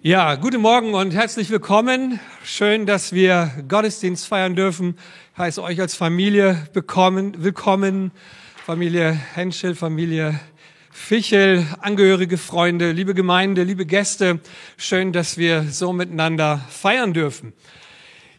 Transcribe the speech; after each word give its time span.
Ja, 0.00 0.36
guten 0.36 0.60
Morgen 0.60 0.94
und 0.94 1.12
herzlich 1.12 1.50
willkommen. 1.50 2.20
Schön, 2.44 2.86
dass 2.86 3.12
wir 3.12 3.50
Gottesdienst 3.66 4.28
feiern 4.28 4.54
dürfen. 4.54 4.96
Ich 5.32 5.38
heiße 5.38 5.60
euch 5.60 5.80
als 5.80 5.96
Familie 5.96 6.68
bekommen, 6.72 7.34
willkommen. 7.42 8.12
Familie 8.64 9.10
Henschel, 9.10 9.74
Familie 9.74 10.38
Fichel, 10.92 11.66
Angehörige, 11.80 12.38
Freunde, 12.38 12.92
liebe 12.92 13.12
Gemeinde, 13.12 13.64
liebe 13.64 13.86
Gäste. 13.86 14.38
Schön, 14.76 15.12
dass 15.12 15.36
wir 15.36 15.64
so 15.64 15.92
miteinander 15.92 16.64
feiern 16.70 17.12
dürfen. 17.12 17.52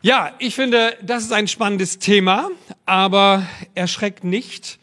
Ja, 0.01 0.35
ich 0.39 0.55
finde, 0.55 0.95
das 1.01 1.23
ist 1.23 1.33
ein 1.33 1.49
spannendes 1.49 1.99
Thema, 1.99 2.49
aber 2.85 3.45
erschreckt 3.75 4.23
nicht. 4.23 4.79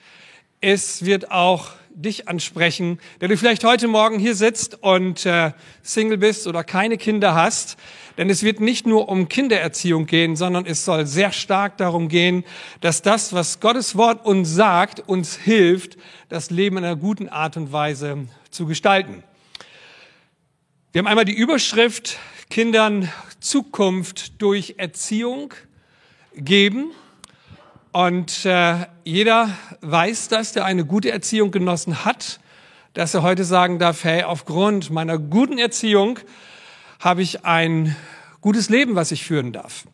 Es 0.60 1.06
wird 1.06 1.30
auch 1.30 1.70
dich 1.96 2.28
ansprechen, 2.28 2.98
der 3.22 3.28
du 3.28 3.36
vielleicht 3.38 3.64
heute 3.64 3.88
Morgen 3.88 4.18
hier 4.18 4.34
sitzt 4.34 4.82
und 4.82 5.24
äh, 5.24 5.52
Single 5.82 6.18
bist 6.18 6.46
oder 6.46 6.62
keine 6.62 6.98
Kinder 6.98 7.34
hast. 7.34 7.78
Denn 8.18 8.28
es 8.28 8.42
wird 8.42 8.60
nicht 8.60 8.86
nur 8.86 9.08
um 9.08 9.28
Kindererziehung 9.28 10.04
gehen, 10.06 10.36
sondern 10.36 10.66
es 10.66 10.84
soll 10.84 11.06
sehr 11.06 11.32
stark 11.32 11.78
darum 11.78 12.08
gehen, 12.08 12.44
dass 12.82 13.00
das, 13.00 13.32
was 13.32 13.60
Gottes 13.60 13.96
Wort 13.96 14.26
uns 14.26 14.54
sagt, 14.54 15.00
uns 15.08 15.36
hilft, 15.36 15.96
das 16.28 16.50
Leben 16.50 16.76
in 16.76 16.84
einer 16.84 16.96
guten 16.96 17.30
Art 17.30 17.56
und 17.56 17.72
Weise 17.72 18.28
zu 18.50 18.66
gestalten. 18.66 19.22
Wir 20.92 20.98
haben 21.00 21.06
einmal 21.06 21.24
die 21.24 21.36
Überschrift 21.36 22.18
Kindern 22.50 23.10
Zukunft 23.40 24.40
durch 24.42 24.74
Erziehung 24.76 25.54
geben. 26.34 26.90
Und 27.96 28.44
äh, 28.44 28.74
jeder 29.04 29.56
weiß 29.80 30.28
das, 30.28 30.52
der 30.52 30.66
eine 30.66 30.84
gute 30.84 31.10
Erziehung 31.10 31.50
genossen 31.50 32.04
hat, 32.04 32.40
dass 32.92 33.14
er 33.14 33.22
heute 33.22 33.42
sagen 33.42 33.78
darf, 33.78 34.04
hey, 34.04 34.22
aufgrund 34.22 34.90
meiner 34.90 35.16
guten 35.16 35.56
Erziehung 35.56 36.18
habe 37.00 37.22
ich 37.22 37.46
ein 37.46 37.96
gutes 38.42 38.68
Leben, 38.68 38.96
was 38.96 39.12
ich 39.12 39.24
führen 39.24 39.50
darf. 39.50 39.86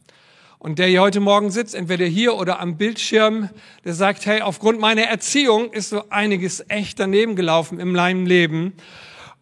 Und 0.59 0.81
der 0.81 0.89
hier 0.89 1.01
heute 1.01 1.21
Morgen 1.21 1.53
sitzt, 1.53 1.77
entweder 1.77 2.05
hier 2.05 2.35
oder 2.35 2.59
am 2.59 2.77
Bildschirm, 2.77 3.51
der 3.85 3.95
sagt, 3.95 4.27
hey, 4.27 4.41
aufgrund 4.41 4.81
meiner 4.81 5.03
Erziehung 5.03 5.73
ist 5.73 5.91
so 5.91 6.03
einiges 6.11 6.65
echt 6.67 6.99
daneben 6.99 7.37
gelaufen 7.37 7.79
in 7.79 7.93
meinem 7.93 8.27
Leben. 8.27 8.73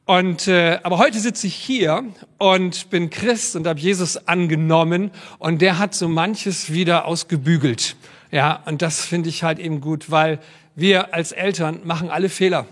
Und 0.05 0.49
äh, 0.49 0.81
aber 0.83 0.99
heute 0.99 1.19
sitze 1.19 1.47
ich 1.47 1.55
hier 1.55 2.05
und 2.37 2.91
bin 2.91 3.09
Christ 3.09 3.57
und 3.57 3.67
habe 3.67 3.81
Jesus 3.81 4.29
angenommen 4.29 5.13
und 5.39 5.63
der 5.63 5.79
hat 5.79 5.95
so 5.95 6.09
manches 6.09 6.71
wieder 6.71 7.07
ausgebügelt. 7.07 7.97
Ja, 8.31 8.63
und 8.67 8.81
das 8.81 9.05
finde 9.05 9.29
ich 9.29 9.43
halt 9.43 9.59
eben 9.59 9.81
gut, 9.81 10.11
weil 10.11 10.39
wir 10.77 11.15
als 11.15 11.33
Eltern 11.33 11.81
machen 11.85 12.11
alle 12.11 12.29
Fehler. 12.29 12.67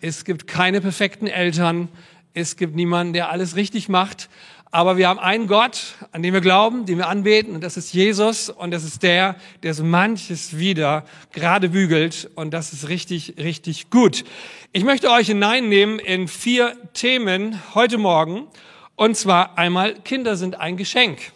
Es 0.00 0.24
gibt 0.24 0.46
keine 0.46 0.80
perfekten 0.80 1.26
Eltern. 1.26 1.88
Es 2.32 2.56
gibt 2.56 2.74
niemanden, 2.74 3.12
der 3.12 3.30
alles 3.30 3.56
richtig 3.56 3.88
macht. 3.88 4.28
Aber 4.70 4.96
wir 4.96 5.08
haben 5.08 5.18
einen 5.18 5.46
Gott, 5.46 5.94
an 6.12 6.22
den 6.22 6.34
wir 6.34 6.40
glauben, 6.42 6.84
den 6.84 6.98
wir 6.98 7.08
anbeten, 7.08 7.54
und 7.54 7.62
das 7.62 7.78
ist 7.78 7.94
Jesus. 7.94 8.50
Und 8.50 8.70
das 8.70 8.84
ist 8.84 9.02
der, 9.02 9.36
der 9.62 9.72
so 9.72 9.82
manches 9.82 10.58
wieder 10.58 11.04
gerade 11.32 11.70
bügelt. 11.70 12.30
Und 12.34 12.52
das 12.52 12.72
ist 12.72 12.88
richtig, 12.88 13.34
richtig 13.38 13.90
gut. 13.90 14.24
Ich 14.72 14.84
möchte 14.84 15.10
euch 15.10 15.26
hineinnehmen 15.26 15.98
in 15.98 16.28
vier 16.28 16.76
Themen 16.92 17.60
heute 17.74 17.98
Morgen. 17.98 18.46
Und 18.94 19.16
zwar 19.16 19.56
einmal, 19.56 19.94
Kinder 20.00 20.36
sind 20.36 20.60
ein 20.60 20.76
Geschenk. 20.76 21.32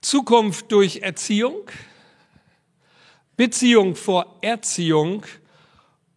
Zukunft 0.00 0.72
durch 0.72 1.02
Erziehung, 1.02 1.70
Beziehung 3.36 3.96
vor 3.96 4.38
Erziehung 4.40 5.26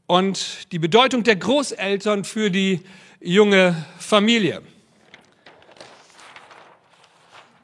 und 0.07 0.71
die 0.71 0.79
Bedeutung 0.79 1.23
der 1.23 1.35
Großeltern 1.35 2.23
für 2.23 2.49
die 2.49 2.81
junge 3.19 3.85
Familie. 3.99 4.61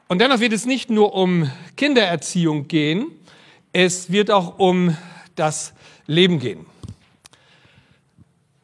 Und 0.08 0.20
dennoch 0.20 0.40
wird 0.40 0.52
es 0.52 0.66
nicht 0.66 0.90
nur 0.90 1.14
um 1.14 1.50
Kindererziehung 1.76 2.68
gehen, 2.68 3.06
es 3.72 4.10
wird 4.10 4.30
auch 4.30 4.58
um 4.58 4.96
das 5.36 5.72
Leben 6.06 6.38
gehen. 6.38 6.66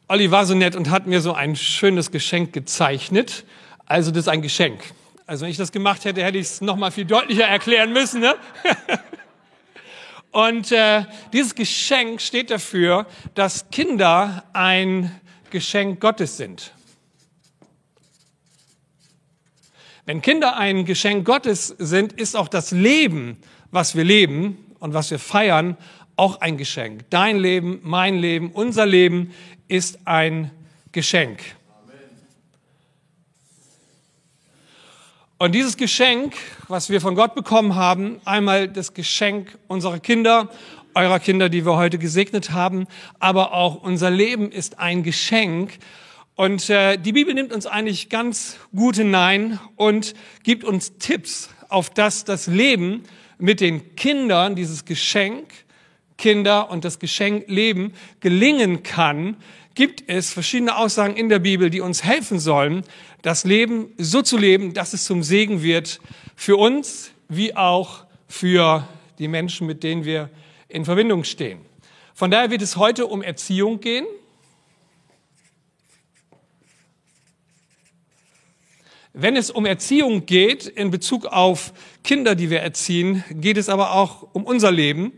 Olli 0.09 0.29
war 0.29 0.45
so 0.45 0.53
nett 0.53 0.75
und 0.75 0.89
hat 0.89 1.07
mir 1.07 1.21
so 1.21 1.33
ein 1.33 1.55
schönes 1.55 2.11
Geschenk 2.11 2.53
gezeichnet. 2.53 3.45
Also 3.85 4.11
das 4.11 4.21
ist 4.21 4.27
ein 4.27 4.41
Geschenk. 4.41 4.81
Also 5.27 5.43
wenn 5.43 5.51
ich 5.51 5.57
das 5.57 5.73
gemacht 5.73 6.05
hätte, 6.05 6.23
hätte 6.23 6.37
ich 6.37 6.47
es 6.47 6.61
noch 6.61 6.77
mal 6.77 6.89
viel 6.89 7.03
deutlicher 7.03 7.43
erklären 7.43 7.91
müssen. 7.91 8.21
Ne? 8.21 8.35
Und 10.31 10.71
äh, 10.71 11.03
dieses 11.33 11.53
Geschenk 11.53 12.21
steht 12.21 12.49
dafür, 12.49 13.05
dass 13.35 13.69
Kinder 13.69 14.45
ein 14.53 15.19
Geschenk 15.49 15.99
Gottes 15.99 16.37
sind. 16.37 16.71
Wenn 20.05 20.21
Kinder 20.21 20.55
ein 20.55 20.85
Geschenk 20.85 21.25
Gottes 21.25 21.75
sind, 21.77 22.13
ist 22.13 22.37
auch 22.37 22.47
das 22.47 22.71
Leben, 22.71 23.37
was 23.69 23.97
wir 23.97 24.05
leben 24.05 24.73
und 24.79 24.93
was 24.93 25.11
wir 25.11 25.19
feiern, 25.19 25.75
auch 26.15 26.39
ein 26.39 26.55
Geschenk. 26.55 27.03
Dein 27.09 27.37
Leben, 27.37 27.81
mein 27.83 28.17
Leben, 28.17 28.51
unser 28.51 28.85
Leben 28.85 29.33
ist 29.67 29.99
ein 30.05 30.51
Geschenk. 30.93 31.56
Und 35.39 35.53
dieses 35.53 35.77
Geschenk, 35.77 36.35
was 36.67 36.89
wir 36.89 36.99
von 36.99 37.13
Gott 37.13 37.35
bekommen 37.35 37.75
haben, 37.75 38.19
einmal 38.25 38.67
das 38.67 38.95
Geschenk 38.95 39.55
unserer 39.67 39.99
Kinder, 39.99 40.49
eurer 40.95 41.19
Kinder, 41.19 41.47
die 41.47 41.63
wir 41.63 41.75
heute 41.75 41.99
gesegnet 41.99 42.53
haben, 42.53 42.87
aber 43.19 43.53
auch 43.53 43.83
unser 43.83 44.09
Leben 44.09 44.51
ist 44.51 44.79
ein 44.79 45.03
Geschenk. 45.03 45.77
Und 46.33 46.71
äh, 46.71 46.97
die 46.97 47.11
Bibel 47.11 47.35
nimmt 47.35 47.53
uns 47.53 47.67
eigentlich 47.67 48.09
ganz 48.09 48.57
gut 48.75 48.95
hinein 48.95 49.59
und 49.75 50.15
gibt 50.41 50.63
uns 50.63 50.97
Tipps, 50.97 51.51
auf 51.69 51.91
das 51.91 52.23
das 52.23 52.47
Leben 52.47 53.03
mit 53.37 53.61
den 53.61 53.95
Kindern, 53.95 54.55
dieses 54.55 54.85
Geschenk, 54.85 55.45
Kinder 56.17 56.71
und 56.71 56.83
das 56.83 56.97
Geschenk 56.97 57.43
Leben 57.47 57.93
gelingen 58.21 58.81
kann, 58.81 59.37
gibt 59.77 60.09
es 60.09 60.33
verschiedene 60.33 60.75
Aussagen 60.75 61.15
in 61.15 61.29
der 61.29 61.37
Bibel, 61.37 61.69
die 61.69 61.81
uns 61.81 62.03
helfen 62.03 62.39
sollen, 62.39 62.81
das 63.21 63.43
Leben 63.43 63.93
so 63.99 64.23
zu 64.23 64.35
leben, 64.35 64.73
dass 64.73 64.93
es 64.93 65.05
zum 65.05 65.21
Segen 65.21 65.61
wird 65.61 66.01
für 66.35 66.57
uns 66.57 67.11
wie 67.29 67.55
auch 67.55 68.07
für 68.27 68.87
die 69.19 69.27
Menschen, 69.27 69.67
mit 69.67 69.83
denen 69.83 70.03
wir 70.03 70.31
in 70.67 70.83
Verbindung 70.83 71.23
stehen. 71.23 71.59
Von 72.15 72.31
daher 72.31 72.49
wird 72.49 72.63
es 72.63 72.77
heute 72.77 73.05
um 73.05 73.21
Erziehung 73.21 73.79
gehen. 73.79 74.07
Wenn 79.13 79.35
es 79.35 79.51
um 79.51 79.67
Erziehung 79.67 80.25
geht 80.25 80.65
in 80.65 80.89
Bezug 80.89 81.27
auf 81.27 81.71
Kinder, 82.03 82.33
die 82.33 82.49
wir 82.49 82.61
erziehen, 82.61 83.23
geht 83.29 83.57
es 83.57 83.69
aber 83.69 83.93
auch 83.93 84.27
um 84.33 84.43
unser 84.43 84.71
Leben, 84.71 85.13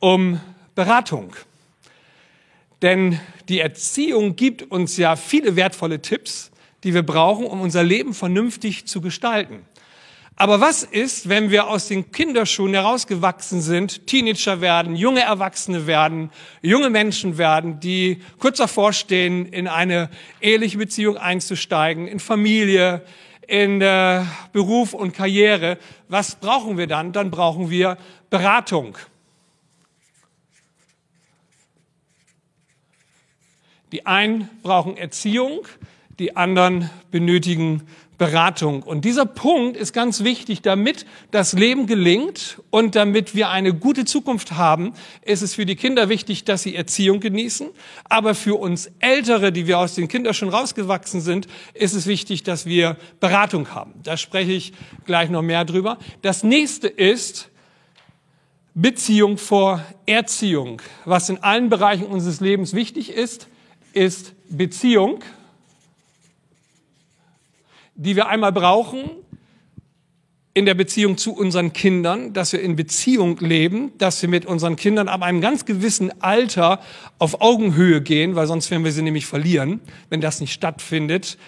um 0.00 0.40
Beratung. 0.74 1.36
Denn 2.82 3.20
die 3.48 3.60
Erziehung 3.60 4.36
gibt 4.36 4.70
uns 4.70 4.96
ja 4.96 5.16
viele 5.16 5.56
wertvolle 5.56 6.02
Tipps, 6.02 6.50
die 6.84 6.94
wir 6.94 7.04
brauchen, 7.04 7.46
um 7.46 7.60
unser 7.60 7.84
Leben 7.84 8.12
vernünftig 8.12 8.86
zu 8.86 9.00
gestalten. 9.00 9.64
Aber 10.34 10.60
was 10.60 10.82
ist, 10.82 11.28
wenn 11.28 11.50
wir 11.50 11.68
aus 11.68 11.88
den 11.88 12.10
Kinderschuhen 12.10 12.74
herausgewachsen 12.74 13.60
sind, 13.60 14.06
Teenager 14.06 14.60
werden, 14.60 14.96
junge 14.96 15.20
Erwachsene 15.20 15.86
werden, 15.86 16.30
junge 16.62 16.90
Menschen 16.90 17.38
werden, 17.38 17.78
die 17.80 18.18
kurz 18.38 18.58
davor 18.58 18.92
stehen, 18.92 19.46
in 19.46 19.68
eine 19.68 20.10
eheliche 20.40 20.78
Beziehung 20.78 21.18
einzusteigen, 21.18 22.08
in 22.08 22.18
Familie, 22.18 23.04
in 23.46 23.80
äh, 23.82 24.24
Beruf 24.52 24.94
und 24.94 25.14
Karriere? 25.14 25.78
Was 26.08 26.36
brauchen 26.36 26.78
wir 26.78 26.86
dann? 26.86 27.12
Dann 27.12 27.30
brauchen 27.30 27.70
wir 27.70 27.98
Beratung. 28.30 28.96
Die 33.92 34.06
einen 34.06 34.48
brauchen 34.62 34.96
Erziehung, 34.96 35.66
die 36.18 36.34
anderen 36.34 36.90
benötigen 37.10 37.82
Beratung. 38.16 38.82
Und 38.82 39.04
dieser 39.04 39.26
Punkt 39.26 39.76
ist 39.76 39.92
ganz 39.92 40.24
wichtig, 40.24 40.62
damit 40.62 41.04
das 41.30 41.52
Leben 41.52 41.86
gelingt 41.86 42.60
und 42.70 42.94
damit 42.94 43.34
wir 43.34 43.50
eine 43.50 43.74
gute 43.74 44.04
Zukunft 44.04 44.52
haben, 44.52 44.94
ist 45.22 45.42
es 45.42 45.54
für 45.54 45.66
die 45.66 45.76
Kinder 45.76 46.08
wichtig, 46.08 46.44
dass 46.44 46.62
sie 46.62 46.74
Erziehung 46.74 47.20
genießen. 47.20 47.68
Aber 48.04 48.34
für 48.34 48.58
uns 48.58 48.90
Ältere, 49.00 49.52
die 49.52 49.66
wir 49.66 49.78
aus 49.78 49.94
den 49.94 50.08
Kindern 50.08 50.32
schon 50.32 50.48
rausgewachsen 50.48 51.20
sind, 51.20 51.46
ist 51.74 51.94
es 51.94 52.06
wichtig, 52.06 52.44
dass 52.44 52.64
wir 52.64 52.96
Beratung 53.20 53.74
haben. 53.74 53.92
Da 54.04 54.16
spreche 54.16 54.52
ich 54.52 54.72
gleich 55.04 55.28
noch 55.28 55.42
mehr 55.42 55.64
drüber. 55.64 55.98
Das 56.22 56.44
nächste 56.44 56.88
ist, 56.88 57.50
Beziehung 58.74 59.36
vor 59.36 59.84
Erziehung. 60.06 60.80
Was 61.04 61.28
in 61.28 61.42
allen 61.42 61.68
Bereichen 61.68 62.06
unseres 62.06 62.40
Lebens 62.40 62.72
wichtig 62.72 63.10
ist, 63.10 63.48
ist 63.94 64.34
Beziehung, 64.48 65.22
die 67.94 68.16
wir 68.16 68.28
einmal 68.28 68.52
brauchen 68.52 69.10
in 70.54 70.66
der 70.66 70.74
Beziehung 70.74 71.16
zu 71.16 71.34
unseren 71.34 71.72
Kindern, 71.72 72.34
dass 72.34 72.52
wir 72.52 72.60
in 72.60 72.76
Beziehung 72.76 73.38
leben, 73.38 73.92
dass 73.96 74.20
wir 74.20 74.28
mit 74.28 74.44
unseren 74.44 74.76
Kindern 74.76 75.08
ab 75.08 75.22
einem 75.22 75.40
ganz 75.40 75.64
gewissen 75.64 76.20
Alter 76.20 76.80
auf 77.18 77.40
Augenhöhe 77.40 78.02
gehen, 78.02 78.34
weil 78.36 78.46
sonst 78.46 78.70
werden 78.70 78.84
wir 78.84 78.92
sie 78.92 79.02
nämlich 79.02 79.24
verlieren, 79.24 79.80
wenn 80.10 80.20
das 80.20 80.40
nicht 80.40 80.52
stattfindet. 80.52 81.38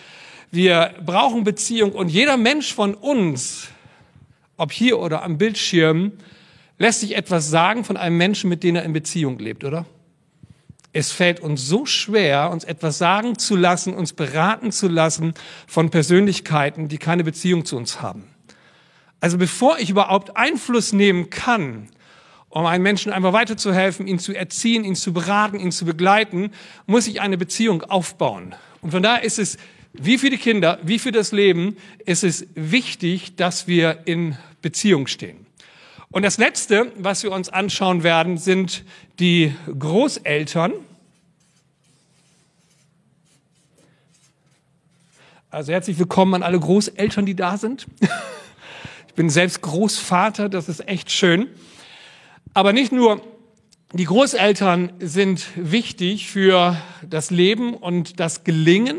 Wir 0.50 0.94
brauchen 1.04 1.44
Beziehung 1.44 1.92
und 1.92 2.08
jeder 2.08 2.38
Mensch 2.38 2.72
von 2.72 2.94
uns, 2.94 3.68
ob 4.56 4.72
hier 4.72 4.98
oder 4.98 5.22
am 5.22 5.36
Bildschirm, 5.36 6.12
lässt 6.78 7.00
sich 7.00 7.14
etwas 7.14 7.50
sagen 7.50 7.84
von 7.84 7.96
einem 7.96 8.16
Menschen, 8.16 8.48
mit 8.48 8.62
dem 8.62 8.76
er 8.76 8.84
in 8.84 8.92
Beziehung 8.92 9.38
lebt, 9.38 9.64
oder? 9.64 9.84
Es 10.94 11.10
fällt 11.10 11.40
uns 11.40 11.66
so 11.66 11.86
schwer, 11.86 12.50
uns 12.52 12.62
etwas 12.62 12.98
sagen 12.98 13.36
zu 13.36 13.56
lassen, 13.56 13.94
uns 13.94 14.12
beraten 14.12 14.70
zu 14.70 14.86
lassen 14.86 15.34
von 15.66 15.90
Persönlichkeiten, 15.90 16.86
die 16.86 16.98
keine 16.98 17.24
Beziehung 17.24 17.64
zu 17.64 17.76
uns 17.76 18.00
haben. 18.00 18.22
Also 19.20 19.36
bevor 19.36 19.80
ich 19.80 19.90
überhaupt 19.90 20.36
Einfluss 20.36 20.92
nehmen 20.92 21.30
kann, 21.30 21.88
um 22.48 22.64
einem 22.64 22.84
Menschen 22.84 23.12
einfach 23.12 23.32
weiterzuhelfen, 23.32 24.06
ihn 24.06 24.20
zu 24.20 24.34
erziehen, 24.34 24.84
ihn 24.84 24.94
zu 24.94 25.12
beraten, 25.12 25.58
ihn 25.58 25.72
zu 25.72 25.84
begleiten, 25.84 26.52
muss 26.86 27.08
ich 27.08 27.20
eine 27.20 27.36
Beziehung 27.36 27.82
aufbauen. 27.82 28.54
Und 28.80 28.92
von 28.92 29.02
daher 29.02 29.24
ist 29.24 29.40
es, 29.40 29.56
wie 29.94 30.16
für 30.16 30.30
die 30.30 30.38
Kinder, 30.38 30.78
wie 30.84 31.00
für 31.00 31.10
das 31.10 31.32
Leben, 31.32 31.76
ist 32.06 32.22
es 32.22 32.46
wichtig, 32.54 33.34
dass 33.34 33.66
wir 33.66 33.98
in 34.04 34.36
Beziehung 34.62 35.08
stehen. 35.08 35.43
Und 36.14 36.22
das 36.22 36.38
Letzte, 36.38 36.92
was 36.96 37.24
wir 37.24 37.32
uns 37.32 37.48
anschauen 37.48 38.04
werden, 38.04 38.38
sind 38.38 38.84
die 39.18 39.52
Großeltern. 39.76 40.72
Also 45.50 45.72
herzlich 45.72 45.98
willkommen 45.98 46.34
an 46.34 46.44
alle 46.44 46.60
Großeltern, 46.60 47.26
die 47.26 47.34
da 47.34 47.56
sind. 47.56 47.88
Ich 49.08 49.14
bin 49.14 49.28
selbst 49.28 49.60
Großvater, 49.60 50.48
das 50.48 50.68
ist 50.68 50.88
echt 50.88 51.10
schön. 51.10 51.48
Aber 52.52 52.72
nicht 52.72 52.92
nur 52.92 53.20
die 53.92 54.04
Großeltern 54.04 54.92
sind 55.00 55.46
wichtig 55.56 56.28
für 56.28 56.76
das 57.02 57.30
Leben 57.30 57.74
und 57.74 58.20
das 58.20 58.44
Gelingen 58.44 58.96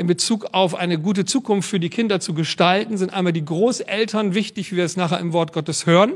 in 0.00 0.06
Bezug 0.06 0.46
auf 0.52 0.74
eine 0.74 0.98
gute 0.98 1.26
Zukunft 1.26 1.68
für 1.68 1.78
die 1.78 1.90
Kinder 1.90 2.20
zu 2.20 2.32
gestalten, 2.32 2.96
sind 2.96 3.12
einmal 3.12 3.34
die 3.34 3.44
Großeltern 3.44 4.34
wichtig, 4.34 4.72
wie 4.72 4.76
wir 4.76 4.84
es 4.84 4.96
nachher 4.96 5.20
im 5.20 5.34
Wort 5.34 5.52
Gottes 5.52 5.84
hören. 5.84 6.14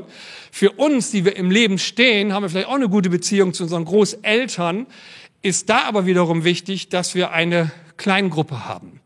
Für 0.51 0.71
uns, 0.71 1.11
die 1.11 1.23
wir 1.23 1.35
im 1.35 1.51
Leben 1.51 1.77
stehen, 1.77 2.33
haben 2.33 2.41
wir 2.41 2.49
vielleicht 2.49 2.67
auch 2.67 2.73
eine 2.73 2.89
gute 2.89 3.11
Beziehung 3.11 3.53
zu 3.53 3.61
unseren 3.61 3.85
Großeltern. 3.85 4.87
Ist 5.43 5.69
da 5.69 5.83
aber 5.83 6.07
wiederum 6.07 6.43
wichtig, 6.43 6.89
dass 6.89 7.13
wir 7.13 7.31
eine 7.31 7.71
Kleingruppe 7.97 8.65
haben. 8.65 9.01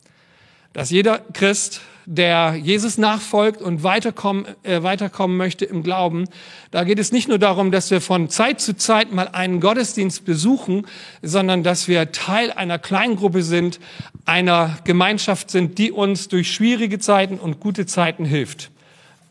Dass 0.71 0.91
jeder 0.91 1.19
Christ 1.33 1.81
der 2.11 2.56
Jesus 2.56 2.97
nachfolgt 2.97 3.61
und 3.61 3.83
weiterkommen, 3.83 4.47
äh, 4.63 4.81
weiterkommen 4.81 5.38
möchte 5.38 5.65
im 5.65 5.83
Glauben, 5.83 6.25
da 6.71 6.83
geht 6.83 6.97
es 6.97 7.11
nicht 7.11 7.27
nur 7.27 7.38
darum, 7.38 7.69
dass 7.69 7.91
wir 7.91 8.01
von 8.01 8.29
Zeit 8.29 8.59
zu 8.59 8.75
Zeit 8.75 9.11
mal 9.13 9.27
einen 9.27 9.59
Gottesdienst 9.59 10.25
besuchen, 10.25 10.88
sondern 11.21 11.61
dass 11.61 11.88
wir 11.88 12.11
Teil 12.11 12.51
einer 12.51 12.79
Kleingruppe 12.79 13.44
sind, 13.44 13.79
einer 14.25 14.79
Gemeinschaft 14.85 15.51
sind, 15.51 15.77
die 15.77 15.91
uns 15.91 16.29
durch 16.29 16.51
schwierige 16.51 16.97
Zeiten 16.97 17.38
und 17.38 17.59
gute 17.59 17.85
Zeiten 17.85 18.25
hilft. 18.25 18.71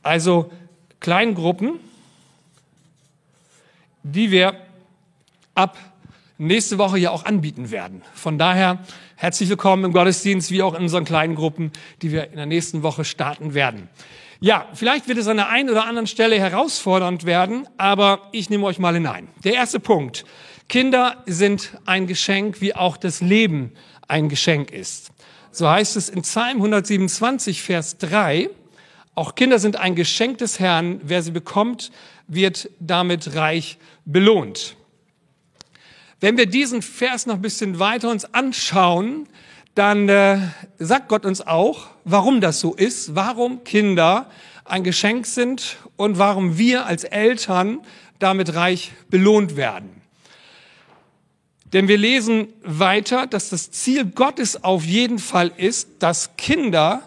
Also 0.04 0.52
Kleingruppen, 1.00 1.80
die 4.04 4.30
wir 4.30 4.54
ab 5.56 5.76
nächste 6.38 6.78
Woche 6.78 6.98
ja 6.98 7.10
auch 7.10 7.24
anbieten 7.24 7.72
werden. 7.72 8.02
Von 8.14 8.38
daher 8.38 8.78
herzlich 9.20 9.48
willkommen 9.48 9.84
im 9.84 9.92
Gottesdienst, 9.92 10.52
wie 10.52 10.62
auch 10.62 10.74
in 10.74 10.82
unseren 10.82 11.04
kleinen 11.04 11.34
Gruppen, 11.34 11.72
die 12.02 12.12
wir 12.12 12.30
in 12.30 12.36
der 12.36 12.46
nächsten 12.46 12.84
Woche 12.84 13.04
starten 13.04 13.52
werden. 13.52 13.88
Ja, 14.38 14.68
vielleicht 14.74 15.08
wird 15.08 15.18
es 15.18 15.26
an 15.26 15.38
der 15.38 15.48
einen 15.48 15.70
oder 15.70 15.86
anderen 15.86 16.06
Stelle 16.06 16.38
herausfordernd 16.38 17.26
werden, 17.26 17.66
aber 17.78 18.28
ich 18.30 18.48
nehme 18.48 18.64
euch 18.64 18.78
mal 18.78 18.94
hinein. 18.94 19.26
Der 19.42 19.54
erste 19.54 19.80
Punkt. 19.80 20.24
Kinder 20.68 21.24
sind 21.26 21.72
ein 21.84 22.06
Geschenk, 22.06 22.60
wie 22.60 22.76
auch 22.76 22.96
das 22.96 23.20
Leben 23.20 23.72
ein 24.06 24.28
Geschenk 24.28 24.70
ist. 24.70 25.10
So 25.50 25.68
heißt 25.68 25.96
es 25.96 26.08
in 26.08 26.22
Psalm 26.22 26.58
127, 26.58 27.60
Vers 27.60 27.98
3. 27.98 28.48
Auch 29.16 29.34
Kinder 29.34 29.58
sind 29.58 29.74
ein 29.74 29.96
Geschenk 29.96 30.38
des 30.38 30.60
Herrn. 30.60 31.00
Wer 31.02 31.22
sie 31.22 31.32
bekommt, 31.32 31.90
wird 32.28 32.70
damit 32.78 33.34
reich 33.34 33.78
belohnt. 34.04 34.76
Wenn 36.20 36.36
wir 36.36 36.46
diesen 36.46 36.82
Vers 36.82 37.26
noch 37.26 37.36
ein 37.36 37.42
bisschen 37.42 37.78
weiter 37.78 38.10
uns 38.10 38.34
anschauen, 38.34 39.28
dann 39.76 40.08
äh, 40.08 40.38
sagt 40.78 41.08
Gott 41.08 41.24
uns 41.24 41.40
auch, 41.40 41.86
warum 42.04 42.40
das 42.40 42.58
so 42.58 42.74
ist, 42.74 43.14
warum 43.14 43.62
Kinder 43.62 44.28
ein 44.64 44.82
Geschenk 44.82 45.26
sind 45.26 45.76
und 45.96 46.18
warum 46.18 46.58
wir 46.58 46.86
als 46.86 47.04
Eltern 47.04 47.78
damit 48.18 48.54
reich 48.56 48.92
belohnt 49.08 49.54
werden. 49.56 49.90
Denn 51.72 51.86
wir 51.86 51.98
lesen 51.98 52.48
weiter, 52.62 53.28
dass 53.28 53.50
das 53.50 53.70
Ziel 53.70 54.04
Gottes 54.04 54.64
auf 54.64 54.84
jeden 54.84 55.20
Fall 55.20 55.52
ist, 55.56 55.88
dass 56.00 56.36
Kinder 56.36 57.02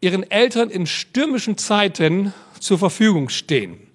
ihren 0.00 0.30
Eltern 0.30 0.70
in 0.70 0.86
stürmischen 0.86 1.58
Zeiten 1.58 2.32
zur 2.60 2.78
Verfügung 2.78 3.28
stehen. 3.28 3.89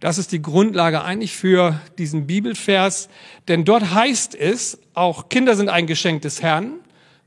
Das 0.00 0.16
ist 0.16 0.32
die 0.32 0.40
Grundlage 0.40 1.02
eigentlich 1.02 1.36
für 1.36 1.78
diesen 1.98 2.26
Bibelvers, 2.26 3.10
denn 3.48 3.66
dort 3.66 3.94
heißt 3.94 4.34
es, 4.34 4.78
auch 4.94 5.28
Kinder 5.28 5.54
sind 5.54 5.68
ein 5.68 5.86
Geschenk 5.86 6.22
des 6.22 6.40
Herrn, 6.40 6.72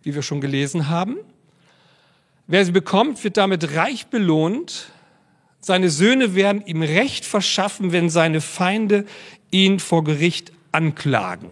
wie 0.02 0.16
wir 0.16 0.24
schon 0.24 0.42
gelesen 0.42 0.90
haben. 0.90 1.18
Wer 2.48 2.66
sie 2.66 2.72
bekommt, 2.72 3.24
wird 3.24 3.38
damit 3.38 3.76
reich 3.76 4.08
belohnt. 4.08 4.88
Seine 5.60 5.92
Söhne 5.92 6.34
werden 6.34 6.66
ihm 6.66 6.82
Recht 6.82 7.26
verschaffen, 7.26 7.92
wenn 7.92 8.10
seine 8.10 8.42
Feinde 8.42 9.06
ihn 9.52 9.80
vor 9.80 10.04
Gericht 10.04 10.52
anklagen. 10.72 11.52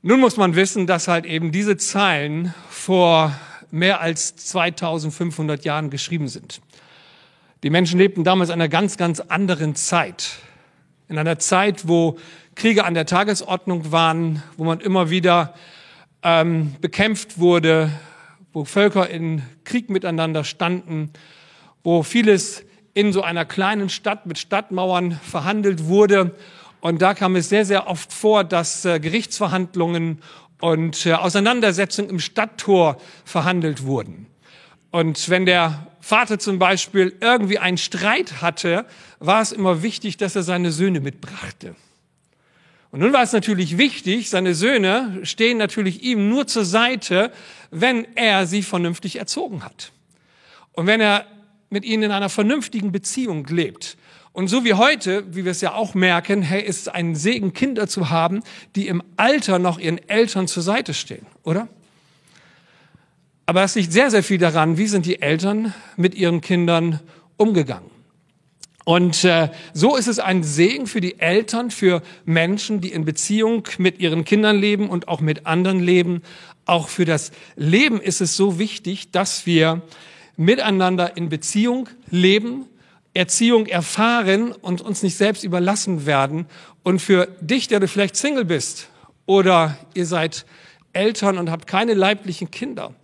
Nun 0.00 0.20
muss 0.20 0.36
man 0.36 0.54
wissen, 0.54 0.86
dass 0.86 1.08
halt 1.08 1.26
eben 1.26 1.50
diese 1.50 1.76
Zeilen 1.76 2.54
vor 2.70 3.36
mehr 3.72 4.00
als 4.00 4.36
2500 4.36 5.64
Jahren 5.64 5.90
geschrieben 5.90 6.28
sind. 6.28 6.60
Die 7.62 7.70
Menschen 7.70 7.98
lebten 7.98 8.24
damals 8.24 8.50
in 8.50 8.54
einer 8.54 8.68
ganz, 8.68 8.96
ganz 8.96 9.20
anderen 9.20 9.76
Zeit. 9.76 10.38
In 11.08 11.16
einer 11.16 11.38
Zeit, 11.38 11.86
wo 11.86 12.18
Kriege 12.56 12.84
an 12.84 12.94
der 12.94 13.06
Tagesordnung 13.06 13.92
waren, 13.92 14.42
wo 14.56 14.64
man 14.64 14.80
immer 14.80 15.10
wieder 15.10 15.54
ähm, 16.24 16.74
bekämpft 16.80 17.38
wurde, 17.38 17.92
wo 18.52 18.64
Völker 18.64 19.08
in 19.08 19.42
Krieg 19.62 19.90
miteinander 19.90 20.42
standen, 20.42 21.12
wo 21.84 22.02
vieles 22.02 22.64
in 22.94 23.12
so 23.12 23.22
einer 23.22 23.44
kleinen 23.44 23.88
Stadt 23.88 24.26
mit 24.26 24.38
Stadtmauern 24.38 25.12
verhandelt 25.12 25.84
wurde. 25.84 26.34
Und 26.80 27.00
da 27.00 27.14
kam 27.14 27.36
es 27.36 27.48
sehr, 27.48 27.64
sehr 27.64 27.86
oft 27.86 28.12
vor, 28.12 28.42
dass 28.42 28.84
äh, 28.84 28.98
Gerichtsverhandlungen 28.98 30.20
und 30.60 31.06
äh, 31.06 31.12
Auseinandersetzungen 31.12 32.10
im 32.10 32.18
Stadttor 32.18 32.96
verhandelt 33.24 33.84
wurden. 33.84 34.26
Und 34.92 35.30
wenn 35.30 35.46
der 35.46 35.86
Vater 36.00 36.38
zum 36.38 36.58
Beispiel 36.58 37.16
irgendwie 37.20 37.58
einen 37.58 37.78
Streit 37.78 38.42
hatte, 38.42 38.84
war 39.18 39.40
es 39.40 39.50
immer 39.50 39.82
wichtig, 39.82 40.18
dass 40.18 40.36
er 40.36 40.42
seine 40.42 40.70
Söhne 40.70 41.00
mitbrachte. 41.00 41.74
Und 42.90 43.00
nun 43.00 43.14
war 43.14 43.22
es 43.22 43.32
natürlich 43.32 43.78
wichtig, 43.78 44.28
seine 44.28 44.54
Söhne 44.54 45.20
stehen 45.22 45.56
natürlich 45.56 46.02
ihm 46.02 46.28
nur 46.28 46.46
zur 46.46 46.66
Seite, 46.66 47.32
wenn 47.70 48.06
er 48.16 48.46
sie 48.46 48.62
vernünftig 48.62 49.16
erzogen 49.16 49.64
hat. 49.64 49.92
Und 50.72 50.86
wenn 50.86 51.00
er 51.00 51.24
mit 51.70 51.86
ihnen 51.86 52.02
in 52.02 52.12
einer 52.12 52.28
vernünftigen 52.28 52.92
Beziehung 52.92 53.46
lebt. 53.46 53.96
Und 54.32 54.48
so 54.48 54.62
wie 54.62 54.74
heute, 54.74 55.24
wie 55.34 55.44
wir 55.44 55.52
es 55.52 55.62
ja 55.62 55.72
auch 55.72 55.94
merken, 55.94 56.42
hey, 56.42 56.62
ist 56.62 56.82
es 56.82 56.88
ein 56.88 57.14
Segen, 57.14 57.54
Kinder 57.54 57.88
zu 57.88 58.10
haben, 58.10 58.42
die 58.76 58.88
im 58.88 59.02
Alter 59.16 59.58
noch 59.58 59.78
ihren 59.78 60.06
Eltern 60.06 60.48
zur 60.48 60.62
Seite 60.62 60.92
stehen, 60.92 61.24
oder? 61.44 61.68
Aber 63.46 63.62
es 63.64 63.74
liegt 63.74 63.92
sehr, 63.92 64.10
sehr 64.10 64.22
viel 64.22 64.38
daran, 64.38 64.78
wie 64.78 64.86
sind 64.86 65.06
die 65.06 65.20
Eltern 65.20 65.74
mit 65.96 66.14
ihren 66.14 66.40
Kindern 66.40 67.00
umgegangen. 67.36 67.90
Und 68.84 69.24
äh, 69.24 69.50
so 69.72 69.96
ist 69.96 70.08
es 70.08 70.18
ein 70.18 70.42
Segen 70.42 70.86
für 70.86 71.00
die 71.00 71.20
Eltern, 71.20 71.70
für 71.70 72.02
Menschen, 72.24 72.80
die 72.80 72.90
in 72.90 73.04
Beziehung 73.04 73.64
mit 73.78 74.00
ihren 74.00 74.24
Kindern 74.24 74.58
leben 74.58 74.88
und 74.90 75.06
auch 75.06 75.20
mit 75.20 75.46
anderen 75.46 75.80
leben. 75.80 76.22
Auch 76.66 76.88
für 76.88 77.04
das 77.04 77.30
Leben 77.54 78.00
ist 78.00 78.20
es 78.20 78.36
so 78.36 78.58
wichtig, 78.58 79.10
dass 79.12 79.46
wir 79.46 79.82
miteinander 80.36 81.16
in 81.16 81.28
Beziehung 81.28 81.88
leben, 82.10 82.66
Erziehung 83.14 83.66
erfahren 83.66 84.52
und 84.52 84.80
uns 84.80 85.02
nicht 85.02 85.16
selbst 85.16 85.44
überlassen 85.44 86.06
werden. 86.06 86.46
Und 86.82 87.00
für 87.00 87.28
dich, 87.40 87.68
der 87.68 87.78
du 87.78 87.86
vielleicht 87.86 88.16
Single 88.16 88.44
bist 88.44 88.88
oder 89.26 89.76
ihr 89.94 90.06
seid 90.06 90.44
Eltern 90.92 91.38
und 91.38 91.50
habt 91.50 91.66
keine 91.66 91.94
leiblichen 91.94 92.50
Kinder, 92.50 92.94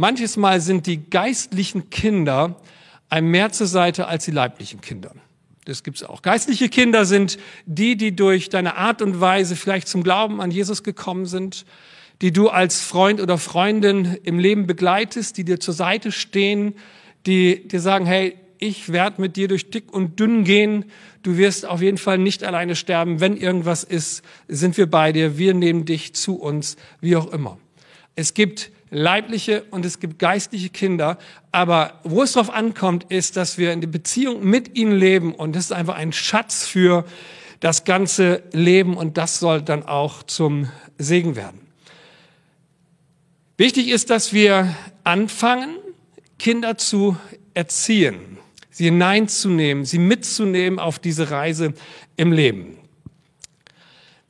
Manches 0.00 0.36
Mal 0.36 0.60
sind 0.60 0.86
die 0.86 1.10
geistlichen 1.10 1.90
Kinder 1.90 2.54
einem 3.10 3.32
mehr 3.32 3.50
zur 3.50 3.66
Seite 3.66 4.06
als 4.06 4.26
die 4.26 4.30
leiblichen 4.30 4.80
Kinder. 4.80 5.12
Das 5.64 5.82
gibt's 5.82 6.04
auch. 6.04 6.22
Geistliche 6.22 6.68
Kinder 6.68 7.04
sind 7.04 7.36
die, 7.66 7.96
die 7.96 8.14
durch 8.14 8.48
deine 8.48 8.76
Art 8.76 9.02
und 9.02 9.20
Weise 9.20 9.56
vielleicht 9.56 9.88
zum 9.88 10.04
Glauben 10.04 10.40
an 10.40 10.52
Jesus 10.52 10.84
gekommen 10.84 11.26
sind, 11.26 11.66
die 12.22 12.32
du 12.32 12.48
als 12.48 12.80
Freund 12.80 13.20
oder 13.20 13.38
Freundin 13.38 14.16
im 14.22 14.38
Leben 14.38 14.68
begleitest, 14.68 15.36
die 15.36 15.42
dir 15.42 15.58
zur 15.58 15.74
Seite 15.74 16.12
stehen, 16.12 16.74
die 17.26 17.66
dir 17.66 17.80
sagen, 17.80 18.06
hey, 18.06 18.36
ich 18.60 18.92
werde 18.92 19.20
mit 19.20 19.34
dir 19.34 19.48
durch 19.48 19.68
dick 19.68 19.92
und 19.92 20.20
dünn 20.20 20.44
gehen. 20.44 20.84
Du 21.24 21.36
wirst 21.38 21.66
auf 21.66 21.82
jeden 21.82 21.98
Fall 21.98 22.18
nicht 22.18 22.44
alleine 22.44 22.76
sterben. 22.76 23.18
Wenn 23.18 23.36
irgendwas 23.36 23.82
ist, 23.82 24.22
sind 24.46 24.76
wir 24.76 24.88
bei 24.88 25.10
dir. 25.10 25.38
Wir 25.38 25.54
nehmen 25.54 25.86
dich 25.86 26.14
zu 26.14 26.36
uns, 26.36 26.76
wie 27.00 27.16
auch 27.16 27.32
immer. 27.32 27.58
Es 28.14 28.34
gibt 28.34 28.70
leibliche 28.90 29.64
und 29.70 29.84
es 29.84 30.00
gibt 30.00 30.18
geistliche 30.18 30.70
Kinder. 30.70 31.18
Aber 31.52 32.00
wo 32.04 32.22
es 32.22 32.32
darauf 32.32 32.50
ankommt, 32.50 33.06
ist, 33.08 33.36
dass 33.36 33.58
wir 33.58 33.72
in 33.72 33.80
der 33.80 33.88
Beziehung 33.88 34.44
mit 34.44 34.76
ihnen 34.76 34.92
leben 34.92 35.34
und 35.34 35.56
das 35.56 35.66
ist 35.66 35.72
einfach 35.72 35.96
ein 35.96 36.12
Schatz 36.12 36.66
für 36.66 37.04
das 37.60 37.84
ganze 37.84 38.42
Leben 38.52 38.96
und 38.96 39.18
das 39.18 39.40
soll 39.40 39.62
dann 39.62 39.84
auch 39.84 40.22
zum 40.22 40.68
Segen 40.96 41.36
werden. 41.36 41.60
Wichtig 43.56 43.88
ist, 43.88 44.10
dass 44.10 44.32
wir 44.32 44.74
anfangen, 45.02 45.76
Kinder 46.38 46.78
zu 46.78 47.16
erziehen, 47.54 48.38
sie 48.70 48.84
hineinzunehmen, 48.84 49.84
sie 49.84 49.98
mitzunehmen 49.98 50.78
auf 50.78 51.00
diese 51.00 51.32
Reise 51.32 51.74
im 52.16 52.30
Leben. 52.30 52.78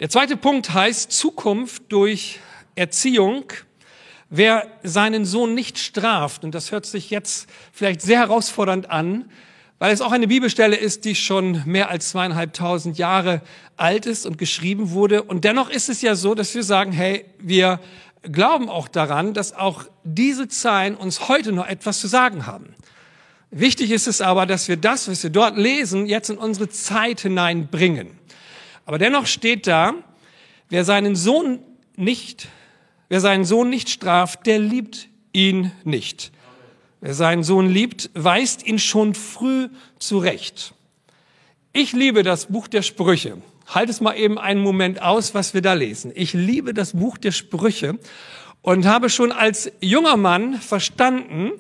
Der 0.00 0.08
zweite 0.08 0.36
Punkt 0.36 0.72
heißt 0.72 1.12
Zukunft 1.12 1.82
durch 1.88 2.38
Erziehung. 2.74 3.44
Wer 4.30 4.66
seinen 4.82 5.25
Sohn 5.25 5.54
nicht 5.54 5.78
straft, 5.78 6.44
und 6.44 6.54
das 6.54 6.70
hört 6.70 6.85
sich 6.85 7.08
jetzt 7.11 7.49
vielleicht 7.73 8.02
sehr 8.02 8.18
herausfordernd 8.18 8.90
an, 8.90 9.30
weil 9.78 9.92
es 9.92 10.00
auch 10.00 10.12
eine 10.12 10.26
Bibelstelle 10.26 10.76
ist, 10.76 11.04
die 11.04 11.14
schon 11.14 11.62
mehr 11.64 11.88
als 11.88 12.11
zweieinhalbtausend 12.11 12.99
Jahre 12.99 13.40
alt 13.76 14.06
ist 14.06 14.26
und 14.26 14.37
geschrieben 14.37 14.90
wurde. 14.90 15.23
Und 15.23 15.44
dennoch 15.44 15.70
ist 15.70 15.88
es 15.88 16.02
ja 16.02 16.14
so, 16.14 16.35
dass 16.35 16.54
wir 16.54 16.64
sagen, 16.64 16.92
hey, 16.92 17.25
wir 17.38 17.80
glauben 18.23 18.68
auch 18.68 18.88
daran, 18.88 19.35
dass 19.35 19.54
auch 19.54 19.85
diese 20.04 20.49
Zeilen 20.49 20.97
uns 20.97 21.28
heute 21.28 21.52
noch 21.52 21.66
etwas 21.66 22.00
zu 22.00 22.08
sagen 22.08 22.47
haben. 22.47 22.75
Wichtig 23.50 23.92
ist 23.92 24.08
es 24.08 24.20
aber, 24.20 24.44
dass 24.44 24.68
wir 24.68 24.76
das, 24.76 25.08
was 25.08 25.23
wir 25.23 25.30
dort 25.30 25.56
lesen, 25.56 26.06
jetzt 26.06 26.28
in 26.28 26.37
unsere 26.37 26.68
Zeit 26.68 27.20
hineinbringen. 27.20 28.11
Aber 28.85 28.99
dennoch 28.99 29.26
steht 29.26 29.66
da, 29.66 29.94
wer 30.68 30.85
seinen 30.85 31.16
Sohn 31.16 31.61
nicht, 31.97 32.49
wer 33.08 33.20
seinen 33.20 33.44
Sohn 33.44 33.70
nicht 33.70 33.88
straft, 33.88 34.46
der 34.46 34.58
liebt 34.58 35.08
ihn 35.32 35.72
nicht. 35.84 36.32
Wer 37.00 37.14
seinen 37.14 37.44
Sohn 37.44 37.68
liebt, 37.68 38.10
weist 38.14 38.66
ihn 38.66 38.78
schon 38.78 39.14
früh 39.14 39.68
zurecht. 39.98 40.74
Ich 41.72 41.92
liebe 41.92 42.22
das 42.22 42.46
Buch 42.46 42.66
der 42.66 42.82
Sprüche. 42.82 43.38
Halt 43.68 43.90
es 43.90 44.00
mal 44.00 44.14
eben 44.14 44.38
einen 44.38 44.62
Moment 44.62 45.02
aus, 45.02 45.34
was 45.34 45.54
wir 45.54 45.62
da 45.62 45.74
lesen. 45.74 46.10
Ich 46.14 46.32
liebe 46.32 46.74
das 46.74 46.94
Buch 46.94 47.18
der 47.18 47.32
Sprüche 47.32 47.98
und 48.62 48.86
habe 48.86 49.10
schon 49.10 49.30
als 49.30 49.70
junger 49.80 50.16
Mann 50.16 50.54
verstanden, 50.54 51.52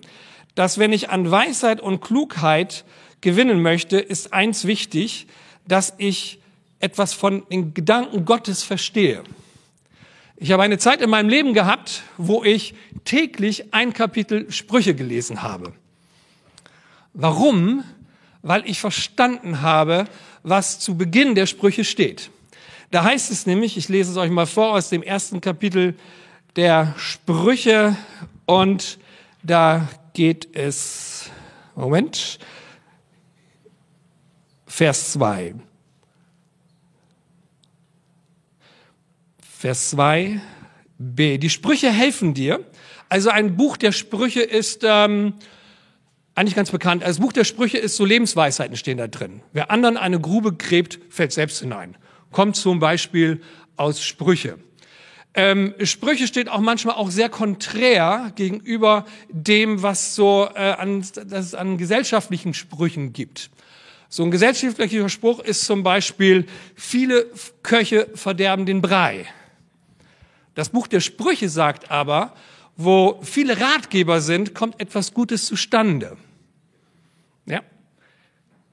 dass 0.54 0.78
wenn 0.78 0.92
ich 0.92 1.10
an 1.10 1.30
Weisheit 1.30 1.80
und 1.80 2.00
Klugheit 2.00 2.84
gewinnen 3.20 3.62
möchte, 3.62 3.98
ist 3.98 4.32
eins 4.32 4.64
wichtig, 4.64 5.26
dass 5.68 5.94
ich 5.98 6.40
etwas 6.80 7.12
von 7.12 7.44
den 7.50 7.74
Gedanken 7.74 8.24
Gottes 8.24 8.62
verstehe. 8.62 9.22
Ich 10.40 10.52
habe 10.52 10.62
eine 10.62 10.78
Zeit 10.78 11.02
in 11.02 11.10
meinem 11.10 11.28
Leben 11.28 11.52
gehabt, 11.52 12.04
wo 12.16 12.44
ich 12.44 12.74
täglich 13.04 13.74
ein 13.74 13.92
Kapitel 13.92 14.52
Sprüche 14.52 14.94
gelesen 14.94 15.42
habe. 15.42 15.72
Warum? 17.12 17.82
Weil 18.42 18.62
ich 18.68 18.78
verstanden 18.78 19.62
habe, 19.62 20.04
was 20.44 20.78
zu 20.78 20.96
Beginn 20.96 21.34
der 21.34 21.46
Sprüche 21.46 21.84
steht. 21.84 22.30
Da 22.92 23.02
heißt 23.02 23.32
es 23.32 23.46
nämlich, 23.46 23.76
ich 23.76 23.88
lese 23.88 24.12
es 24.12 24.16
euch 24.16 24.30
mal 24.30 24.46
vor 24.46 24.74
aus 24.74 24.90
dem 24.90 25.02
ersten 25.02 25.40
Kapitel 25.40 25.96
der 26.54 26.94
Sprüche 26.96 27.96
und 28.46 28.98
da 29.42 29.88
geht 30.12 30.54
es, 30.54 31.30
Moment, 31.74 32.38
Vers 34.68 35.12
2. 35.14 35.56
Vers 39.58 39.92
2b. 39.96 41.38
Die 41.38 41.50
Sprüche 41.50 41.90
helfen 41.90 42.32
dir. 42.32 42.64
Also 43.08 43.30
ein 43.30 43.56
Buch 43.56 43.76
der 43.76 43.90
Sprüche 43.90 44.40
ist 44.40 44.84
ähm, 44.84 45.34
eigentlich 46.36 46.54
ganz 46.54 46.70
bekannt. 46.70 47.02
Also 47.02 47.18
das 47.18 47.26
Buch 47.26 47.32
der 47.32 47.42
Sprüche 47.42 47.76
ist 47.76 47.96
so 47.96 48.04
Lebensweisheiten 48.04 48.76
stehen 48.76 48.98
da 48.98 49.08
drin. 49.08 49.42
Wer 49.52 49.72
anderen 49.72 49.96
eine 49.96 50.20
Grube 50.20 50.52
gräbt, 50.52 51.00
fällt 51.10 51.32
selbst 51.32 51.58
hinein. 51.58 51.96
Kommt 52.30 52.54
zum 52.54 52.78
Beispiel 52.78 53.40
aus 53.76 54.00
Sprüche. 54.00 54.60
Ähm, 55.34 55.74
Sprüche 55.82 56.28
steht 56.28 56.48
auch 56.48 56.60
manchmal 56.60 56.94
auch 56.94 57.10
sehr 57.10 57.28
konträr 57.28 58.30
gegenüber 58.36 59.06
dem, 59.28 59.82
was 59.82 60.14
so 60.14 60.48
äh, 60.54 60.70
an, 60.70 61.00
das 61.00 61.46
es 61.46 61.54
an 61.56 61.78
gesellschaftlichen 61.78 62.54
Sprüchen 62.54 63.12
gibt. 63.12 63.50
So 64.08 64.22
ein 64.22 64.30
gesellschaftlicher 64.30 65.08
Spruch 65.08 65.40
ist 65.40 65.64
zum 65.64 65.82
Beispiel, 65.82 66.46
viele 66.76 67.26
Köche 67.64 68.08
verderben 68.14 68.64
den 68.64 68.82
Brei. 68.82 69.26
Das 70.58 70.70
Buch 70.70 70.88
der 70.88 70.98
Sprüche 70.98 71.48
sagt 71.48 71.92
aber, 71.92 72.34
wo 72.76 73.20
viele 73.22 73.60
Ratgeber 73.60 74.20
sind, 74.20 74.56
kommt 74.56 74.80
etwas 74.80 75.14
Gutes 75.14 75.46
zustande. 75.46 76.16
Ja. 77.46 77.60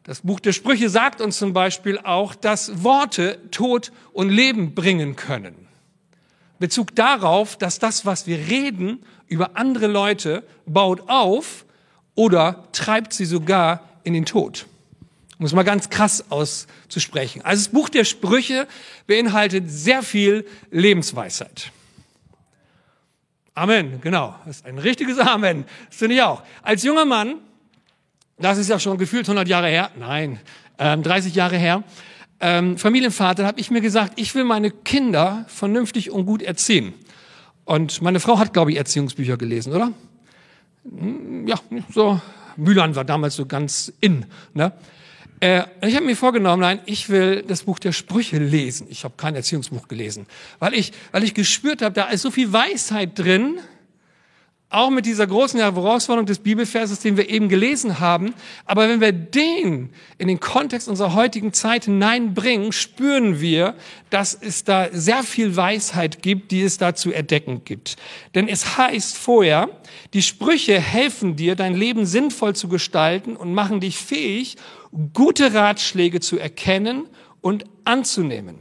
Das 0.02 0.22
Buch 0.22 0.40
der 0.40 0.52
Sprüche 0.52 0.90
sagt 0.90 1.22
uns 1.22 1.38
zum 1.38 1.54
Beispiel 1.54 2.00
auch, 2.00 2.34
dass 2.34 2.84
Worte 2.84 3.38
Tod 3.52 3.92
und 4.14 4.32
Leben 4.32 4.74
bringen 4.74 5.16
können. 5.16 5.68
Bezug 6.58 6.96
darauf, 6.96 7.56
dass 7.56 7.78
das, 7.78 8.04
was 8.04 8.26
wir 8.26 8.40
reden 8.40 9.06
über 9.28 9.56
andere 9.56 9.86
Leute, 9.86 10.42
baut 10.66 11.08
auf 11.08 11.66
oder 12.16 12.68
treibt 12.72 13.14
sie 13.14 13.26
sogar 13.26 13.88
in 14.04 14.14
den 14.14 14.26
Tod. 14.26 14.66
Um 15.38 15.46
mal 15.52 15.62
ganz 15.62 15.92
krass 15.92 16.32
auszusprechen. 16.32 17.44
Also 17.44 17.66
das 17.66 17.72
Buch 17.72 17.90
der 17.90 18.06
Sprüche 18.06 18.68
beinhaltet 19.06 19.70
sehr 19.70 20.02
viel 20.02 20.48
Lebensweisheit. 20.72 21.72
Amen, 23.56 24.02
genau. 24.02 24.36
Das 24.46 24.58
ist 24.58 24.66
ein 24.66 24.78
richtiges 24.78 25.18
Amen. 25.18 25.64
Das 25.88 25.98
finde 25.98 26.16
ich 26.16 26.22
auch. 26.22 26.44
Als 26.62 26.84
junger 26.84 27.06
Mann, 27.06 27.36
das 28.38 28.58
ist 28.58 28.70
ja 28.70 28.80
schon 28.80 28.98
gefühlt 28.98 29.26
100 29.26 29.48
Jahre 29.48 29.70
her, 29.70 29.92
nein, 29.98 30.40
ähm, 30.78 31.04
30 31.04 31.34
Jahre 31.34 31.58
her, 31.58 31.84
ähm, 32.42 32.78
Familienvater, 32.78 33.48
habe 33.48 33.62
ich 33.62 33.72
mir 33.72 33.80
gesagt, 33.80 34.14
ich 34.18 34.36
will 34.36 34.44
meine 34.44 34.72
Kinder 34.72 35.46
vernünftig 35.48 36.12
und 36.12 36.26
gut 36.26 36.42
erziehen. 36.42 36.94
Und 37.64 38.02
meine 38.02 38.20
Frau 38.20 38.38
hat, 38.40 38.52
glaube 38.52 38.72
ich, 38.72 38.78
Erziehungsbücher 38.78 39.38
gelesen, 39.38 39.74
oder? 39.74 39.94
Hm, 40.84 41.48
ja, 41.48 41.58
so. 41.94 42.20
Mühlern 42.58 42.96
war 42.96 43.04
damals 43.04 43.36
so 43.36 43.46
ganz 43.46 43.92
in. 44.02 44.26
Ne? 44.54 44.72
Äh, 45.40 45.64
ich 45.86 45.96
habe 45.96 46.06
mir 46.06 46.16
vorgenommen, 46.16 46.62
nein, 46.62 46.80
ich 46.86 47.10
will 47.10 47.44
das 47.44 47.64
Buch 47.64 47.80
der 47.80 47.92
Sprüche 47.92 48.38
lesen. 48.38 48.88
Ich 48.90 49.04
habe 49.04 49.16
kein 49.18 49.36
Erziehungsbuch 49.36 49.88
gelesen, 49.88 50.26
weil 50.60 50.74
ich, 50.74 50.94
weil 51.12 51.24
ich 51.24 51.34
gespürt 51.34 51.82
habe, 51.82 51.94
da 51.94 52.06
ist 52.06 52.22
so 52.22 52.32
viel 52.32 52.52
Weisheit 52.52 53.18
drin, 53.18 53.60
auch 54.70 54.90
mit 54.90 55.06
dieser 55.06 55.28
großen 55.28 55.60
Herausforderung 55.60 56.26
des 56.26 56.40
Bibelverses, 56.40 57.00
den 57.00 57.18
wir 57.18 57.30
eben 57.30 57.50
gelesen 57.50 58.00
haben. 58.00 58.34
Aber 58.66 58.90
wenn 58.90 59.00
wir 59.00 59.12
den 59.12 59.92
in 60.18 60.28
den 60.28 60.40
Kontext 60.40 60.88
unserer 60.88 61.14
heutigen 61.14 61.54
Zeit 61.54 61.86
hineinbringen, 61.86 62.72
spüren 62.72 63.40
wir, 63.40 63.76
dass 64.10 64.34
es 64.34 64.64
da 64.64 64.90
sehr 64.92 65.24
viel 65.24 65.56
Weisheit 65.56 66.22
gibt, 66.22 66.52
die 66.52 66.62
es 66.62 66.78
da 66.78 66.96
zu 66.96 67.12
erdecken 67.12 67.62
gibt. 67.64 67.96
Denn 68.34 68.48
es 68.48 68.78
heißt 68.78 69.16
vorher, 69.16 69.70
die 70.14 70.24
Sprüche 70.24 70.80
helfen 70.80 71.36
dir, 71.36 71.56
dein 71.56 71.76
Leben 71.76 72.06
sinnvoll 72.06 72.56
zu 72.56 72.68
gestalten 72.68 73.36
und 73.36 73.54
machen 73.54 73.80
dich 73.80 73.98
fähig, 73.98 74.58
gute 75.14 75.54
Ratschläge 75.54 76.20
zu 76.20 76.40
erkennen 76.40 77.08
und 77.40 77.66
anzunehmen. 77.86 78.58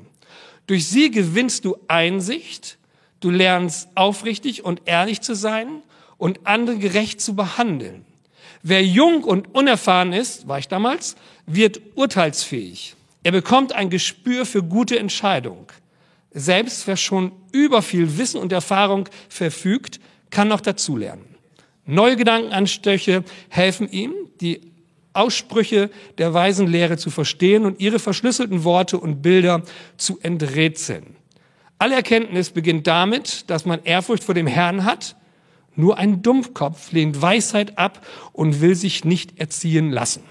Durch 0.66 0.86
sie 0.86 1.10
gewinnst 1.10 1.64
du 1.64 1.76
Einsicht, 1.88 2.78
du 3.20 3.30
lernst 3.30 3.88
aufrichtig 3.94 4.64
und 4.64 4.82
ehrlich 4.84 5.22
zu 5.22 5.34
sein 5.34 5.82
und 6.24 6.46
andere 6.46 6.78
gerecht 6.78 7.20
zu 7.20 7.36
behandeln. 7.36 8.06
Wer 8.62 8.82
jung 8.82 9.24
und 9.24 9.54
unerfahren 9.54 10.14
ist, 10.14 10.48
war 10.48 10.58
ich 10.58 10.68
damals, 10.68 11.16
wird 11.44 11.82
urteilsfähig. 11.96 12.94
Er 13.22 13.32
bekommt 13.32 13.74
ein 13.74 13.90
Gespür 13.90 14.46
für 14.46 14.62
gute 14.62 14.98
Entscheidung. 14.98 15.70
Selbst 16.30 16.86
wer 16.86 16.96
schon 16.96 17.30
über 17.52 17.82
viel 17.82 18.16
Wissen 18.16 18.40
und 18.40 18.52
Erfahrung 18.52 19.06
verfügt, 19.28 20.00
kann 20.30 20.48
noch 20.48 20.62
dazulernen. 20.62 21.26
Neue 21.84 22.16
Gedankenanstöche 22.16 23.22
helfen 23.50 23.90
ihm, 23.90 24.14
die 24.40 24.72
Aussprüche 25.12 25.90
der 26.16 26.32
weisen 26.32 26.66
Lehre 26.66 26.96
zu 26.96 27.10
verstehen 27.10 27.66
und 27.66 27.80
ihre 27.80 27.98
verschlüsselten 27.98 28.64
Worte 28.64 28.96
und 28.96 29.20
Bilder 29.20 29.60
zu 29.98 30.18
enträtseln. 30.22 31.16
Alle 31.76 31.96
Erkenntnis 31.96 32.48
beginnt 32.48 32.86
damit, 32.86 33.50
dass 33.50 33.66
man 33.66 33.84
Ehrfurcht 33.84 34.24
vor 34.24 34.34
dem 34.34 34.46
Herrn 34.46 34.86
hat. 34.86 35.16
Nur 35.76 35.98
ein 35.98 36.22
Dumpfkopf 36.22 36.92
lehnt 36.92 37.20
Weisheit 37.20 37.78
ab 37.78 38.06
und 38.32 38.60
will 38.60 38.74
sich 38.74 39.04
nicht 39.04 39.38
erziehen 39.38 39.90
lassen. 39.90 40.22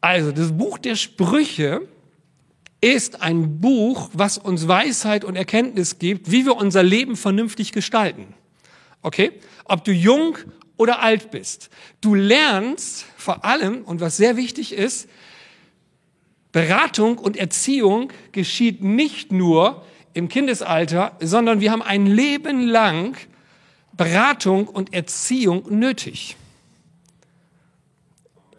Also, 0.00 0.30
das 0.30 0.56
Buch 0.56 0.78
der 0.78 0.94
Sprüche 0.94 1.82
ist 2.80 3.22
ein 3.22 3.60
Buch, 3.60 4.10
was 4.12 4.38
uns 4.38 4.68
Weisheit 4.68 5.24
und 5.24 5.34
Erkenntnis 5.34 5.98
gibt, 5.98 6.30
wie 6.30 6.46
wir 6.46 6.56
unser 6.56 6.82
Leben 6.82 7.16
vernünftig 7.16 7.72
gestalten. 7.72 8.34
Okay? 9.02 9.32
Ob 9.64 9.84
du 9.84 9.92
jung 9.92 10.38
oder 10.76 11.02
alt 11.02 11.30
bist. 11.30 11.70
Du 12.00 12.14
lernst 12.14 13.04
vor 13.16 13.44
allem, 13.44 13.82
und 13.82 14.00
was 14.00 14.16
sehr 14.16 14.36
wichtig 14.36 14.72
ist, 14.72 15.08
Beratung 16.52 17.18
und 17.18 17.36
Erziehung 17.36 18.10
geschieht 18.32 18.82
nicht 18.82 19.32
nur 19.32 19.84
im 20.14 20.28
Kindesalter, 20.28 21.16
sondern 21.20 21.60
wir 21.60 21.72
haben 21.72 21.82
ein 21.82 22.06
Leben 22.06 22.66
lang 22.66 23.16
Beratung 23.98 24.68
und 24.68 24.94
Erziehung 24.94 25.64
nötig. 25.76 26.36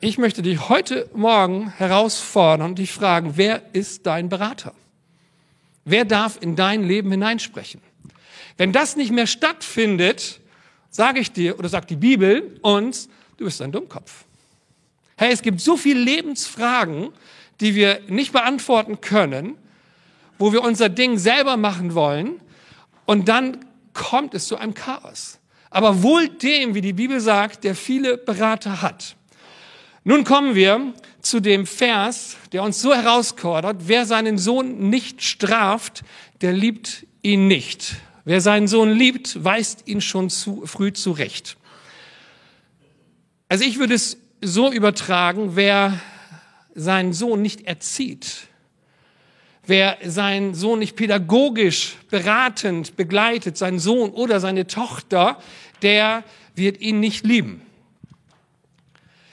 Ich 0.02 0.18
möchte 0.18 0.42
dich 0.42 0.68
heute 0.68 1.10
Morgen 1.16 1.70
herausfordern 1.70 2.72
und 2.72 2.80
dich 2.80 2.92
fragen, 2.92 3.34
wer 3.38 3.64
ist 3.74 4.06
dein 4.06 4.28
Berater? 4.28 4.74
Wer 5.86 6.04
darf 6.04 6.38
in 6.42 6.58
dein 6.58 6.84
Leben 6.84 7.10
hineinsprechen? 7.10 7.82
Wenn 8.58 8.74
das 8.74 8.98
nicht 8.98 9.12
mehr 9.12 9.28
stattfindet, 9.28 10.42
sage 10.90 11.22
ich 11.22 11.32
dir 11.32 11.58
oder 11.58 11.70
sagt 11.70 11.90
die 11.90 11.96
Bibel 11.96 12.60
uns, 12.62 13.08
du 13.38 13.46
bist 13.46 13.62
ein 13.62 13.72
Dummkopf. 13.72 14.26
Hey, 15.16 15.32
es 15.32 15.42
gibt 15.42 15.62
so 15.62 15.78
viele 15.78 16.02
Lebensfragen, 16.02 17.14
die 17.62 17.76
wir 17.76 18.02
nicht 18.08 18.34
beantworten 18.34 19.00
können, 19.00 19.58
wo 20.38 20.52
wir 20.52 20.64
unser 20.64 20.90
Ding 20.90 21.18
selber 21.18 21.56
machen 21.56 21.96
wollen 21.96 22.42
und 23.06 23.30
dann 23.30 23.66
kommt 24.00 24.34
es 24.34 24.48
zu 24.48 24.58
einem 24.58 24.74
Chaos. 24.74 25.40
Aber 25.70 26.02
wohl 26.02 26.30
dem, 26.30 26.74
wie 26.74 26.82
die 26.82 26.94
Bibel 26.94 27.20
sagt, 27.20 27.64
der 27.64 27.76
viele 27.76 28.18
Berater 28.18 28.82
hat. 28.82 29.16
Nun 30.04 30.24
kommen 30.24 30.56
wir 30.56 30.94
zu 31.22 31.42
dem 31.42 31.68
Vers, 31.68 32.38
der 32.54 32.64
uns 32.64 32.82
so 32.82 32.96
herausfordert, 32.96 33.78
wer 33.82 34.06
seinen 34.06 34.38
Sohn 34.38 34.90
nicht 34.90 35.22
straft, 35.22 36.04
der 36.42 36.54
liebt 36.54 37.06
ihn 37.22 37.48
nicht. 37.48 37.98
Wer 38.24 38.42
seinen 38.42 38.68
Sohn 38.68 38.90
liebt, 38.90 39.44
weist 39.44 39.88
ihn 39.88 40.02
schon 40.02 40.30
zu 40.30 40.66
früh 40.66 40.94
zurecht. 40.94 41.58
Also 43.50 43.66
ich 43.66 43.78
würde 43.78 43.96
es 43.96 44.18
so 44.42 44.72
übertragen, 44.72 45.56
wer 45.56 46.00
seinen 46.74 47.14
Sohn 47.14 47.42
nicht 47.42 47.68
erzieht, 47.68 48.48
wer 49.70 49.98
seinen 50.04 50.54
Sohn 50.54 50.80
nicht 50.80 50.96
pädagogisch 50.96 51.96
beratend 52.10 52.96
begleitet, 52.96 53.58
seinen 53.58 53.80
Sohn 53.80 54.10
oder 54.12 54.40
seine 54.40 54.68
Tochter, 54.68 55.38
der 55.82 56.24
wird 56.56 56.82
ihn 56.82 57.00
nicht 57.00 57.26
lieben. 57.26 57.62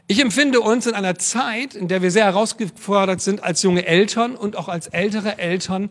Ich 0.07 0.21
empfinde 0.21 0.61
uns 0.61 0.87
in 0.87 0.95
einer 0.95 1.17
Zeit, 1.17 1.75
in 1.75 1.89
der 1.89 2.01
wir 2.01 2.13
sehr 2.13 2.27
herausgefordert 2.27 3.21
sind 3.21 3.43
als 3.43 3.63
junge 3.63 3.87
Eltern 3.87 4.37
und 4.37 4.57
auch 4.57 4.69
als 4.69 4.87
ältere 4.87 5.39
Eltern, 5.39 5.91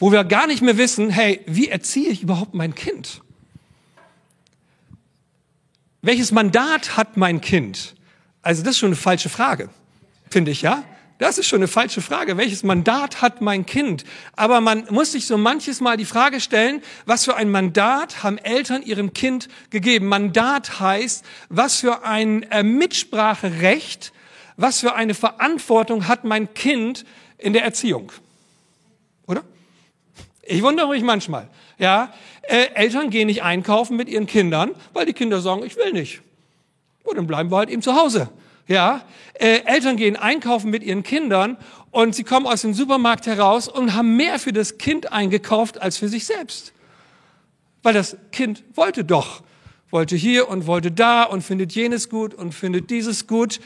wo 0.00 0.10
wir 0.10 0.24
gar 0.24 0.48
nicht 0.48 0.60
mehr 0.60 0.76
wissen, 0.76 1.10
hey, 1.10 1.40
wie 1.46 1.68
erziehe 1.68 2.10
ich 2.10 2.22
überhaupt 2.22 2.54
mein 2.54 2.74
Kind? 2.74 3.22
Welches 6.02 6.32
Mandat 6.32 6.96
hat 6.96 7.16
mein 7.16 7.40
Kind? 7.40 7.94
Also 8.42 8.62
das 8.62 8.72
ist 8.72 8.78
schon 8.78 8.88
eine 8.88 8.96
falsche 8.96 9.28
Frage, 9.28 9.70
finde 10.30 10.50
ich, 10.50 10.62
ja? 10.62 10.82
Das 11.18 11.38
ist 11.38 11.46
schon 11.46 11.60
eine 11.60 11.68
falsche 11.68 12.00
Frage. 12.00 12.36
Welches 12.36 12.64
Mandat 12.64 13.22
hat 13.22 13.40
mein 13.40 13.66
Kind? 13.66 14.04
Aber 14.34 14.60
man 14.60 14.86
muss 14.90 15.12
sich 15.12 15.26
so 15.26 15.38
manches 15.38 15.80
Mal 15.80 15.96
die 15.96 16.04
Frage 16.04 16.40
stellen, 16.40 16.82
was 17.06 17.24
für 17.24 17.36
ein 17.36 17.50
Mandat 17.50 18.24
haben 18.24 18.36
Eltern 18.38 18.82
ihrem 18.82 19.14
Kind 19.14 19.48
gegeben? 19.70 20.06
Mandat 20.08 20.80
heißt, 20.80 21.24
was 21.50 21.76
für 21.76 22.04
ein 22.04 22.42
äh, 22.50 22.64
Mitspracherecht, 22.64 24.12
was 24.56 24.80
für 24.80 24.94
eine 24.94 25.14
Verantwortung 25.14 26.08
hat 26.08 26.24
mein 26.24 26.52
Kind 26.52 27.04
in 27.38 27.52
der 27.52 27.62
Erziehung? 27.62 28.10
Oder? 29.28 29.44
Ich 30.42 30.62
wundere 30.62 30.88
mich 30.88 31.04
manchmal. 31.04 31.48
Ja, 31.78 32.12
äh, 32.42 32.66
Eltern 32.74 33.10
gehen 33.10 33.28
nicht 33.28 33.44
einkaufen 33.44 33.96
mit 33.96 34.08
ihren 34.08 34.26
Kindern, 34.26 34.72
weil 34.92 35.06
die 35.06 35.12
Kinder 35.12 35.40
sagen, 35.40 35.64
ich 35.64 35.76
will 35.76 35.92
nicht. 35.92 36.22
Und 37.04 37.18
dann 37.18 37.28
bleiben 37.28 37.52
wir 37.52 37.58
halt 37.58 37.70
eben 37.70 37.82
zu 37.82 37.94
Hause. 37.94 38.30
Ja, 38.66 39.02
äh, 39.34 39.60
Eltern 39.66 39.96
gehen 39.96 40.16
einkaufen 40.16 40.70
mit 40.70 40.82
ihren 40.82 41.02
Kindern 41.02 41.58
und 41.90 42.14
sie 42.14 42.24
kommen 42.24 42.46
aus 42.46 42.62
dem 42.62 42.72
Supermarkt 42.72 43.26
heraus 43.26 43.68
und 43.68 43.94
haben 43.94 44.16
mehr 44.16 44.38
für 44.38 44.52
das 44.52 44.78
Kind 44.78 45.12
eingekauft 45.12 45.80
als 45.80 45.98
für 45.98 46.08
sich 46.08 46.24
selbst. 46.24 46.72
Weil 47.82 47.92
das 47.92 48.16
Kind 48.32 48.64
wollte 48.74 49.04
doch, 49.04 49.42
wollte 49.90 50.16
hier 50.16 50.48
und 50.48 50.66
wollte 50.66 50.90
da 50.90 51.24
und 51.24 51.42
findet 51.42 51.72
jenes 51.72 52.08
gut 52.08 52.32
und 52.32 52.54
findet 52.54 52.90
dieses 52.90 53.26
gut. 53.26 53.60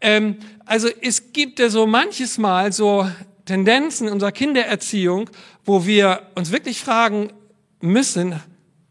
Ähm, 0.00 0.36
also 0.64 0.88
es 1.02 1.32
gibt 1.32 1.58
ja 1.58 1.68
so 1.68 1.86
manches 1.86 2.38
Mal 2.38 2.72
so 2.72 3.10
Tendenzen 3.46 4.06
in 4.06 4.12
unserer 4.12 4.32
Kindererziehung, 4.32 5.28
wo 5.64 5.84
wir 5.84 6.22
uns 6.36 6.52
wirklich 6.52 6.80
fragen 6.80 7.32
müssen, 7.80 8.40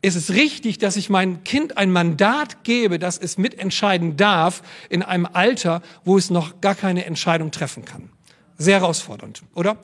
ist 0.04 0.16
es 0.16 0.32
richtig, 0.32 0.78
dass 0.80 0.98
ich 0.98 1.10
meinem 1.10 1.46
Kind 1.46 1.78
ein 1.78 1.90
Mandat 1.90 2.66
gebe, 2.66 3.00
dass 3.00 3.18
es 3.18 3.38
mitentscheiden 3.38 4.18
darf 4.18 4.62
in 4.90 5.02
einem 5.02 5.26
Alter, 5.26 5.82
wo 6.04 6.18
es 6.18 6.30
noch 6.30 6.60
gar 6.60 6.76
keine 6.76 7.06
Entscheidung 7.06 7.52
treffen 7.52 7.86
kann. 7.86 8.10
Sehr 8.58 8.82
herausfordernd, 8.82 9.44
oder? 9.56 9.78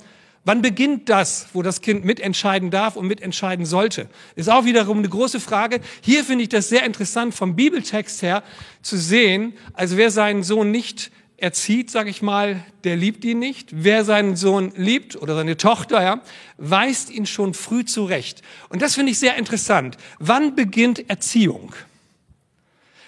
Wann 0.44 0.62
beginnt 0.62 1.08
das, 1.08 1.48
wo 1.54 1.62
das 1.62 1.80
Kind 1.80 2.04
mitentscheiden 2.04 2.70
darf 2.70 2.98
und 2.98 3.08
mitentscheiden 3.08 3.66
sollte? 3.66 4.10
Ist 4.36 4.50
auch 4.50 4.66
wiederum 4.66 4.98
eine 4.98 5.10
große 5.10 5.40
Frage. 5.40 5.80
Hier 6.02 6.26
finde 6.26 6.44
ich 6.44 6.50
das 6.50 6.68
sehr 6.68 6.84
interessant 6.84 7.34
vom 7.34 7.56
Bibeltext 7.56 8.22
her 8.22 8.44
zu 8.82 8.98
sehen. 8.98 9.54
Also 9.74 9.96
wer 9.96 10.12
seinen 10.12 10.44
Sohn 10.44 10.70
nicht 10.70 11.12
erzieht, 11.42 11.92
sage 11.92 12.10
ich 12.10 12.22
mal, 12.22 12.64
der 12.84 12.96
liebt 12.96 13.24
ihn 13.26 13.40
nicht. 13.40 13.70
Wer 13.72 14.06
seinen 14.06 14.36
Sohn 14.36 14.72
liebt 14.76 15.16
oder 15.16 15.36
seine 15.36 15.58
Tochter, 15.58 16.02
ja, 16.02 16.22
weist 16.58 17.10
ihn 17.10 17.26
schon 17.26 17.54
früh 17.54 17.86
zurecht. 17.86 18.42
Und 18.70 18.82
das 18.82 18.96
finde 18.96 19.12
ich 19.12 19.20
sehr 19.20 19.36
interessant. 19.36 19.98
Wann 20.20 20.56
beginnt 20.56 21.10
Erziehung? 21.10 21.74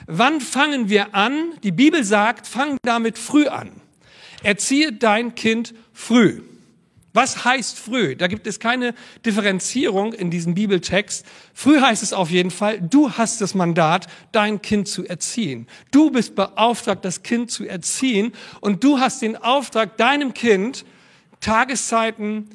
Wann 0.07 0.41
fangen 0.41 0.89
wir 0.89 1.15
an? 1.15 1.53
Die 1.63 1.71
Bibel 1.71 2.03
sagt, 2.03 2.47
fang 2.47 2.77
damit 2.83 3.17
früh 3.17 3.47
an. 3.47 3.71
Erziehe 4.43 4.91
dein 4.91 5.35
Kind 5.35 5.73
früh. 5.93 6.41
Was 7.13 7.43
heißt 7.43 7.77
früh? 7.77 8.15
Da 8.15 8.27
gibt 8.27 8.47
es 8.47 8.59
keine 8.59 8.93
Differenzierung 9.25 10.13
in 10.13 10.31
diesem 10.31 10.53
Bibeltext. 10.53 11.25
Früh 11.53 11.81
heißt 11.81 12.03
es 12.03 12.13
auf 12.13 12.29
jeden 12.29 12.51
Fall, 12.51 12.79
du 12.79 13.11
hast 13.11 13.41
das 13.41 13.53
Mandat, 13.53 14.07
dein 14.31 14.61
Kind 14.61 14.87
zu 14.87 15.05
erziehen. 15.05 15.67
Du 15.91 16.11
bist 16.11 16.35
beauftragt, 16.35 17.03
das 17.03 17.21
Kind 17.21 17.51
zu 17.51 17.65
erziehen 17.65 18.31
und 18.61 18.83
du 18.83 18.99
hast 18.99 19.21
den 19.21 19.35
Auftrag, 19.35 19.97
deinem 19.97 20.33
Kind 20.33 20.85
Tageszeiten 21.41 22.49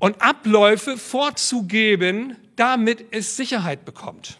und 0.00 0.22
Abläufe 0.22 0.96
vorzugeben, 0.96 2.36
damit 2.56 3.06
es 3.10 3.36
Sicherheit 3.36 3.84
bekommt. 3.84 4.38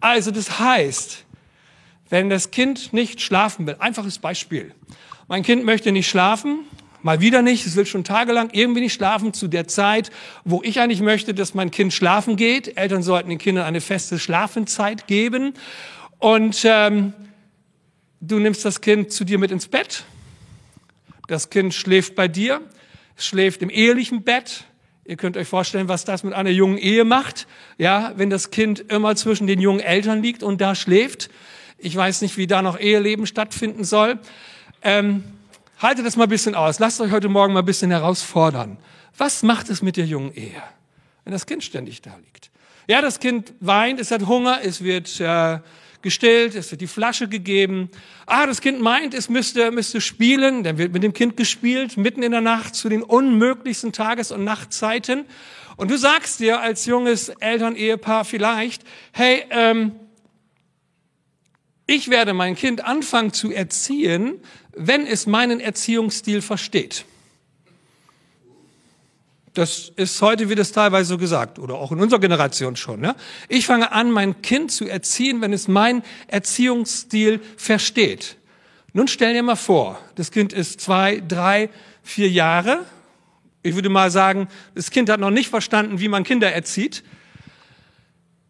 Also 0.00 0.30
das 0.30 0.58
heißt, 0.58 1.24
wenn 2.10 2.28
das 2.28 2.50
Kind 2.50 2.92
nicht 2.92 3.20
schlafen 3.20 3.66
will, 3.66 3.76
einfaches 3.78 4.18
Beispiel. 4.18 4.74
Mein 5.28 5.42
Kind 5.42 5.64
möchte 5.64 5.92
nicht 5.92 6.08
schlafen, 6.08 6.64
Mal 7.02 7.20
wieder 7.20 7.40
nicht, 7.40 7.66
es 7.66 7.76
will 7.76 7.86
schon 7.86 8.04
tagelang 8.04 8.50
irgendwie 8.52 8.82
nicht 8.82 8.92
schlafen 8.92 9.32
zu 9.32 9.48
der 9.48 9.66
Zeit, 9.66 10.10
wo 10.44 10.62
ich 10.62 10.80
eigentlich 10.80 11.00
möchte, 11.00 11.32
dass 11.32 11.54
mein 11.54 11.70
Kind 11.70 11.94
schlafen 11.94 12.36
geht. 12.36 12.76
Eltern 12.76 13.02
sollten 13.02 13.30
den 13.30 13.38
Kindern 13.38 13.64
eine 13.64 13.80
feste 13.80 14.18
Schlafenzeit 14.18 15.06
geben. 15.06 15.54
Und 16.18 16.60
ähm, 16.64 17.14
du 18.20 18.38
nimmst 18.38 18.64
das 18.66 18.82
Kind 18.82 19.12
zu 19.12 19.24
dir 19.24 19.38
mit 19.38 19.50
ins 19.50 19.68
Bett. 19.68 20.04
Das 21.26 21.48
Kind 21.48 21.72
schläft 21.72 22.14
bei 22.14 22.28
dir, 22.28 22.60
schläft 23.16 23.62
im 23.62 23.70
ehelichen 23.70 24.22
Bett. 24.22 24.64
Ihr 25.06 25.16
könnt 25.16 25.38
euch 25.38 25.48
vorstellen, 25.48 25.88
was 25.88 26.04
das 26.04 26.22
mit 26.22 26.34
einer 26.34 26.50
jungen 26.50 26.76
Ehe 26.76 27.04
macht. 27.04 27.46
Ja, 27.78 28.12
wenn 28.16 28.28
das 28.28 28.50
Kind 28.50 28.92
immer 28.92 29.16
zwischen 29.16 29.46
den 29.46 29.60
jungen 29.60 29.80
Eltern 29.80 30.22
liegt 30.22 30.42
und 30.42 30.60
da 30.60 30.74
schläft. 30.74 31.30
Ich 31.78 31.96
weiß 31.96 32.20
nicht, 32.20 32.36
wie 32.36 32.46
da 32.46 32.60
noch 32.60 32.78
Eheleben 32.78 33.26
stattfinden 33.26 33.84
soll. 33.84 34.18
Ähm, 34.82 35.24
Haltet 35.80 36.04
das 36.04 36.16
mal 36.16 36.24
ein 36.24 36.28
bisschen 36.28 36.54
aus. 36.54 36.78
Lasst 36.78 37.00
euch 37.00 37.10
heute 37.10 37.30
Morgen 37.30 37.54
mal 37.54 37.60
ein 37.60 37.64
bisschen 37.64 37.90
herausfordern. 37.90 38.76
Was 39.16 39.42
macht 39.42 39.70
es 39.70 39.80
mit 39.80 39.96
der 39.96 40.04
jungen 40.04 40.30
Ehe, 40.34 40.62
wenn 41.24 41.32
das 41.32 41.46
Kind 41.46 41.64
ständig 41.64 42.02
da 42.02 42.14
liegt? 42.16 42.50
Ja, 42.86 43.00
das 43.00 43.18
Kind 43.18 43.54
weint, 43.60 43.98
es 43.98 44.10
hat 44.10 44.26
Hunger, 44.26 44.60
es 44.62 44.84
wird 44.84 45.18
äh, 45.20 45.58
gestillt, 46.02 46.54
es 46.54 46.70
wird 46.70 46.82
die 46.82 46.86
Flasche 46.86 47.28
gegeben. 47.28 47.88
Ah, 48.26 48.46
das 48.46 48.60
Kind 48.60 48.82
meint, 48.82 49.14
es 49.14 49.30
müsste, 49.30 49.70
müsste 49.70 50.02
spielen, 50.02 50.64
dann 50.64 50.76
wird 50.76 50.92
mit 50.92 51.02
dem 51.02 51.14
Kind 51.14 51.38
gespielt, 51.38 51.96
mitten 51.96 52.22
in 52.22 52.32
der 52.32 52.42
Nacht 52.42 52.74
zu 52.74 52.90
den 52.90 53.02
unmöglichsten 53.02 53.92
Tages- 53.92 54.32
und 54.32 54.44
Nachtzeiten. 54.44 55.24
Und 55.78 55.90
du 55.90 55.96
sagst 55.96 56.40
dir 56.40 56.60
als 56.60 56.84
junges 56.84 57.30
Elternehepaar 57.30 58.26
vielleicht, 58.26 58.82
hey, 59.12 59.44
ähm, 59.48 59.92
ich 61.90 62.08
werde 62.08 62.34
mein 62.34 62.54
Kind 62.54 62.84
anfangen 62.84 63.32
zu 63.32 63.50
erziehen, 63.50 64.38
wenn 64.72 65.08
es 65.08 65.26
meinen 65.26 65.58
Erziehungsstil 65.58 66.40
versteht. 66.40 67.04
Das 69.54 69.90
ist 69.96 70.22
heute, 70.22 70.48
wie 70.48 70.54
das 70.54 70.70
teilweise 70.70 71.08
so 71.08 71.18
gesagt, 71.18 71.58
oder 71.58 71.74
auch 71.74 71.90
in 71.90 71.98
unserer 71.98 72.20
Generation 72.20 72.76
schon. 72.76 73.00
Ne? 73.00 73.16
Ich 73.48 73.66
fange 73.66 73.90
an, 73.90 74.12
mein 74.12 74.40
Kind 74.40 74.70
zu 74.70 74.86
erziehen, 74.86 75.40
wenn 75.40 75.52
es 75.52 75.66
meinen 75.66 76.04
Erziehungsstil 76.28 77.40
versteht. 77.56 78.36
Nun 78.92 79.08
stell 79.08 79.34
dir 79.34 79.42
mal 79.42 79.56
vor, 79.56 79.98
das 80.14 80.30
Kind 80.30 80.52
ist 80.52 80.80
zwei, 80.80 81.20
drei, 81.26 81.70
vier 82.04 82.30
Jahre. 82.30 82.84
Ich 83.64 83.74
würde 83.74 83.88
mal 83.88 84.12
sagen, 84.12 84.46
das 84.76 84.92
Kind 84.92 85.10
hat 85.10 85.18
noch 85.18 85.30
nicht 85.30 85.48
verstanden, 85.48 85.98
wie 85.98 86.08
man 86.08 86.22
Kinder 86.22 86.52
erzieht. 86.52 87.02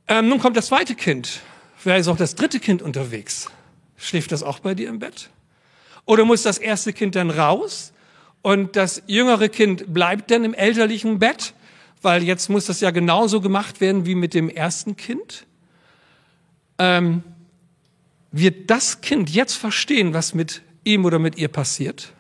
Ähm, 0.09 0.29
nun 0.29 0.40
kommt 0.40 0.59
das 0.59 0.66
zweite 0.66 0.94
Kind. 0.94 1.40
Vielleicht 1.80 2.02
ist 2.02 2.08
auch 2.08 2.18
das 2.18 2.34
dritte 2.34 2.60
Kind 2.60 2.82
unterwegs. 2.82 3.50
Schläft 3.96 4.32
das 4.32 4.42
auch 4.42 4.58
bei 4.58 4.74
dir 4.74 4.90
im 4.90 4.98
Bett? 4.98 5.30
Oder 6.04 6.26
muss 6.26 6.42
das 6.42 6.58
erste 6.58 6.92
Kind 6.92 7.16
dann 7.16 7.30
raus 7.30 7.94
und 8.42 8.76
das 8.76 9.02
jüngere 9.06 9.48
Kind 9.48 9.94
bleibt 9.94 10.30
dann 10.30 10.44
im 10.44 10.52
elterlichen 10.52 11.18
Bett? 11.18 11.54
Weil 12.02 12.22
jetzt 12.22 12.50
muss 12.50 12.66
das 12.66 12.82
ja 12.82 12.90
genauso 12.90 13.40
gemacht 13.40 13.80
werden 13.80 14.04
wie 14.04 14.14
mit 14.14 14.34
dem 14.34 14.50
ersten 14.50 14.96
Kind. 14.96 15.46
ähm, 16.78 17.22
wird 18.30 18.70
das 18.70 19.00
Kind 19.00 19.30
jetzt 19.30 19.54
verstehen, 19.54 20.12
was 20.12 20.34
mit 20.34 20.60
ihm 20.84 21.06
oder 21.06 21.18
mit 21.18 21.38
ihr 21.38 21.48
passiert? 21.48 22.12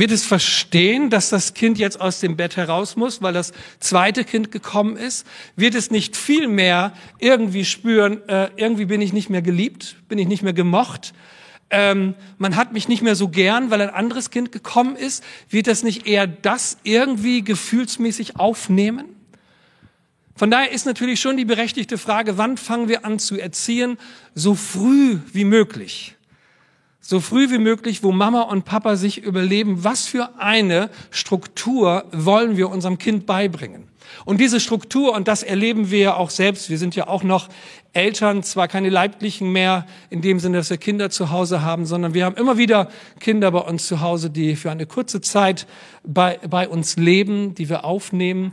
Wird 0.00 0.12
es 0.12 0.24
verstehen, 0.24 1.10
dass 1.10 1.28
das 1.28 1.52
Kind 1.52 1.78
jetzt 1.78 2.00
aus 2.00 2.20
dem 2.20 2.34
Bett 2.34 2.56
heraus 2.56 2.96
muss, 2.96 3.20
weil 3.20 3.34
das 3.34 3.52
zweite 3.80 4.24
Kind 4.24 4.50
gekommen 4.50 4.96
ist? 4.96 5.26
Wird 5.56 5.74
es 5.74 5.90
nicht 5.90 6.16
viel 6.16 6.48
mehr 6.48 6.94
irgendwie 7.18 7.66
spüren, 7.66 8.26
äh, 8.26 8.48
irgendwie 8.56 8.86
bin 8.86 9.02
ich 9.02 9.12
nicht 9.12 9.28
mehr 9.28 9.42
geliebt, 9.42 9.96
bin 10.08 10.16
ich 10.16 10.26
nicht 10.26 10.42
mehr 10.42 10.54
gemocht? 10.54 11.12
Ähm, 11.68 12.14
man 12.38 12.56
hat 12.56 12.72
mich 12.72 12.88
nicht 12.88 13.02
mehr 13.02 13.14
so 13.14 13.28
gern, 13.28 13.68
weil 13.70 13.82
ein 13.82 13.90
anderes 13.90 14.30
Kind 14.30 14.52
gekommen 14.52 14.96
ist. 14.96 15.22
Wird 15.50 15.66
das 15.66 15.82
nicht 15.82 16.06
eher 16.06 16.26
das 16.26 16.78
irgendwie 16.82 17.44
gefühlsmäßig 17.44 18.36
aufnehmen? 18.36 19.04
Von 20.34 20.50
daher 20.50 20.72
ist 20.72 20.86
natürlich 20.86 21.20
schon 21.20 21.36
die 21.36 21.44
berechtigte 21.44 21.98
Frage, 21.98 22.38
wann 22.38 22.56
fangen 22.56 22.88
wir 22.88 23.04
an 23.04 23.18
zu 23.18 23.38
erziehen? 23.38 23.98
So 24.34 24.54
früh 24.54 25.18
wie 25.34 25.44
möglich 25.44 26.16
so 27.00 27.20
früh 27.20 27.50
wie 27.50 27.58
möglich, 27.58 28.02
wo 28.02 28.12
Mama 28.12 28.42
und 28.42 28.64
Papa 28.64 28.96
sich 28.96 29.22
überleben, 29.22 29.84
was 29.84 30.06
für 30.06 30.38
eine 30.38 30.90
Struktur 31.10 32.04
wollen 32.12 32.56
wir 32.56 32.68
unserem 32.70 32.98
Kind 32.98 33.26
beibringen. 33.26 33.88
Und 34.24 34.40
diese 34.40 34.60
Struktur, 34.60 35.14
und 35.14 35.28
das 35.28 35.42
erleben 35.42 35.90
wir 35.90 35.98
ja 35.98 36.14
auch 36.14 36.30
selbst, 36.30 36.68
wir 36.68 36.78
sind 36.78 36.96
ja 36.96 37.08
auch 37.08 37.22
noch 37.22 37.48
Eltern, 37.92 38.42
zwar 38.42 38.68
keine 38.68 38.88
Leiblichen 38.88 39.50
mehr, 39.52 39.86
in 40.10 40.20
dem 40.20 40.38
Sinne, 40.38 40.58
dass 40.58 40.70
wir 40.70 40.76
Kinder 40.76 41.10
zu 41.10 41.30
Hause 41.30 41.62
haben, 41.62 41.86
sondern 41.86 42.14
wir 42.14 42.24
haben 42.24 42.36
immer 42.36 42.58
wieder 42.58 42.88
Kinder 43.18 43.50
bei 43.50 43.60
uns 43.60 43.86
zu 43.86 44.00
Hause, 44.00 44.30
die 44.30 44.56
für 44.56 44.70
eine 44.70 44.86
kurze 44.86 45.20
Zeit 45.20 45.66
bei, 46.04 46.38
bei 46.48 46.68
uns 46.68 46.96
leben, 46.96 47.54
die 47.54 47.68
wir 47.68 47.84
aufnehmen. 47.84 48.52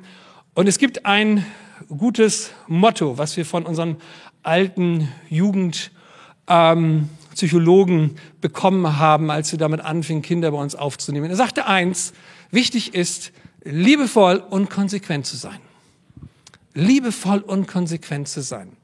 Und 0.54 0.68
es 0.68 0.80
gibt 0.80 1.06
ein 1.06 1.46
gutes 1.90 2.52
Motto, 2.68 3.18
was 3.18 3.38
wir 3.38 3.46
von 3.46 3.66
unseren 3.66 3.98
alten 4.44 5.10
Jugend 5.30 5.92
ähm, 6.48 7.10
Psychologen 7.38 8.16
bekommen 8.42 8.98
haben, 8.98 9.30
als 9.30 9.50
sie 9.50 9.58
damit 9.58 9.82
anfingen, 9.82 10.24
Kinder 10.24 10.50
bei 10.52 10.58
uns 10.58 10.74
aufzunehmen. 10.74 11.30
Er 11.30 11.36
sagte 11.36 11.68
eins, 11.68 12.14
wichtig 12.50 12.96
ist, 12.96 13.32
liebevoll 13.64 14.38
und 14.50 14.72
konsequent 14.72 15.28
zu 15.28 15.38
sein. 15.38 15.60
Liebevoll 16.74 17.40
und 17.40 17.68
konsequent 17.68 18.28
zu 18.28 18.42
sein. 18.42 18.76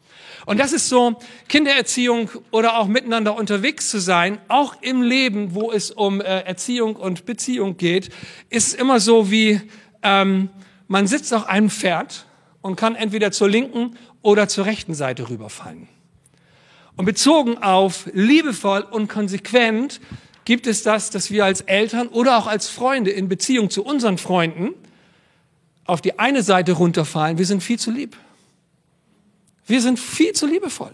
Und 0.45 0.59
das 0.59 0.71
ist 0.71 0.87
so 0.87 1.15
Kindererziehung 1.47 2.29
oder 2.51 2.77
auch 2.77 2.85
miteinander 2.85 3.35
unterwegs 3.35 3.89
zu 3.89 3.99
sein, 3.99 4.37
auch 4.49 4.75
im 4.81 5.01
Leben, 5.01 5.55
wo 5.55 5.71
es 5.71 5.89
um 5.89 6.21
äh, 6.21 6.41
Erziehung 6.41 6.95
und 6.95 7.25
Beziehung 7.25 7.77
geht, 7.77 8.09
ist 8.51 8.75
immer 8.75 8.99
so 8.99 9.31
wie 9.31 9.61
ähm, 10.03 10.49
man 10.87 11.07
sitzt 11.07 11.33
auf 11.33 11.47
einem 11.47 11.71
Pferd 11.71 12.27
und 12.61 12.75
kann 12.75 12.93
entweder 12.93 13.31
zur 13.31 13.49
linken 13.49 13.97
oder 14.21 14.47
zur 14.47 14.65
rechten 14.65 14.93
Seite 14.93 15.29
rüberfallen. 15.29 15.87
Und 16.95 17.05
bezogen 17.05 17.57
auf 17.57 18.09
liebevoll 18.13 18.81
und 18.81 19.07
konsequent 19.07 19.99
gibt 20.45 20.67
es 20.67 20.83
das, 20.83 21.09
dass 21.09 21.31
wir 21.31 21.45
als 21.45 21.61
Eltern 21.61 22.07
oder 22.07 22.37
auch 22.37 22.47
als 22.47 22.69
Freunde 22.69 23.11
in 23.11 23.29
Beziehung 23.29 23.69
zu 23.69 23.83
unseren 23.83 24.17
Freunden 24.17 24.73
auf 25.85 26.01
die 26.01 26.19
eine 26.19 26.43
Seite 26.43 26.73
runterfallen, 26.73 27.37
wir 27.37 27.45
sind 27.45 27.61
viel 27.61 27.79
zu 27.79 27.91
lieb. 27.91 28.15
Wir 29.65 29.81
sind 29.81 29.99
viel 29.99 30.33
zu 30.33 30.45
liebevoll. 30.45 30.91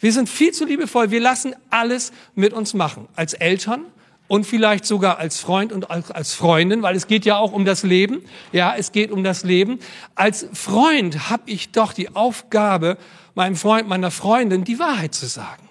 Wir 0.00 0.12
sind 0.12 0.28
viel 0.28 0.52
zu 0.52 0.64
liebevoll. 0.64 1.10
Wir 1.10 1.20
lassen 1.20 1.54
alles 1.70 2.12
mit 2.34 2.52
uns 2.52 2.74
machen. 2.74 3.08
Als 3.16 3.34
Eltern 3.34 3.84
und 4.28 4.44
vielleicht 4.44 4.84
sogar 4.84 5.18
als 5.18 5.40
Freund 5.40 5.72
und 5.72 5.90
als 5.90 6.34
Freundin, 6.34 6.82
weil 6.82 6.94
es 6.94 7.06
geht 7.06 7.24
ja 7.24 7.38
auch 7.38 7.52
um 7.52 7.64
das 7.64 7.82
Leben. 7.82 8.22
Ja, 8.52 8.74
es 8.76 8.92
geht 8.92 9.10
um 9.10 9.24
das 9.24 9.42
Leben. 9.42 9.78
Als 10.14 10.46
Freund 10.52 11.30
habe 11.30 11.44
ich 11.46 11.70
doch 11.70 11.92
die 11.92 12.14
Aufgabe, 12.14 12.98
meinem 13.38 13.56
Freund, 13.56 13.88
meiner 13.88 14.10
Freundin 14.10 14.64
die 14.64 14.80
Wahrheit 14.80 15.14
zu 15.14 15.26
sagen. 15.26 15.62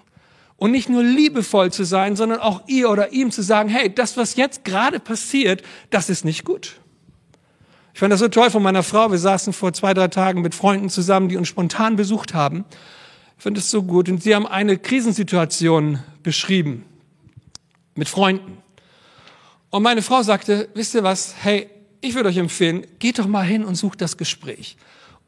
Und 0.56 0.72
nicht 0.72 0.88
nur 0.88 1.04
liebevoll 1.04 1.70
zu 1.70 1.84
sein, 1.84 2.16
sondern 2.16 2.40
auch 2.40 2.62
ihr 2.66 2.90
oder 2.90 3.12
ihm 3.12 3.30
zu 3.30 3.42
sagen, 3.42 3.68
hey, 3.68 3.94
das, 3.94 4.16
was 4.16 4.34
jetzt 4.34 4.64
gerade 4.64 4.98
passiert, 4.98 5.62
das 5.90 6.08
ist 6.08 6.24
nicht 6.24 6.44
gut. 6.44 6.80
Ich 7.92 8.00
fand 8.00 8.10
das 8.12 8.20
so 8.20 8.28
toll 8.28 8.50
von 8.50 8.62
meiner 8.62 8.82
Frau. 8.82 9.10
Wir 9.10 9.18
saßen 9.18 9.52
vor 9.52 9.72
zwei, 9.74 9.92
drei 9.92 10.08
Tagen 10.08 10.40
mit 10.40 10.54
Freunden 10.54 10.88
zusammen, 10.88 11.28
die 11.28 11.36
uns 11.36 11.46
spontan 11.46 11.94
besucht 11.94 12.32
haben. 12.32 12.64
Ich 13.36 13.42
finde 13.42 13.60
es 13.60 13.70
so 13.70 13.82
gut. 13.82 14.08
Und 14.08 14.22
sie 14.22 14.34
haben 14.34 14.46
eine 14.46 14.78
Krisensituation 14.78 15.98
beschrieben 16.22 16.86
mit 17.94 18.08
Freunden. 18.08 18.58
Und 19.70 19.82
meine 19.82 20.00
Frau 20.00 20.22
sagte, 20.22 20.70
wisst 20.74 20.94
ihr 20.94 21.02
was, 21.02 21.34
hey, 21.42 21.68
ich 22.00 22.14
würde 22.14 22.30
euch 22.30 22.38
empfehlen, 22.38 22.86
geht 22.98 23.18
doch 23.18 23.26
mal 23.26 23.44
hin 23.44 23.62
und 23.62 23.74
sucht 23.74 24.00
das 24.00 24.16
Gespräch. 24.16 24.76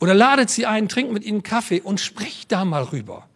Oder 0.01 0.15
ladet 0.15 0.51
sie 0.51 0.67
ein, 0.67 0.89
trinkt 0.89 1.13
mit 1.13 1.25
ihnen 1.25 1.43
Kaffee 1.43 1.81
und 1.81 2.01
spricht 2.01 2.51
da 2.51 2.65
mal 2.65 2.85
rüber. 2.85 3.27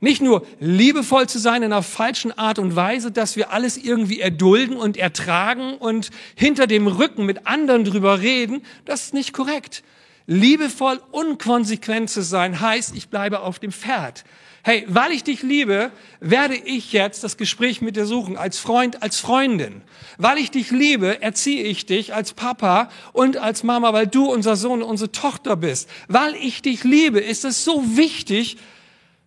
Nicht 0.00 0.20
nur 0.20 0.46
liebevoll 0.60 1.28
zu 1.28 1.38
sein 1.38 1.62
in 1.62 1.72
einer 1.72 1.82
falschen 1.82 2.36
Art 2.36 2.58
und 2.58 2.76
Weise, 2.76 3.10
dass 3.10 3.36
wir 3.36 3.52
alles 3.52 3.78
irgendwie 3.78 4.20
erdulden 4.20 4.76
und 4.76 4.96
ertragen 4.96 5.78
und 5.78 6.10
hinter 6.34 6.66
dem 6.66 6.86
Rücken 6.88 7.24
mit 7.24 7.46
anderen 7.46 7.84
drüber 7.84 8.20
reden, 8.20 8.62
das 8.84 9.04
ist 9.04 9.14
nicht 9.14 9.32
korrekt. 9.32 9.82
Liebevoll 10.26 11.00
und 11.10 11.38
konsequent 11.38 12.10
zu 12.10 12.22
sein 12.22 12.60
heißt, 12.60 12.96
ich 12.96 13.08
bleibe 13.08 13.40
auf 13.40 13.58
dem 13.58 13.72
Pferd 13.72 14.24
hey, 14.64 14.86
weil 14.88 15.12
ich 15.12 15.22
dich 15.22 15.42
liebe, 15.42 15.92
werde 16.20 16.56
ich 16.56 16.92
jetzt 16.92 17.22
das 17.22 17.36
Gespräch 17.36 17.82
mit 17.82 17.96
dir 17.96 18.06
suchen, 18.06 18.38
als 18.38 18.58
Freund, 18.58 19.02
als 19.02 19.20
Freundin. 19.20 19.82
Weil 20.16 20.38
ich 20.38 20.50
dich 20.50 20.70
liebe, 20.70 21.20
erziehe 21.20 21.62
ich 21.62 21.84
dich 21.84 22.14
als 22.14 22.32
Papa 22.32 22.88
und 23.12 23.36
als 23.36 23.62
Mama, 23.62 23.92
weil 23.92 24.06
du 24.06 24.24
unser 24.24 24.56
Sohn, 24.56 24.82
unsere 24.82 25.12
Tochter 25.12 25.56
bist. 25.56 25.88
Weil 26.08 26.34
ich 26.36 26.62
dich 26.62 26.82
liebe, 26.82 27.20
ist 27.20 27.44
es 27.44 27.62
so 27.62 27.96
wichtig, 27.96 28.56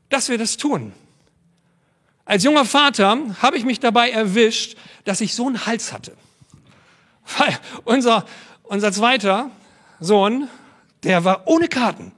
dass 0.09 0.27
wir 0.27 0.39
das 0.39 0.57
tun. 0.57 0.91
Als 2.25 2.43
junger 2.43 2.65
Vater 2.65 3.19
habe 3.39 3.57
ich 3.57 3.63
mich 3.63 3.79
dabei 3.79 4.09
erwischt, 4.09 4.75
dass 5.05 5.21
ich 5.21 5.35
so 5.35 5.45
einen 5.45 5.67
Hals 5.67 5.93
hatte. 5.93 6.13
Weil 7.37 7.55
unser, 7.85 8.25
unser 8.63 8.91
zweiter 8.91 9.51
Sohn, 9.99 10.49
der 11.03 11.23
war 11.23 11.47
ohne 11.47 11.67
Karten. 11.67 12.11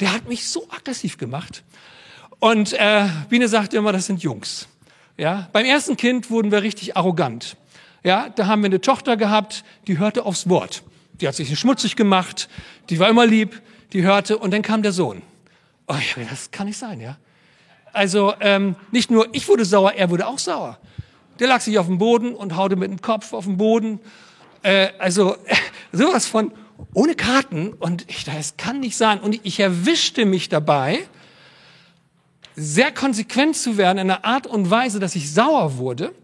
Der 0.00 0.12
hat 0.12 0.28
mich 0.28 0.48
so 0.48 0.66
aggressiv 0.70 1.18
gemacht. 1.18 1.64
Und 2.38 2.72
äh, 2.74 3.08
Biene 3.28 3.48
sagte 3.48 3.76
immer, 3.76 3.92
das 3.92 4.06
sind 4.06 4.22
Jungs. 4.22 4.68
Ja, 5.16 5.48
beim 5.52 5.64
ersten 5.66 5.96
Kind 5.96 6.30
wurden 6.30 6.52
wir 6.52 6.62
richtig 6.62 6.96
arrogant. 6.96 7.56
Ja, 8.04 8.28
da 8.28 8.46
haben 8.46 8.62
wir 8.62 8.66
eine 8.66 8.80
Tochter 8.80 9.16
gehabt, 9.16 9.64
die 9.88 9.98
hörte 9.98 10.24
aufs 10.24 10.48
Wort. 10.48 10.84
Die 11.20 11.26
hat 11.26 11.34
sich 11.34 11.58
schmutzig 11.58 11.96
gemacht, 11.96 12.48
die 12.90 13.00
war 13.00 13.08
immer 13.08 13.26
lieb, 13.26 13.60
die 13.92 14.02
hörte 14.02 14.38
und 14.38 14.52
dann 14.52 14.62
kam 14.62 14.82
der 14.82 14.92
Sohn. 14.92 15.22
Oh 15.88 15.94
ja, 15.94 16.24
das 16.30 16.52
kann 16.52 16.68
nicht 16.68 16.78
sein, 16.78 17.00
ja. 17.00 17.16
Also 17.92 18.34
ähm, 18.40 18.76
nicht 18.92 19.10
nur 19.10 19.26
ich 19.32 19.48
wurde 19.48 19.64
sauer, 19.64 19.92
er 19.92 20.10
wurde 20.10 20.28
auch 20.28 20.38
sauer. 20.38 20.78
Der 21.40 21.48
lag 21.48 21.60
sich 21.60 21.78
auf 21.78 21.86
dem 21.86 21.98
Boden 21.98 22.34
und 22.34 22.54
haute 22.54 22.76
mit 22.76 22.90
dem 22.90 23.00
Kopf 23.00 23.32
auf 23.32 23.44
den 23.44 23.56
Boden. 23.56 23.98
Äh, 24.62 24.90
also 24.98 25.34
äh, 25.34 25.56
sowas 25.92 26.26
von 26.26 26.52
ohne 26.94 27.14
Karten 27.14 27.72
und 27.72 28.04
ich 28.08 28.24
dachte, 28.24 28.38
es 28.38 28.56
kann 28.56 28.80
nicht 28.80 28.96
sein. 28.96 29.20
Und 29.20 29.40
ich 29.44 29.60
erwischte 29.60 30.24
mich 30.24 30.48
dabei, 30.48 31.06
sehr 32.56 32.92
konsequent 32.92 33.56
zu 33.56 33.76
werden 33.76 33.98
in 33.98 34.10
einer 34.10 34.24
Art 34.24 34.46
und 34.46 34.70
Weise, 34.70 34.98
dass 34.98 35.14
ich 35.14 35.32
sauer 35.32 35.78
wurde. 35.78 36.14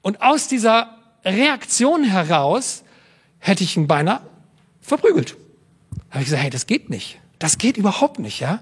Und 0.00 0.22
aus 0.22 0.48
dieser 0.48 0.96
Reaktion 1.24 2.04
heraus 2.04 2.84
hätte 3.38 3.64
ich 3.64 3.76
ihn 3.76 3.86
beinahe 3.86 4.20
verprügelt. 4.80 5.36
Da 6.08 6.14
habe 6.14 6.20
ich 6.20 6.26
gesagt, 6.26 6.42
hey, 6.42 6.50
das 6.50 6.66
geht 6.66 6.90
nicht. 6.90 7.18
Das 7.38 7.58
geht 7.58 7.76
überhaupt 7.76 8.18
nicht, 8.18 8.40
ja. 8.40 8.60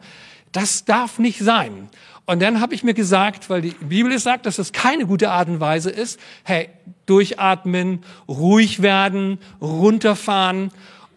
Das 0.53 0.85
darf 0.85 1.19
nicht 1.19 1.41
sein. 1.41 1.89
Und 2.27 2.41
dann 2.41 2.61
habe 2.61 2.75
ich 2.75 2.85
mir 2.85 2.95
gesagt, 2.95 3.51
weil 3.51 3.61
die 3.61 3.71
Bibel 3.71 4.17
sagt, 4.19 4.47
dass 4.47 4.57
das 4.57 4.73
keine 4.73 5.07
gute 5.07 5.31
Art 5.31 5.49
und 5.49 5.61
Weise 5.61 5.91
ist, 5.91 6.21
hey, 6.45 6.69
durchatmen, 7.07 8.05
ruhig 8.29 8.83
werden, 8.83 9.39
runterfahren. 9.61 10.71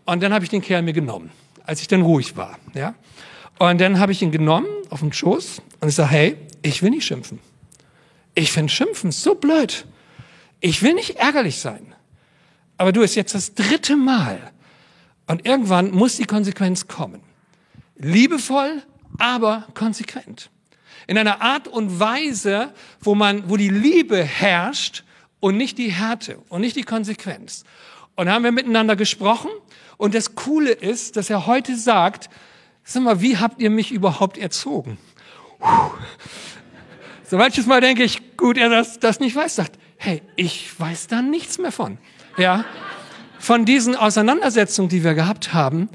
Und 0.05 0.21
dann 0.21 0.33
habe 0.33 0.43
ich 0.43 0.49
den 0.49 0.61
Kerl 0.61 0.81
mir 0.81 0.93
genommen, 0.93 1.31
als 1.65 1.81
ich 1.81 1.87
dann 1.87 2.01
ruhig 2.01 2.35
war, 2.35 2.57
ja. 2.73 2.95
Und 3.59 3.79
dann 3.79 3.99
habe 3.99 4.11
ich 4.11 4.21
ihn 4.21 4.31
genommen 4.31 4.67
auf 4.89 4.99
den 4.99 5.13
Schoß 5.13 5.61
und 5.79 5.87
ich 5.87 5.95
sage, 5.95 6.09
hey, 6.09 6.37
ich 6.63 6.81
will 6.81 6.89
nicht 6.89 7.05
schimpfen. 7.05 7.39
Ich 8.35 8.51
finde 8.51 8.71
Schimpfen 8.71 9.11
so 9.11 9.35
blöd. 9.35 9.85
Ich 10.59 10.81
will 10.81 10.93
nicht 10.93 11.17
ärgerlich 11.17 11.59
sein. 11.59 11.93
Aber 12.77 12.91
du, 12.91 13.01
ist 13.01 13.15
jetzt 13.15 13.35
das 13.35 13.53
dritte 13.53 13.95
Mal. 13.95 14.51
Und 15.27 15.45
irgendwann 15.45 15.91
muss 15.91 16.17
die 16.17 16.25
Konsequenz 16.25 16.87
kommen. 16.87 17.21
Liebevoll, 17.95 18.81
aber 19.19 19.67
konsequent. 19.73 20.49
In 21.05 21.17
einer 21.17 21.41
Art 21.41 21.67
und 21.67 21.99
Weise, 21.99 22.73
wo 23.01 23.13
man, 23.13 23.49
wo 23.49 23.57
die 23.57 23.69
Liebe 23.69 24.23
herrscht 24.23 25.03
und 25.39 25.57
nicht 25.57 25.77
die 25.77 25.91
Härte 25.91 26.39
und 26.49 26.61
nicht 26.61 26.75
die 26.75 26.83
Konsequenz. 26.83 27.63
Und 28.15 28.29
haben 28.29 28.43
wir 28.43 28.51
miteinander 28.51 28.95
gesprochen. 28.95 29.49
Und 29.97 30.13
das 30.15 30.35
Coole 30.35 30.71
ist, 30.71 31.17
dass 31.17 31.29
er 31.29 31.47
heute 31.47 31.77
sagt, 31.77 32.29
Sag 32.83 33.03
mal, 33.03 33.21
wie 33.21 33.37
habt 33.37 33.61
ihr 33.61 33.69
mich 33.69 33.91
überhaupt 33.91 34.37
erzogen? 34.37 34.97
Puh. 35.59 35.91
So 37.23 37.37
manches 37.37 37.65
Mal 37.65 37.81
denke 37.81 38.03
ich, 38.03 38.37
gut, 38.37 38.57
er 38.57 38.69
das, 38.69 38.99
das 38.99 39.19
nicht 39.19 39.35
weiß, 39.35 39.55
sagt, 39.55 39.79
hey, 39.97 40.21
ich 40.35 40.77
weiß 40.79 41.07
da 41.07 41.21
nichts 41.21 41.57
mehr 41.57 41.71
von. 41.71 41.97
Ja, 42.37 42.65
von 43.39 43.65
diesen 43.65 43.95
Auseinandersetzungen, 43.95 44.89
die 44.89 45.03
wir 45.03 45.13
gehabt 45.13 45.53
haben, 45.53 45.89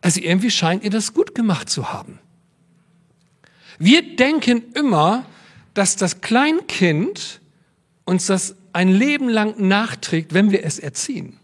also 0.00 0.20
irgendwie 0.20 0.50
scheint 0.50 0.84
ihr 0.84 0.90
das 0.90 1.12
gut 1.12 1.34
gemacht 1.34 1.68
zu 1.68 1.92
haben. 1.92 2.18
Wir 3.78 4.16
denken 4.16 4.72
immer, 4.74 5.24
dass 5.74 5.96
das 5.96 6.20
Kleinkind 6.20 7.40
uns 8.04 8.26
das 8.26 8.54
ein 8.72 8.88
Leben 8.88 9.28
lang 9.28 9.54
nachträgt, 9.58 10.34
wenn 10.34 10.50
wir 10.50 10.64
es 10.64 10.78
erziehen. 10.78 11.38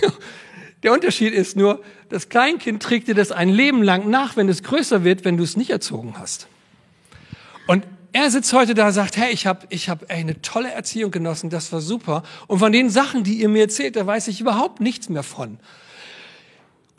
Der 0.82 0.92
Unterschied 0.92 1.34
ist 1.34 1.56
nur, 1.56 1.82
das 2.08 2.28
Kleinkind 2.28 2.82
trägt 2.82 3.08
dir 3.08 3.14
das 3.14 3.32
ein 3.32 3.48
Leben 3.50 3.82
lang 3.82 4.08
nach, 4.08 4.36
wenn 4.36 4.48
es 4.48 4.62
größer 4.62 5.04
wird, 5.04 5.24
wenn 5.24 5.36
du 5.36 5.44
es 5.44 5.56
nicht 5.56 5.70
erzogen 5.70 6.14
hast. 6.18 6.48
Und 7.66 7.86
er 8.12 8.30
sitzt 8.30 8.52
heute 8.52 8.74
da 8.74 8.88
und 8.88 8.92
sagt, 8.92 9.16
hey, 9.16 9.32
ich 9.32 9.46
habe 9.46 9.66
ich 9.68 9.88
hab 9.88 10.10
eine 10.10 10.40
tolle 10.42 10.70
Erziehung 10.70 11.10
genossen, 11.10 11.50
das 11.50 11.72
war 11.72 11.80
super. 11.80 12.22
Und 12.46 12.58
von 12.58 12.72
den 12.72 12.90
Sachen, 12.90 13.24
die 13.24 13.34
ihr 13.34 13.48
mir 13.48 13.62
erzählt, 13.62 13.96
da 13.96 14.06
weiß 14.06 14.28
ich 14.28 14.40
überhaupt 14.40 14.80
nichts 14.80 15.08
mehr 15.08 15.22
von. 15.22 15.58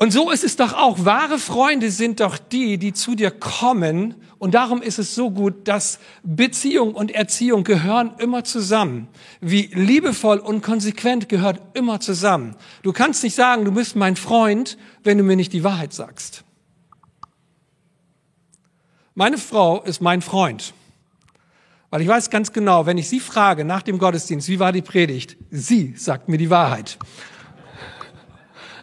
Und 0.02 0.10
so 0.10 0.32
ist 0.32 0.44
es 0.44 0.56
doch 0.56 0.74
auch. 0.74 1.06
Wahre 1.06 1.38
Freunde 1.38 1.92
sind 1.92 2.22
doch 2.22 2.40
die, 2.40 2.80
die 2.80 2.92
zu 2.92 3.14
dir 3.14 3.30
kommen. 3.30 4.16
Und 4.40 4.56
darum 4.56 4.82
ist 4.82 4.98
es 4.98 5.14
so 5.14 5.30
gut, 5.30 5.68
dass 5.68 6.00
Beziehung 6.24 6.96
und 6.96 7.12
Erziehung 7.12 7.64
gehören 7.64 8.16
immer 8.18 8.44
zusammen. 8.44 9.10
Wie 9.42 9.70
liebevoll 9.72 10.40
und 10.40 10.64
konsequent 10.64 11.30
gehört 11.30 11.62
immer 11.76 12.00
zusammen. 12.00 12.56
Du 12.82 12.94
kannst 12.94 13.22
nicht 13.22 13.36
sagen, 13.36 13.64
du 13.64 13.72
bist 13.74 13.96
mein 13.96 14.16
Freund, 14.16 14.76
wenn 15.04 15.20
du 15.20 15.24
mir 15.24 15.36
nicht 15.36 15.54
die 15.54 15.64
Wahrheit 15.64 15.94
sagst. 15.94 16.46
Meine 19.14 19.38
Frau 19.38 19.84
ist 19.84 20.02
mein 20.02 20.24
Freund. 20.24 20.74
Weil 21.92 22.02
ich 22.02 22.08
weiß 22.08 22.32
ganz 22.32 22.52
genau, 22.54 22.88
wenn 22.88 22.98
ich 22.98 23.08
sie 23.08 23.20
frage 23.20 23.66
nach 23.66 23.84
dem 23.84 24.00
Gottesdienst, 24.00 24.48
wie 24.48 24.58
war 24.58 24.72
die 24.72 24.82
Predigt? 24.82 25.38
Sie 25.52 25.94
sagt 25.96 26.28
mir 26.28 26.40
die 26.40 26.50
Wahrheit. 26.50 26.98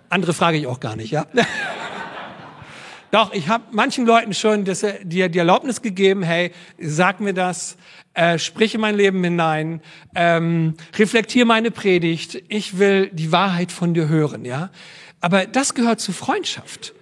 Andere 0.09 0.33
frage 0.33 0.57
ich 0.59 0.67
auch 0.67 0.81
gar 0.81 0.97
nicht, 0.97 1.11
ja? 1.11 1.27
Doch, 3.11 3.33
ich 3.33 3.49
habe 3.49 3.65
manchen 3.71 4.05
Leuten 4.05 4.35
schon 4.35 4.65
das, 4.65 4.85
die, 5.03 5.29
die 5.31 5.39
Erlaubnis 5.39 5.81
gegeben, 5.81 6.23
hey, 6.23 6.53
sag 6.79 7.21
mir 7.21 7.33
das, 7.33 7.77
äh, 8.13 8.39
sprich 8.39 8.75
in 8.75 8.81
mein 8.81 8.97
Leben 8.97 9.23
hinein, 9.25 9.81
ähm, 10.15 10.75
reflektier 10.99 11.47
meine 11.47 11.71
Predigt, 11.71 12.43
ich 12.49 12.79
will 12.79 13.09
die 13.13 13.33
Wahrheit 13.33 13.73
von 13.73 13.95
dir 13.95 14.09
hören, 14.09 14.45
ja? 14.45 14.71
Aber 15.21 15.47
das 15.47 15.75
gehört 15.75 16.01
zu 16.01 16.13
Freundschaft. 16.13 16.95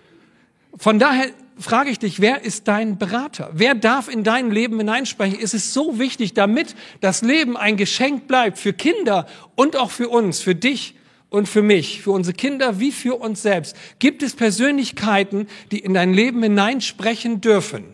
Von 0.77 0.99
daher 0.99 1.27
frage 1.59 1.91
ich 1.91 1.99
dich, 1.99 2.21
wer 2.21 2.43
ist 2.43 2.69
dein 2.69 2.99
Berater? 2.99 3.51
Wer 3.53 3.75
darf 3.75 4.09
in 4.09 4.25
dein 4.25 4.51
Leben 4.51 4.79
hineinsprechen? 4.79 5.39
Es 5.43 5.55
ist 5.55 5.73
so 5.73 5.99
wichtig, 5.99 6.35
damit 6.35 6.75
das 7.01 7.23
Leben 7.23 7.57
ein 7.57 7.77
Geschenk 7.77 8.29
bleibt 8.29 8.59
für 8.59 8.73
Kinder 8.73 9.27
und 9.55 9.77
auch 9.77 9.91
für 9.91 10.09
uns, 10.09 10.41
für 10.41 10.55
dich 10.55 10.96
und 11.37 11.49
für 11.49 11.63
mich, 11.63 12.03
für 12.03 12.13
unsere 12.13 12.35
Kinder 12.35 12.81
wie 12.81 12.93
für 12.93 13.15
uns 13.17 13.43
selbst, 13.43 13.77
gibt 13.99 14.23
es 14.23 14.35
Persönlichkeiten, 14.35 15.47
die 15.71 15.79
in 15.79 15.95
dein 15.95 16.15
Leben 16.15 16.43
hineinsprechen 16.43 17.41
dürfen. 17.41 17.85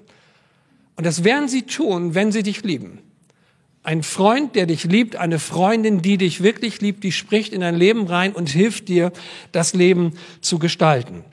Und 0.96 1.05
das 1.05 1.24
werden 1.24 1.48
sie 1.48 1.62
tun, 1.62 2.14
wenn 2.14 2.33
sie 2.33 2.42
dich 2.42 2.62
lieben. 2.62 2.98
Ein 3.83 4.05
Freund, 4.05 4.55
der 4.55 4.66
dich 4.66 4.85
liebt, 4.85 5.16
eine 5.16 5.40
Freundin, 5.40 6.02
die 6.02 6.18
dich 6.18 6.42
wirklich 6.42 6.81
liebt, 6.81 7.02
die 7.02 7.11
spricht 7.11 7.52
in 7.52 7.62
dein 7.62 7.74
Leben 7.74 8.07
rein 8.07 8.33
und 8.33 8.48
hilft 8.48 8.88
dir, 8.88 9.11
das 9.50 9.74
Leben 9.74 10.12
zu 10.40 10.61
gestalten. 10.61 11.24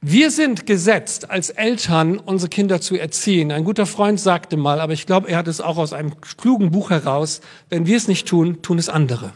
Wir 0.00 0.30
sind 0.30 0.66
gesetzt, 0.66 1.30
als 1.30 1.50
Eltern 1.50 2.18
unsere 2.18 2.50
Kinder 2.50 2.80
zu 2.80 2.96
erziehen. 2.96 3.50
Ein 3.50 3.64
guter 3.64 3.86
Freund 3.86 4.20
sagte 4.20 4.56
mal, 4.56 4.80
aber 4.80 4.92
ich 4.92 5.06
glaube, 5.06 5.28
er 5.28 5.38
hat 5.38 5.48
es 5.48 5.60
auch 5.60 5.78
aus 5.78 5.92
einem 5.92 6.20
klugen 6.20 6.70
Buch 6.70 6.90
heraus, 6.90 7.40
wenn 7.70 7.86
wir 7.86 7.96
es 7.96 8.06
nicht 8.06 8.28
tun, 8.28 8.62
tun 8.62 8.78
es 8.78 8.88
andere. 8.88 9.32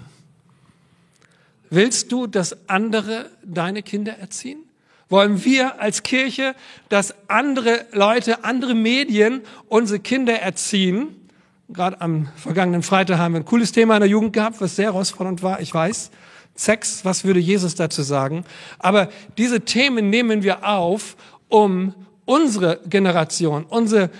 Willst 1.70 2.12
du, 2.12 2.26
dass 2.26 2.68
andere 2.68 3.31
deine 3.44 3.83
Kinder 3.83 4.18
erziehen? 4.18 4.61
Wollen 5.11 5.44
wir 5.44 5.81
als 5.81 6.02
Kirche, 6.02 6.54
dass 6.88 7.14
andere 7.28 7.87
Leute, 7.92 8.44
andere 8.44 8.74
Medien 8.74 9.42
unsere 9.68 10.00
Kinder 10.00 10.35
erziehen? 10.35 11.09
Gerade 11.70 12.00
am 12.00 12.28
vergangenen 12.37 12.83
Freitag 12.83 13.18
haben 13.18 13.35
wir 13.35 13.40
ein 13.40 13.44
cooles 13.44 13.72
Thema 13.72 13.96
in 13.96 14.00
der 14.00 14.09
Jugend 14.09 14.33
gehabt, 14.33 14.61
was 14.61 14.76
sehr 14.76 14.87
herausfordernd 14.87 15.42
war, 15.42 15.61
ich 15.61 15.72
weiß. 15.72 16.11
Sex, 16.54 17.04
was 17.04 17.24
würde 17.24 17.40
Jesus 17.40 17.74
dazu 17.74 18.02
sagen? 18.02 18.44
Aber 18.78 19.09
diese 19.37 19.61
Themen 19.61 20.11
nehmen 20.11 20.42
wir 20.42 20.66
auf, 20.66 21.16
um 21.48 21.94
unsere 22.24 22.81
Generation, 22.88 23.64
unsere 23.64 24.11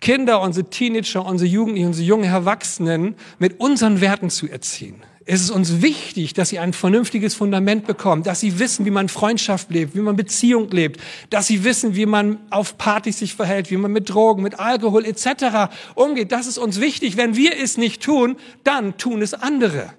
Kinder, 0.00 0.40
unsere 0.40 0.70
Teenager, 0.70 1.26
unsere 1.26 1.48
Jugendlichen, 1.48 1.88
unsere 1.88 2.06
jungen 2.06 2.24
Erwachsenen 2.24 3.16
mit 3.38 3.60
unseren 3.60 4.00
Werten 4.00 4.30
zu 4.30 4.48
erziehen. 4.48 5.02
Es 5.26 5.42
ist 5.42 5.50
uns 5.50 5.82
wichtig, 5.82 6.32
dass 6.32 6.48
sie 6.48 6.58
ein 6.58 6.72
vernünftiges 6.72 7.34
Fundament 7.34 7.86
bekommen, 7.86 8.22
dass 8.22 8.40
sie 8.40 8.58
wissen, 8.58 8.86
wie 8.86 8.90
man 8.90 9.08
Freundschaft 9.10 9.70
lebt, 9.70 9.94
wie 9.94 10.00
man 10.00 10.16
Beziehung 10.16 10.70
lebt, 10.70 11.00
dass 11.28 11.46
sie 11.46 11.62
wissen, 11.62 11.94
wie 11.94 12.06
man 12.06 12.38
auf 12.48 12.78
Partys 12.78 13.18
sich 13.18 13.34
verhält, 13.34 13.70
wie 13.70 13.76
man 13.76 13.92
mit 13.92 14.08
Drogen, 14.08 14.42
mit 14.42 14.58
Alkohol 14.58 15.04
etc. 15.04 15.72
umgeht. 15.94 16.32
Das 16.32 16.46
ist 16.46 16.56
uns 16.56 16.80
wichtig. 16.80 17.18
Wenn 17.18 17.36
wir 17.36 17.58
es 17.58 17.76
nicht 17.76 18.02
tun, 18.02 18.36
dann 18.64 18.96
tun 18.96 19.20
es 19.20 19.34
andere. 19.34 19.92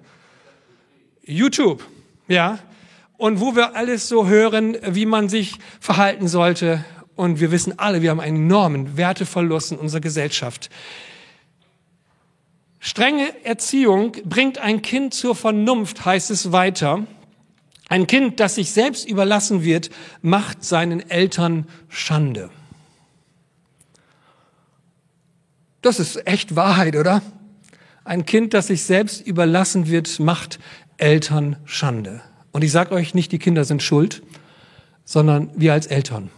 YouTube, 1.24 1.84
ja, 2.28 2.58
und 3.18 3.40
wo 3.40 3.56
wir 3.56 3.76
alles 3.76 4.08
so 4.08 4.28
hören, 4.28 4.76
wie 4.84 5.06
man 5.06 5.30
sich 5.30 5.60
verhalten 5.80 6.28
sollte. 6.28 6.84
Und 7.16 7.40
wir 7.40 7.52
wissen 7.52 7.78
alle, 7.78 8.02
wir 8.02 8.10
haben 8.10 8.20
einen 8.20 8.38
enormen 8.38 8.98
Werteverlust 8.98 9.74
in 9.74 9.78
unserer 9.78 10.02
Gesellschaft. 10.02 10.72
Strenge 12.84 13.46
Erziehung 13.46 14.14
bringt 14.26 14.58
ein 14.58 14.82
Kind 14.82 15.14
zur 15.14 15.36
Vernunft, 15.36 16.04
heißt 16.04 16.32
es 16.32 16.52
weiter. 16.52 17.06
Ein 17.90 18.08
Kind, 18.08 18.40
das 18.40 18.56
sich 18.56 18.72
selbst 18.72 19.08
überlassen 19.08 19.64
wird, 19.64 19.92
macht 20.24 20.64
seinen 20.64 21.08
Eltern 21.08 21.68
Schande. 21.90 22.50
Das 25.84 26.00
ist 26.00 26.26
echt 26.26 26.56
Wahrheit, 26.56 26.96
oder? 26.96 27.22
Ein 28.04 28.26
Kind, 28.26 28.56
das 28.56 28.68
sich 28.68 28.82
selbst 28.82 29.28
überlassen 29.28 29.88
wird, 29.88 30.20
macht 30.20 30.58
Eltern 30.98 31.58
Schande. 31.66 32.22
Und 32.52 32.64
ich 32.64 32.72
sage 32.72 32.96
euch 32.96 33.14
nicht, 33.14 33.32
die 33.32 33.40
Kinder 33.40 33.64
sind 33.64 33.84
schuld, 33.84 34.24
sondern 35.06 35.52
wir 35.56 35.74
als 35.74 35.86
Eltern. 35.86 36.32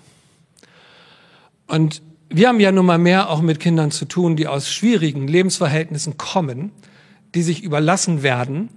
Und 1.67 2.01
wir 2.33 2.47
haben 2.47 2.59
ja 2.59 2.71
nun 2.71 2.87
mal 2.87 2.97
mehr 2.97 3.29
auch 3.29 3.41
mit 3.41 3.59
Kindern 3.59 3.91
zu 3.91 4.05
tun, 4.05 4.35
die 4.35 4.47
aus 4.47 4.67
schwierigen 4.67 5.27
Lebensverhältnissen 5.27 6.17
kommen, 6.17 6.71
die 7.35 7.43
sich 7.43 7.63
überlassen 7.63 8.23
werden 8.23 8.69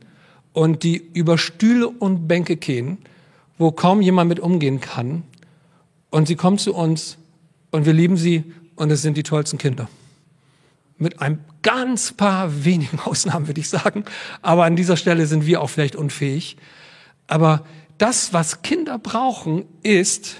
und 0.52 0.82
die 0.82 0.96
über 0.96 1.38
Stühle 1.38 1.88
und 1.88 2.28
Bänke 2.28 2.56
gehen, 2.56 2.98
wo 3.56 3.72
kaum 3.72 4.02
jemand 4.02 4.28
mit 4.28 4.40
umgehen 4.40 4.80
kann. 4.80 5.22
Und 6.10 6.28
sie 6.28 6.36
kommen 6.36 6.58
zu 6.58 6.74
uns 6.74 7.16
und 7.70 7.86
wir 7.86 7.94
lieben 7.94 8.18
sie 8.18 8.44
und 8.76 8.90
es 8.90 9.00
sind 9.00 9.16
die 9.16 9.22
tollsten 9.22 9.56
Kinder. 9.56 9.88
Mit 10.98 11.22
ein 11.22 11.42
ganz 11.62 12.12
paar 12.12 12.64
wenigen 12.64 13.00
Ausnahmen 13.04 13.48
würde 13.48 13.60
ich 13.60 13.70
sagen. 13.70 14.04
Aber 14.42 14.64
an 14.64 14.76
dieser 14.76 14.98
Stelle 14.98 15.26
sind 15.26 15.46
wir 15.46 15.62
auch 15.62 15.70
vielleicht 15.70 15.96
unfähig. 15.96 16.58
Aber 17.26 17.64
das, 17.96 18.34
was 18.34 18.60
Kinder 18.60 18.98
brauchen, 18.98 19.64
ist 19.82 20.36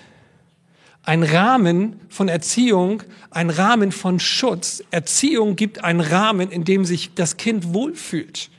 ein 1.06 1.22
Rahmen 1.22 2.00
von 2.08 2.28
Erziehung, 2.28 3.02
ein 3.30 3.48
Rahmen 3.48 3.92
von 3.92 4.18
Schutz. 4.18 4.82
Erziehung 4.90 5.54
gibt 5.54 5.84
einen 5.84 6.00
Rahmen, 6.00 6.50
in 6.50 6.64
dem 6.64 6.84
sich 6.84 7.14
das 7.14 7.36
Kind 7.36 7.72
wohlfühlt. 7.72 8.50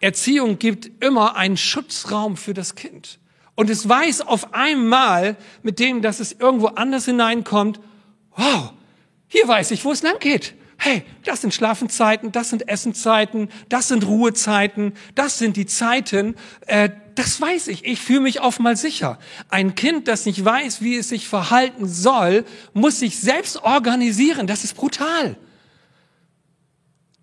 Erziehung 0.00 0.58
gibt 0.58 1.04
immer 1.04 1.36
einen 1.36 1.58
Schutzraum 1.58 2.38
für 2.38 2.54
das 2.54 2.74
Kind. 2.74 3.18
Und 3.54 3.68
es 3.68 3.86
weiß 3.86 4.22
auf 4.22 4.54
einmal, 4.54 5.36
mit 5.62 5.78
dem, 5.78 6.00
dass 6.00 6.20
es 6.20 6.32
irgendwo 6.32 6.68
anders 6.68 7.04
hineinkommt, 7.04 7.80
wow, 8.34 8.72
hier 9.28 9.46
weiß 9.46 9.72
ich, 9.72 9.84
wo 9.84 9.92
es 9.92 10.02
lang 10.02 10.18
geht. 10.20 10.54
Hey, 10.82 11.02
das 11.24 11.42
sind 11.42 11.52
Schlafenzeiten, 11.52 12.32
das 12.32 12.48
sind 12.48 12.66
Essenzeiten, 12.66 13.50
das 13.68 13.88
sind 13.88 14.06
Ruhezeiten, 14.06 14.94
das 15.14 15.38
sind 15.38 15.58
die 15.58 15.66
Zeiten, 15.66 16.36
äh, 16.66 16.88
das 17.16 17.38
weiß 17.38 17.68
ich. 17.68 17.84
Ich 17.84 18.00
fühle 18.00 18.20
mich 18.20 18.40
auf 18.40 18.58
mal 18.58 18.78
sicher. 18.78 19.18
Ein 19.50 19.74
Kind, 19.74 20.08
das 20.08 20.24
nicht 20.24 20.42
weiß, 20.42 20.80
wie 20.80 20.96
es 20.96 21.10
sich 21.10 21.28
verhalten 21.28 21.86
soll, 21.86 22.46
muss 22.72 22.98
sich 22.98 23.18
selbst 23.18 23.62
organisieren. 23.62 24.46
Das 24.46 24.64
ist 24.64 24.74
brutal. 24.74 25.36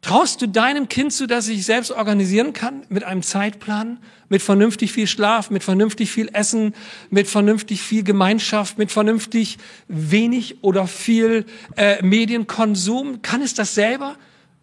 Traust 0.08 0.42
du 0.42 0.48
deinem 0.48 0.88
Kind 0.88 1.12
zu, 1.12 1.28
dass 1.28 1.40
es 1.40 1.46
sich 1.48 1.66
selbst 1.66 1.92
organisieren 1.92 2.54
kann 2.54 2.86
mit 2.88 3.04
einem 3.04 3.24
Zeitplan, 3.24 4.00
mit 4.30 4.42
vernünftig 4.42 4.94
viel 4.94 5.06
Schlaf, 5.06 5.50
mit 5.50 5.66
vernünftig 5.66 6.12
viel 6.12 6.30
Essen, 6.32 6.74
mit 7.10 7.28
vernünftig 7.28 7.82
viel 7.82 8.06
Gemeinschaft, 8.06 8.78
mit 8.78 8.90
vernünftig 8.90 9.58
wenig 9.90 10.64
oder 10.64 10.88
viel 10.88 11.46
äh, 11.76 12.02
Medienkonsum? 12.02 13.22
Kann 13.22 13.42
es 13.42 13.54
das 13.54 13.76
selber? 13.76 14.16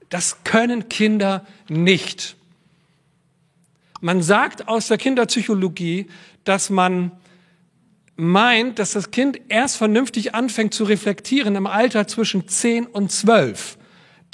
Das 0.09 0.45
können 0.45 0.89
Kinder 0.89 1.45
nicht. 1.69 2.37
Man 4.01 4.23
sagt 4.23 4.67
aus 4.67 4.89
der 4.89 4.97
Kinderpsychologie, 4.97 6.07
dass 6.45 6.71
man 6.71 7.13
meint, 8.17 8.79
dass 8.79 8.93
das 8.93 9.11
Kind 9.11 9.39
erst 9.51 9.77
vernünftig 9.77 10.35
anfängt 10.35 10.73
zu 10.73 10.85
reflektieren 10.85 11.55
im 11.55 11.67
Alter 11.67 12.07
zwischen 12.07 12.49
10 12.49 12.87
und 12.87 13.13
12. 13.13 13.77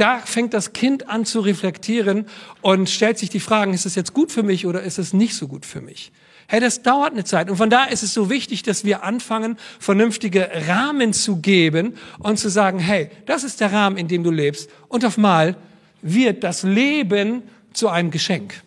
Da 0.01 0.17
fängt 0.21 0.55
das 0.55 0.73
Kind 0.73 1.11
an 1.11 1.27
zu 1.27 1.41
reflektieren 1.41 2.25
und 2.63 2.89
stellt 2.89 3.19
sich 3.19 3.29
die 3.29 3.39
Fragen, 3.39 3.75
ist 3.75 3.85
es 3.85 3.97
jetzt 3.97 4.15
gut 4.15 4.33
für 4.33 4.43
mich 4.43 4.65
oder 4.65 4.83
ist 4.83 4.99
es 4.99 5.13
nicht 5.13 5.35
so 5.35 5.47
gut 5.47 5.67
für 5.67 5.83
mich? 5.83 6.11
Hey, 6.49 6.59
das 6.59 6.81
dauert 6.81 7.13
eine 7.13 7.25
Zeit. 7.25 7.51
Und 7.51 7.59
von 7.59 7.69
daher 7.69 7.93
ist 7.93 8.03
es 8.03 8.15
so 8.15 8.31
wichtig, 8.31 8.63
dass 8.63 8.83
wir 8.83 9.05
anfangen, 9.05 9.59
vernünftige 9.79 10.49
Rahmen 10.67 11.13
zu 11.13 11.43
geben 11.43 11.99
und 12.19 12.39
zu 12.39 12.49
sagen, 12.49 12.79
hey, 12.79 13.11
das 13.27 13.45
ist 13.45 13.61
der 13.61 13.75
Rahmen, 13.75 13.99
in 13.99 14.09
dem 14.09 14.25
du 14.25 14.31
lebst. 14.31 14.71
Und 14.89 15.05
auf 15.05 15.19
mal 15.19 15.55
wird 16.01 16.45
das 16.45 16.63
Leben 16.63 17.43
zu 17.75 17.91
einem 17.91 18.11
Geschenk. 18.11 18.63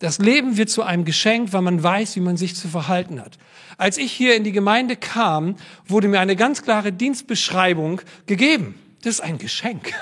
Das 0.00 0.18
Leben 0.18 0.56
wird 0.56 0.70
zu 0.70 0.82
einem 0.82 1.04
Geschenk, 1.04 1.52
weil 1.52 1.62
man 1.62 1.80
weiß, 1.80 2.16
wie 2.16 2.20
man 2.20 2.36
sich 2.36 2.56
zu 2.56 2.66
verhalten 2.66 3.20
hat. 3.20 3.38
Als 3.76 3.96
ich 3.96 4.10
hier 4.10 4.34
in 4.34 4.42
die 4.42 4.50
Gemeinde 4.50 4.96
kam, 4.96 5.54
wurde 5.86 6.08
mir 6.08 6.18
eine 6.18 6.34
ganz 6.34 6.62
klare 6.62 6.90
Dienstbeschreibung 6.90 8.00
gegeben. 8.26 8.74
Das 9.02 9.14
ist 9.14 9.20
ein 9.20 9.38
Geschenk. 9.38 9.92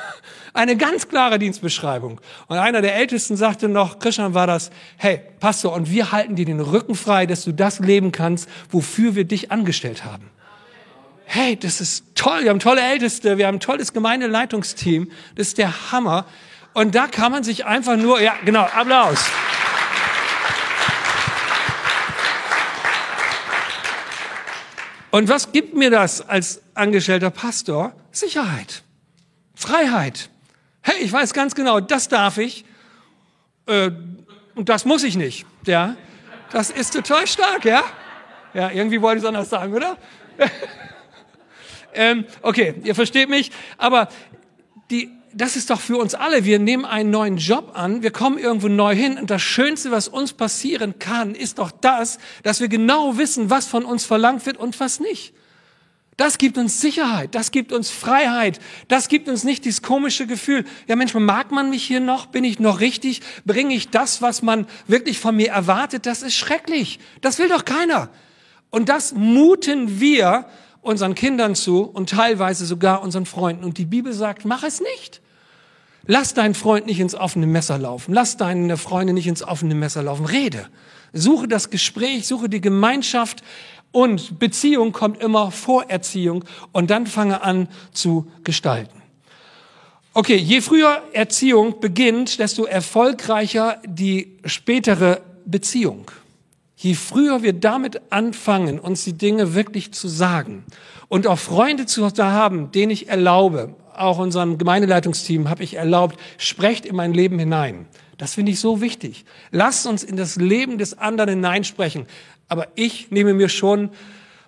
Eine 0.52 0.76
ganz 0.76 1.08
klare 1.08 1.38
Dienstbeschreibung. 1.38 2.20
Und 2.48 2.58
einer 2.58 2.82
der 2.82 2.96
Ältesten 2.96 3.36
sagte 3.36 3.68
noch, 3.68 3.98
Christian 3.98 4.34
war 4.34 4.46
das, 4.46 4.70
hey, 4.98 5.22
Pastor, 5.40 5.72
und 5.72 5.90
wir 5.90 6.12
halten 6.12 6.36
dir 6.36 6.44
den 6.44 6.60
Rücken 6.60 6.94
frei, 6.94 7.24
dass 7.24 7.44
du 7.44 7.52
das 7.52 7.78
leben 7.78 8.12
kannst, 8.12 8.48
wofür 8.70 9.14
wir 9.14 9.24
dich 9.24 9.50
angestellt 9.50 10.04
haben. 10.04 10.30
Hey, 11.24 11.56
das 11.56 11.80
ist 11.80 12.04
toll. 12.14 12.42
Wir 12.42 12.50
haben 12.50 12.58
tolle 12.58 12.82
Älteste, 12.82 13.38
wir 13.38 13.46
haben 13.46 13.56
ein 13.56 13.60
tolles 13.60 13.92
Gemeindeleitungsteam. 13.92 15.10
Das 15.34 15.48
ist 15.48 15.58
der 15.58 15.92
Hammer. 15.92 16.26
Und 16.74 16.94
da 16.94 17.06
kann 17.06 17.32
man 17.32 17.42
sich 17.42 17.64
einfach 17.64 17.96
nur, 17.96 18.20
ja, 18.20 18.34
genau, 18.44 18.62
Applaus. 18.62 19.24
Und 25.10 25.28
was 25.28 25.52
gibt 25.52 25.74
mir 25.74 25.90
das 25.90 26.20
als 26.20 26.62
angestellter 26.74 27.30
Pastor? 27.30 27.94
Sicherheit, 28.12 28.82
Freiheit. 29.60 30.30
Hey, 30.80 31.02
ich 31.02 31.12
weiß 31.12 31.34
ganz 31.34 31.54
genau, 31.54 31.80
das 31.80 32.08
darf 32.08 32.38
ich 32.38 32.64
äh, 33.66 33.90
und 34.54 34.70
das 34.70 34.86
muss 34.86 35.04
ich 35.04 35.16
nicht. 35.16 35.44
Ja, 35.66 35.96
das 36.50 36.70
ist 36.70 36.94
total 36.94 37.26
stark, 37.26 37.66
ja. 37.66 37.84
Ja, 38.54 38.70
irgendwie 38.70 39.02
wollte 39.02 39.18
ich 39.18 39.22
es 39.22 39.28
anders 39.28 39.50
sagen, 39.50 39.74
oder? 39.74 39.98
ähm, 41.94 42.24
okay, 42.40 42.74
ihr 42.84 42.94
versteht 42.94 43.28
mich, 43.28 43.50
aber 43.76 44.08
die 44.90 45.10
das 45.32 45.54
ist 45.54 45.70
doch 45.70 45.80
für 45.80 45.96
uns 45.96 46.16
alle. 46.16 46.44
Wir 46.44 46.58
nehmen 46.58 46.84
einen 46.84 47.10
neuen 47.10 47.36
Job 47.36 47.72
an, 47.74 48.02
wir 48.02 48.10
kommen 48.10 48.36
irgendwo 48.36 48.66
neu 48.66 48.96
hin 48.96 49.16
und 49.16 49.30
das 49.30 49.42
Schönste, 49.42 49.92
was 49.92 50.08
uns 50.08 50.32
passieren 50.32 50.98
kann, 50.98 51.36
ist 51.36 51.60
doch 51.60 51.70
das, 51.70 52.18
dass 52.42 52.60
wir 52.60 52.66
genau 52.66 53.16
wissen, 53.16 53.48
was 53.48 53.66
von 53.66 53.84
uns 53.84 54.04
verlangt 54.04 54.44
wird 54.46 54.56
und 54.56 54.80
was 54.80 54.98
nicht. 54.98 55.32
Das 56.20 56.36
gibt 56.36 56.58
uns 56.58 56.82
Sicherheit, 56.82 57.34
das 57.34 57.50
gibt 57.50 57.72
uns 57.72 57.88
Freiheit, 57.88 58.60
das 58.88 59.08
gibt 59.08 59.26
uns 59.26 59.42
nicht 59.42 59.64
dieses 59.64 59.80
komische 59.80 60.26
Gefühl, 60.26 60.66
ja 60.86 60.94
Mensch, 60.94 61.14
mag 61.14 61.50
man 61.50 61.70
mich 61.70 61.82
hier 61.82 62.00
noch, 62.00 62.26
bin 62.26 62.44
ich 62.44 62.58
noch 62.58 62.80
richtig, 62.80 63.22
bringe 63.46 63.74
ich 63.74 63.88
das, 63.88 64.20
was 64.20 64.42
man 64.42 64.66
wirklich 64.86 65.18
von 65.18 65.34
mir 65.34 65.48
erwartet, 65.48 66.04
das 66.04 66.20
ist 66.20 66.34
schrecklich, 66.34 66.98
das 67.22 67.38
will 67.38 67.48
doch 67.48 67.64
keiner. 67.64 68.10
Und 68.68 68.90
das 68.90 69.14
muten 69.14 69.98
wir 69.98 70.44
unseren 70.82 71.14
Kindern 71.14 71.54
zu 71.54 71.84
und 71.84 72.10
teilweise 72.10 72.66
sogar 72.66 73.00
unseren 73.00 73.24
Freunden. 73.24 73.64
Und 73.64 73.78
die 73.78 73.86
Bibel 73.86 74.12
sagt, 74.12 74.44
mach 74.44 74.62
es 74.62 74.82
nicht. 74.82 75.22
Lass 76.04 76.34
deinen 76.34 76.54
Freund 76.54 76.84
nicht 76.84 77.00
ins 77.00 77.14
offene 77.14 77.46
Messer 77.46 77.78
laufen. 77.78 78.12
Lass 78.12 78.36
deine 78.36 78.76
Freunde 78.76 79.14
nicht 79.14 79.26
ins 79.26 79.42
offene 79.42 79.74
Messer 79.74 80.02
laufen. 80.02 80.26
Rede. 80.26 80.68
Suche 81.14 81.48
das 81.48 81.70
Gespräch, 81.70 82.26
suche 82.26 82.48
die 82.48 82.60
Gemeinschaft 82.60 83.42
und 83.92 84.38
Beziehung 84.38 84.92
kommt 84.92 85.22
immer 85.22 85.50
vor 85.50 85.84
Erziehung 85.88 86.44
und 86.72 86.90
dann 86.90 87.06
fange 87.06 87.42
an 87.42 87.68
zu 87.92 88.30
gestalten. 88.44 89.00
Okay, 90.12 90.36
je 90.36 90.60
früher 90.60 91.02
Erziehung 91.12 91.80
beginnt, 91.80 92.40
desto 92.40 92.64
erfolgreicher 92.64 93.80
die 93.86 94.38
spätere 94.44 95.20
Beziehung. 95.44 96.10
Je 96.76 96.94
früher 96.94 97.42
wir 97.42 97.52
damit 97.52 98.00
anfangen, 98.10 98.80
uns 98.80 99.04
die 99.04 99.12
Dinge 99.12 99.54
wirklich 99.54 99.92
zu 99.92 100.08
sagen 100.08 100.64
und 101.08 101.26
auch 101.26 101.38
Freunde 101.38 101.86
zu 101.86 102.10
haben, 102.18 102.72
denen 102.72 102.90
ich 102.90 103.08
erlaube, 103.08 103.74
auch 103.94 104.18
unserem 104.18 104.56
Gemeindeleitungsteam 104.58 105.48
habe 105.48 105.62
ich 105.62 105.74
erlaubt, 105.74 106.18
sprecht 106.38 106.86
in 106.86 106.96
mein 106.96 107.12
Leben 107.12 107.38
hinein. 107.38 107.86
Das 108.16 108.34
finde 108.34 108.52
ich 108.52 108.60
so 108.60 108.80
wichtig. 108.80 109.24
Lasst 109.50 109.86
uns 109.86 110.02
in 110.02 110.16
das 110.16 110.36
Leben 110.36 110.78
des 110.78 110.98
anderen 110.98 111.30
hineinsprechen. 111.30 112.06
Aber 112.50 112.66
ich 112.74 113.10
nehme 113.10 113.32
mir 113.32 113.48
schon 113.48 113.90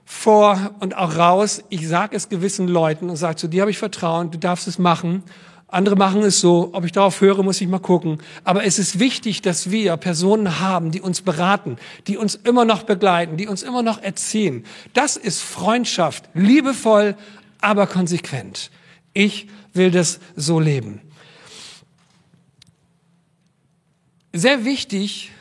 vor 0.05 0.75
und 0.81 0.97
auch 0.97 1.17
raus, 1.17 1.63
ich 1.71 1.89
sage 1.89 2.17
es 2.17 2.29
gewissen 2.29 2.67
Leuten 2.67 3.09
und 3.09 3.17
sage, 3.17 3.37
zu 3.37 3.49
dir 3.49 3.63
habe 3.63 3.71
ich 3.71 3.79
Vertrauen, 3.79 4.31
du 4.31 4.39
darfst 4.39 4.67
es 4.67 4.79
machen. 4.79 5.23
Andere 5.69 5.97
machen 5.97 6.23
es 6.23 6.41
so. 6.41 6.71
Ob 6.73 6.85
ich 6.85 6.93
darauf 6.93 7.21
höre, 7.21 7.43
muss 7.43 7.61
ich 7.61 7.69
mal 7.69 7.79
gucken. 7.79 8.19
Aber 8.45 8.65
es 8.65 8.79
ist 8.79 8.99
wichtig, 8.99 9.41
dass 9.41 9.71
wir 9.71 9.97
Personen 9.97 10.61
haben, 10.61 10.91
die 10.91 11.01
uns 11.01 11.23
beraten, 11.23 11.77
die 12.09 12.19
uns 12.19 12.35
immer 12.35 12.67
noch 12.67 12.83
begleiten, 12.83 13.39
die 13.39 13.47
uns 13.47 13.63
immer 13.63 13.83
noch 13.83 14.03
erziehen. 14.03 14.67
Das 14.93 15.17
ist 15.17 15.41
Freundschaft. 15.41 16.29
Liebevoll, 16.35 17.17
aber 17.61 17.87
konsequent. 17.87 18.71
Ich 19.15 19.47
will 19.73 19.93
das 19.93 20.19
so 20.37 20.61
leben. 20.61 21.01
Sehr 24.33 24.65
wichtig, 24.65 25.32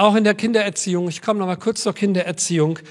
auch 0.00 0.14
in 0.14 0.24
der 0.24 0.34
Kindererziehung, 0.34 1.08
ich 1.08 1.20
komme 1.22 1.40
noch 1.40 1.46
mal 1.46 1.56
kurz 1.56 1.82
zur 1.82 1.94
Kindererziehung. 1.94 2.78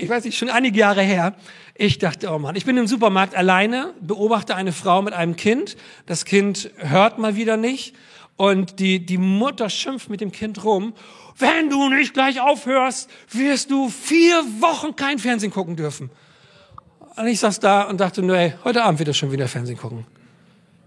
Ich 0.00 0.08
weiß 0.08 0.24
nicht, 0.24 0.38
schon 0.38 0.50
einige 0.50 0.78
Jahre 0.78 1.02
her, 1.02 1.34
ich 1.74 1.98
dachte, 1.98 2.30
oh 2.30 2.38
Mann, 2.38 2.54
ich 2.54 2.64
bin 2.64 2.76
im 2.76 2.86
Supermarkt 2.86 3.34
alleine, 3.34 3.92
beobachte 4.00 4.54
eine 4.54 4.70
Frau 4.70 5.02
mit 5.02 5.14
einem 5.14 5.34
Kind. 5.34 5.76
Das 6.06 6.24
Kind 6.24 6.70
hört 6.76 7.18
mal 7.18 7.34
wieder 7.34 7.56
nicht. 7.56 7.96
Und 8.36 8.78
die, 8.78 9.04
die 9.04 9.18
Mutter 9.18 9.68
schimpft 9.68 10.08
mit 10.08 10.20
dem 10.20 10.30
Kind 10.30 10.62
rum. 10.62 10.94
Wenn 11.36 11.70
du 11.70 11.88
nicht 11.88 12.14
gleich 12.14 12.40
aufhörst, 12.40 13.10
wirst 13.32 13.72
du 13.72 13.88
vier 13.88 14.36
Wochen 14.60 14.94
kein 14.94 15.18
Fernsehen 15.18 15.50
gucken 15.50 15.74
dürfen. 15.74 16.10
Und 17.16 17.26
ich 17.26 17.40
saß 17.40 17.58
da 17.58 17.82
und 17.82 17.98
dachte 17.98 18.22
ey, 18.32 18.54
heute 18.62 18.84
Abend 18.84 19.00
wird 19.00 19.08
er 19.08 19.14
schon 19.14 19.32
wieder 19.32 19.48
Fernsehen 19.48 19.78
gucken. 19.78 20.06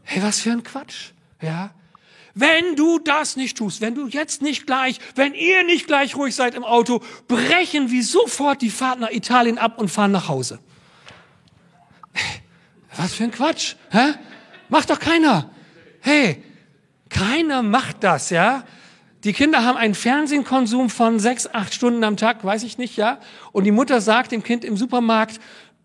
Hey, 0.03 0.23
was 0.23 0.39
für 0.39 0.51
ein 0.51 0.63
Quatsch. 0.63 1.11
Ja. 1.41 1.71
Wenn 2.39 2.75
du 2.75 2.99
das 2.99 3.35
nicht 3.35 3.57
tust, 3.57 3.81
wenn 3.81 3.95
du 3.95 4.07
jetzt 4.07 4.43
nicht 4.43 4.67
gleich, 4.67 4.99
wenn 5.15 5.33
ihr 5.33 5.63
nicht 5.63 5.87
gleich 5.87 6.15
ruhig 6.15 6.35
seid 6.35 6.53
im 6.53 6.63
Auto, 6.63 7.01
brechen 7.27 7.89
wir 7.89 8.03
sofort 8.03 8.61
die 8.61 8.69
Fahrt 8.69 8.99
nach 8.99 9.09
Italien 9.09 9.57
ab 9.57 9.79
und 9.79 9.89
fahren 9.89 10.11
nach 10.11 10.27
Hause. 10.27 10.59
Was 12.95 13.15
für 13.15 13.23
ein 13.23 13.31
Quatsch. 13.31 13.73
Hä? 13.89 14.13
Macht 14.69 14.91
doch 14.91 14.99
keiner. 14.99 15.49
Hey, 16.01 16.43
keiner 17.09 17.63
macht 17.63 18.03
das, 18.03 18.29
ja? 18.29 18.63
Die 19.23 19.33
Kinder 19.33 19.63
haben 19.63 19.77
einen 19.77 19.95
Fernsehkonsum 19.95 20.91
von 20.91 21.19
sechs, 21.19 21.47
acht 21.51 21.73
Stunden 21.73 22.03
am 22.03 22.17
Tag, 22.17 22.43
weiß 22.43 22.61
ich 22.63 22.77
nicht, 22.77 22.97
ja? 22.97 23.19
Und 23.51 23.63
die 23.63 23.71
Mutter 23.71 23.99
sagt 23.99 24.31
dem 24.31 24.43
Kind 24.43 24.63
im 24.63 24.77
Supermarkt, 24.77 25.39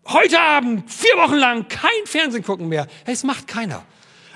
heute 0.05 0.39
Abend, 0.39 0.89
vier 0.91 1.15
Wochen 1.17 1.35
lang, 1.35 1.67
kein 1.67 1.89
Fernsehen 2.05 2.43
gucken 2.43 2.69
mehr. 2.69 2.85
Hey, 3.05 3.15
es 3.15 3.23
macht 3.23 3.47
keiner. 3.47 3.83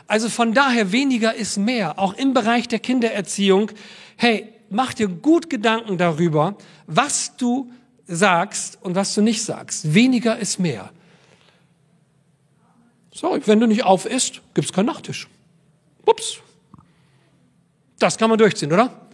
Also 0.07 0.29
von 0.29 0.53
daher 0.53 0.91
weniger 0.91 1.35
ist 1.35 1.57
mehr, 1.57 1.99
auch 1.99 2.13
im 2.13 2.33
Bereich 2.33 2.67
der 2.67 2.79
Kindererziehung. 2.79 3.71
Hey, 4.15 4.53
mach 4.69 4.93
dir 4.93 5.07
gut 5.07 5.49
Gedanken 5.49 5.97
darüber, 5.97 6.55
was 6.85 7.35
du 7.35 7.71
sagst 8.07 8.77
und 8.81 8.95
was 8.95 9.13
du 9.13 9.21
nicht 9.21 9.43
sagst. 9.43 9.93
Weniger 9.93 10.37
ist 10.37 10.59
mehr. 10.59 10.91
Sorry, 13.13 13.41
wenn 13.45 13.59
du 13.59 13.67
nicht 13.67 13.83
auf 13.83 14.05
isst, 14.05 14.41
gibt's 14.53 14.71
keinen 14.71 14.85
Nachtisch. 14.85 15.27
Ups. 16.05 16.37
Das 17.99 18.17
kann 18.17 18.29
man 18.29 18.37
durchziehen, 18.37 18.71
oder? 18.71 19.07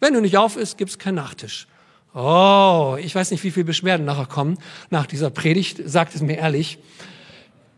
Wenn 0.00 0.14
du 0.14 0.20
nicht 0.20 0.36
auf 0.36 0.56
isst, 0.56 0.78
gibt's 0.78 0.98
keinen 0.98 1.16
Nachtisch. 1.16 1.68
Oh, 2.14 2.96
ich 2.98 3.14
weiß 3.14 3.30
nicht, 3.30 3.44
wie 3.44 3.50
viele 3.52 3.64
Beschwerden 3.64 4.06
nachher 4.06 4.26
kommen 4.26 4.58
nach 4.88 5.06
dieser 5.06 5.30
Predigt, 5.30 5.80
sagt 5.84 6.14
es 6.14 6.22
mir 6.22 6.38
ehrlich. 6.38 6.78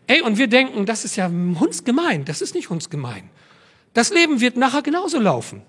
Ey, 0.07 0.23
und 0.23 0.38
wir 0.38 0.49
denken, 0.49 0.87
das 0.87 1.05
ist 1.05 1.17
ja 1.17 1.29
hundsgemein. 1.29 2.25
Das 2.25 2.43
ist 2.43 2.55
nicht 2.55 2.71
hundsgemein. 2.71 3.31
Das 3.95 4.11
Leben 4.11 4.41
wird 4.41 4.57
nachher 4.57 4.83
genauso 4.83 5.19
laufen. 5.19 5.62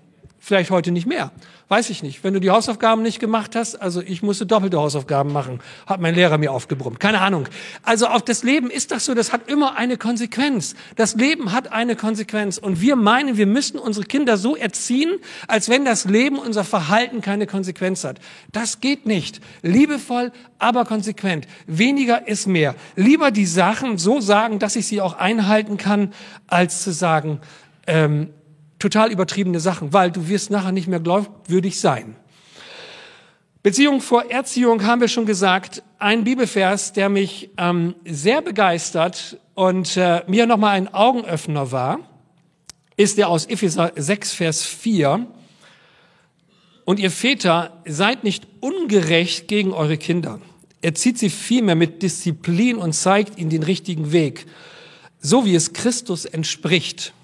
Vielleicht 0.46 0.70
heute 0.70 0.90
nicht 0.90 1.06
mehr. 1.06 1.32
Weiß 1.68 1.88
ich 1.88 2.02
nicht. 2.02 2.22
Wenn 2.22 2.34
du 2.34 2.38
die 2.38 2.50
Hausaufgaben 2.50 3.00
nicht 3.00 3.18
gemacht 3.18 3.56
hast, 3.56 3.80
also 3.80 4.02
ich 4.02 4.22
musste 4.22 4.44
doppelte 4.44 4.76
Hausaufgaben 4.76 5.32
machen, 5.32 5.60
hat 5.86 6.02
mein 6.02 6.14
Lehrer 6.14 6.36
mir 6.36 6.52
aufgebrummt. 6.52 7.00
Keine 7.00 7.22
Ahnung. 7.22 7.48
Also 7.82 8.08
auf 8.08 8.20
das 8.20 8.42
Leben 8.42 8.68
ist 8.68 8.90
das 8.90 9.06
so, 9.06 9.14
das 9.14 9.32
hat 9.32 9.48
immer 9.48 9.78
eine 9.78 9.96
Konsequenz. 9.96 10.74
Das 10.96 11.14
Leben 11.14 11.52
hat 11.52 11.72
eine 11.72 11.96
Konsequenz. 11.96 12.58
Und 12.58 12.82
wir 12.82 12.94
meinen, 12.94 13.38
wir 13.38 13.46
müssten 13.46 13.78
unsere 13.78 14.04
Kinder 14.04 14.36
so 14.36 14.54
erziehen, 14.54 15.14
als 15.48 15.70
wenn 15.70 15.86
das 15.86 16.04
Leben, 16.04 16.38
unser 16.38 16.64
Verhalten 16.64 17.22
keine 17.22 17.46
Konsequenz 17.46 18.04
hat. 18.04 18.20
Das 18.52 18.80
geht 18.80 19.06
nicht. 19.06 19.40
Liebevoll, 19.62 20.30
aber 20.58 20.84
konsequent. 20.84 21.48
Weniger 21.66 22.28
ist 22.28 22.46
mehr. 22.46 22.74
Lieber 22.96 23.30
die 23.30 23.46
Sachen 23.46 23.96
so 23.96 24.20
sagen, 24.20 24.58
dass 24.58 24.76
ich 24.76 24.86
sie 24.86 25.00
auch 25.00 25.14
einhalten 25.14 25.78
kann, 25.78 26.12
als 26.48 26.82
zu 26.82 26.92
sagen, 26.92 27.40
ähm, 27.86 28.28
total 28.84 29.10
übertriebene 29.10 29.60
Sachen, 29.60 29.94
weil 29.94 30.10
du 30.10 30.28
wirst 30.28 30.50
nachher 30.50 30.72
nicht 30.72 30.88
mehr 30.88 31.00
glaubwürdig 31.00 31.80
sein. 31.80 32.16
Beziehung 33.62 34.02
vor 34.02 34.30
Erziehung 34.30 34.84
haben 34.84 35.00
wir 35.00 35.08
schon 35.08 35.24
gesagt. 35.24 35.82
Ein 35.98 36.22
Bibelvers, 36.22 36.92
der 36.92 37.08
mich 37.08 37.48
ähm, 37.56 37.94
sehr 38.04 38.42
begeistert 38.42 39.38
und 39.54 39.96
äh, 39.96 40.22
mir 40.26 40.46
nochmal 40.46 40.76
ein 40.76 40.92
Augenöffner 40.92 41.72
war, 41.72 42.00
ist 42.98 43.16
der 43.16 43.30
aus 43.30 43.46
Epheser 43.46 43.92
6, 43.96 44.34
Vers 44.34 44.62
4. 44.62 45.26
Und 46.84 46.98
ihr 47.00 47.10
Väter, 47.10 47.80
seid 47.86 48.22
nicht 48.22 48.46
ungerecht 48.60 49.48
gegen 49.48 49.72
eure 49.72 49.96
Kinder. 49.96 50.42
Erzieht 50.82 51.18
sie 51.18 51.30
vielmehr 51.30 51.74
mit 51.74 52.02
Disziplin 52.02 52.76
und 52.76 52.92
zeigt 52.92 53.38
ihnen 53.38 53.48
den 53.48 53.62
richtigen 53.62 54.12
Weg, 54.12 54.44
so 55.20 55.46
wie 55.46 55.54
es 55.54 55.72
Christus 55.72 56.26
entspricht. 56.26 57.14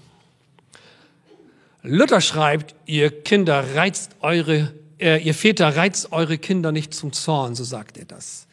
Luther 1.82 2.20
schreibt, 2.20 2.74
ihr 2.86 3.22
Kinder 3.22 3.74
reizt 3.74 4.16
eure, 4.20 4.72
äh, 4.98 5.22
ihr 5.22 5.34
Väter 5.34 5.76
reizt 5.76 6.12
eure 6.12 6.36
Kinder 6.36 6.72
nicht 6.72 6.92
zum 6.92 7.12
Zorn, 7.12 7.54
so 7.54 7.64
sagt 7.64 7.96
er 7.96 8.04
das. 8.04 8.46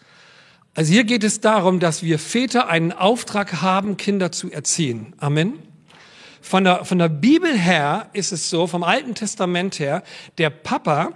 Also 0.73 0.93
hier 0.93 1.03
geht 1.03 1.23
es 1.23 1.41
darum, 1.41 1.79
dass 1.79 2.03
wir 2.03 2.19
Väter 2.19 2.69
einen 2.69 2.91
Auftrag 2.91 3.61
haben, 3.61 3.97
Kinder 3.97 4.31
zu 4.31 4.51
erziehen. 4.51 5.13
Amen. 5.17 5.53
Von 6.41 6.63
der, 6.63 6.85
von 6.85 6.99
der 6.99 7.09
Bibel 7.09 7.57
her 7.57 8.09
ist 8.13 8.31
es 8.31 8.49
so, 8.49 8.67
vom 8.67 8.83
Alten 8.83 9.15
Testament 9.15 9.79
her, 9.79 10.03
der 10.37 10.49
Papa 10.49 11.09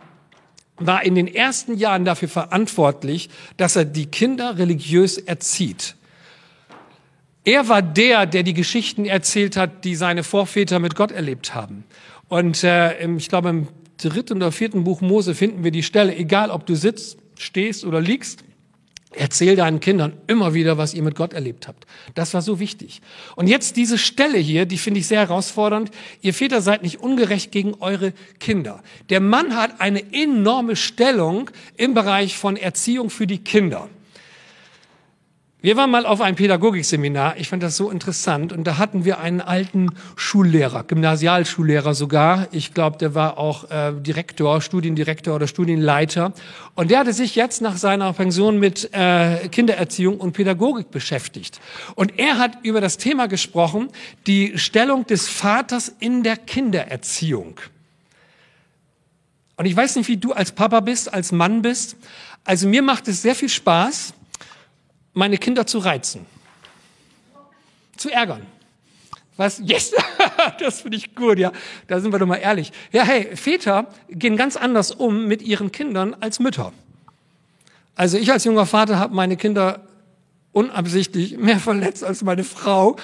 war 0.78 1.04
in 1.04 1.16
den 1.16 1.28
ersten 1.28 1.78
Jahren 1.78 2.06
dafür 2.06 2.28
verantwortlich, 2.28 3.30
dass 3.56 3.76
er 3.76 3.86
die 3.86 4.08
Kinder 4.08 4.58
religiös 4.58 5.18
erzieht. 5.18 5.96
Er 7.44 7.68
war 7.70 7.82
der, 7.82 8.26
der 8.26 8.44
die 8.44 8.54
Geschichten 8.54 9.06
erzählt 9.06 9.58
hat, 9.58 9.84
die 9.84 9.96
seine 9.96 10.24
Vorväter 10.24 10.80
mit 10.80 10.96
Gott 10.96 11.12
erlebt 11.12 11.56
haben. 11.56 11.86
Und 12.28 12.64
äh, 12.64 13.06
ich 13.16 13.30
glaube, 13.30 13.50
im 13.50 13.68
dritten 13.98 14.38
oder 14.38 14.52
vierten 14.52 14.84
Buch 14.84 15.02
Mose 15.02 15.36
finden 15.36 15.64
wir 15.64 15.72
die 15.72 15.84
Stelle, 15.84 16.16
egal 16.16 16.52
ob 16.52 16.66
du 16.66 16.76
sitzt, 16.76 17.18
stehst 17.38 17.84
oder 17.84 18.00
liegst, 18.00 18.44
Erzähl 19.14 19.58
deinen 19.58 19.82
Kindern 19.82 20.14
immer 20.28 20.54
wieder, 20.54 20.78
was 20.78 20.94
ihr 20.94 21.04
mit 21.04 21.16
Gott 21.16 21.34
erlebt 21.34 21.68
habt. 21.68 21.86
Das 22.16 22.34
war 22.34 22.42
so 22.42 22.62
wichtig. 22.62 23.02
Und 23.36 23.48
jetzt 23.48 23.76
diese 23.76 23.98
Stelle 23.98 24.38
hier, 24.38 24.66
die 24.66 24.78
finde 24.78 25.02
ich 25.02 25.08
sehr 25.08 25.20
herausfordernd. 25.20 25.92
Ihr 26.22 26.34
Väter 26.34 26.62
seid 26.62 26.82
nicht 26.82 27.02
ungerecht 27.02 27.52
gegen 27.52 27.74
eure 27.82 28.14
Kinder. 28.40 28.82
Der 29.10 29.20
Mann 29.20 29.58
hat 29.58 29.82
eine 29.82 30.14
enorme 30.14 30.78
Stellung 30.78 31.50
im 31.76 31.94
Bereich 31.94 32.38
von 32.38 32.56
Erziehung 32.56 33.10
für 33.10 33.28
die 33.28 33.40
Kinder. 33.40 33.90
Wir 35.64 35.78
waren 35.78 35.92
mal 35.92 36.08
auf 36.08 36.22
einem 36.22 36.36
Pädagogikseminar. 36.36 37.38
Ich 37.38 37.48
fand 37.48 37.62
das 37.62 37.78
so 37.78 37.92
interessant. 37.92 38.52
Und 38.52 38.64
da 38.64 38.80
hatten 38.80 39.06
wir 39.06 39.20
einen 39.20 39.42
alten 39.42 39.90
Schullehrer, 40.16 40.84
Gymnasialschullehrer 40.84 41.94
sogar. 41.94 42.48
Ich 42.52 42.74
glaube, 42.74 42.98
der 42.98 43.14
war 43.14 43.38
auch 43.38 43.70
äh, 43.70 43.94
Direktor, 43.94 44.60
Studiendirektor 44.62 45.36
oder 45.36 45.46
Studienleiter. 45.46 46.34
Und 46.74 46.90
der 46.90 46.98
hatte 46.98 47.14
sich 47.14 47.36
jetzt 47.36 47.62
nach 47.62 47.78
seiner 47.78 48.12
Pension 48.14 48.58
mit 48.58 48.90
äh, 48.92 49.50
Kindererziehung 49.50 50.18
und 50.18 50.32
Pädagogik 50.32 50.90
beschäftigt. 50.90 51.62
Und 51.94 52.18
er 52.18 52.40
hat 52.40 52.58
über 52.64 52.82
das 52.82 52.98
Thema 52.98 53.28
gesprochen, 53.28 53.90
die 54.26 54.58
Stellung 54.58 55.06
des 55.06 55.30
Vaters 55.30 55.94
in 56.00 56.24
der 56.24 56.38
Kindererziehung. 56.38 57.60
Und 59.58 59.68
ich 59.68 59.76
weiß 59.76 59.96
nicht, 59.98 60.08
wie 60.08 60.18
du 60.18 60.34
als 60.34 60.54
Papa 60.54 60.80
bist, 60.80 61.14
als 61.14 61.32
Mann 61.32 61.62
bist. 61.62 61.98
Also 62.46 62.68
mir 62.68 62.82
macht 62.82 63.08
es 63.08 63.22
sehr 63.22 63.36
viel 63.36 63.50
Spaß 63.50 64.16
meine 65.14 65.38
Kinder 65.38 65.66
zu 65.66 65.80
reizen, 65.80 66.26
zu 67.98 68.10
ärgern. 68.10 68.46
Was? 69.38 69.62
Yes, 69.64 69.94
das 70.60 70.82
finde 70.82 70.98
ich 70.98 71.16
gut, 71.16 71.40
ja. 71.40 71.52
Da 71.88 72.00
sind 72.00 72.12
wir 72.12 72.20
doch 72.20 72.28
mal 72.28 72.36
ehrlich. 72.36 72.72
Ja, 72.92 73.04
hey, 73.04 73.36
Väter 73.36 73.88
gehen 74.10 74.38
ganz 74.38 74.56
anders 74.56 74.92
um 74.92 75.26
mit 75.28 75.42
ihren 75.42 75.72
Kindern 75.72 76.16
als 76.20 76.40
Mütter. 76.40 76.74
Also 77.96 78.18
ich 78.18 78.32
als 78.32 78.44
junger 78.44 78.66
Vater 78.66 79.00
habe 79.00 79.16
meine 79.16 79.38
Kinder 79.38 79.82
unabsichtlich 80.54 81.38
mehr 81.38 81.60
verletzt 81.60 82.04
als 82.04 82.24
meine 82.24 82.44
Frau, 82.44 82.98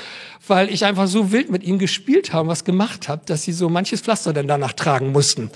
weil 0.47 0.69
ich 0.69 0.85
einfach 0.85 1.07
so 1.07 1.31
wild 1.31 1.49
mit 1.49 1.63
ihnen 1.63 1.79
gespielt 1.79 2.33
habe, 2.33 2.49
was 2.49 2.65
gemacht 2.65 3.07
habe, 3.07 3.21
dass 3.25 3.43
sie 3.43 3.53
so 3.53 3.69
manches 3.69 4.01
Pflaster 4.01 4.33
dann 4.33 4.47
danach 4.47 4.73
tragen 4.73 5.11
mussten. 5.11 5.49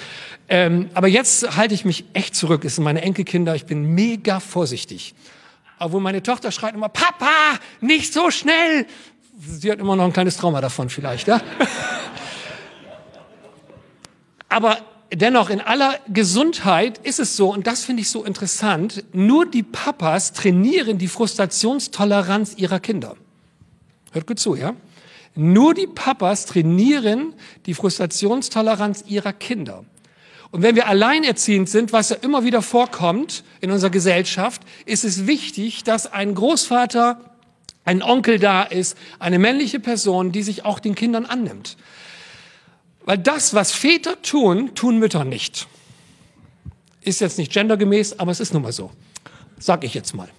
Ähm, 0.48 0.90
aber 0.94 1.08
jetzt 1.08 1.56
halte 1.58 1.74
ich 1.74 1.86
mich 1.86 2.06
echt 2.14 2.36
zurück. 2.36 2.64
Es 2.66 2.76
sind 2.76 2.86
meine 2.86 3.02
Enkelkinder. 3.02 3.56
Ich 3.56 3.66
bin 3.66 3.94
mega 3.94 4.40
vorsichtig 4.40 5.14
obwohl 5.82 6.02
meine 6.02 6.22
Tochter 6.22 6.52
schreit 6.52 6.76
immer, 6.76 6.90
Papa, 6.90 7.60
nicht 7.82 8.14
so 8.14 8.32
schnell. 8.32 8.86
Sie 9.40 9.72
hat 9.72 9.80
immer 9.80 9.96
noch 9.96 10.06
ein 10.06 10.14
kleines 10.14 10.38
Trauma 10.38 10.62
davon 10.62 10.90
vielleicht. 10.90 11.28
Ja? 11.28 11.42
Aber 14.50 14.78
dennoch 15.12 15.50
in 15.50 15.60
aller 15.60 15.96
Gesundheit 16.08 17.00
ist 17.00 17.20
es 17.20 17.36
so, 17.36 17.52
und 17.52 17.66
das 17.66 17.84
finde 17.84 18.02
ich 18.02 18.10
so 18.10 18.24
interessant, 18.24 19.04
nur 19.14 19.46
die 19.46 19.64
Papas 19.64 20.34
trainieren 20.34 20.98
die 20.98 21.08
Frustrationstoleranz 21.08 22.56
ihrer 22.58 22.80
Kinder. 22.80 23.16
Hört 24.12 24.28
gut 24.28 24.40
zu, 24.40 24.56
ja? 24.56 24.76
Nur 25.34 25.74
die 25.74 25.88
Papas 25.88 26.46
trainieren 26.46 27.34
die 27.66 27.74
Frustrationstoleranz 27.74 29.06
ihrer 29.08 29.34
Kinder. 29.34 29.86
Und 30.52 30.64
wenn 30.64 30.76
wir 30.76 30.88
alleinerziehend 30.88 31.70
sind, 31.70 31.94
was 31.94 32.10
ja 32.10 32.18
immer 32.18 32.44
wieder 32.44 32.62
vorkommt 32.62 33.44
in 33.62 33.72
unserer 33.72 33.90
Gesellschaft, 33.90 34.62
ist 34.86 35.06
es 35.06 35.26
wichtig, 35.26 35.84
dass 35.84 36.12
ein 36.12 36.36
Großvater, 36.36 37.20
ein 37.86 38.04
Onkel 38.04 38.38
da 38.38 38.64
ist, 38.64 38.98
eine 39.18 39.40
männliche 39.40 39.80
Person, 39.80 40.34
die 40.34 40.44
sich 40.44 40.66
auch 40.66 40.80
den 40.80 40.94
Kindern 40.94 41.26
annimmt. 41.26 41.78
Weil 43.06 43.18
das, 43.18 43.54
was 43.54 43.72
Väter 43.72 44.22
tun, 44.22 44.76
tun 44.76 45.00
Mütter 45.00 45.24
nicht. 45.24 45.68
Ist 47.00 47.22
jetzt 47.22 47.38
nicht 47.38 47.52
gendergemäß, 47.52 48.20
aber 48.20 48.32
es 48.32 48.42
ist 48.42 48.54
nun 48.54 48.62
mal 48.62 48.74
so. 48.74 48.92
Sag 49.58 49.84
ich 49.86 49.94
jetzt 49.94 50.14
mal. 50.14 50.30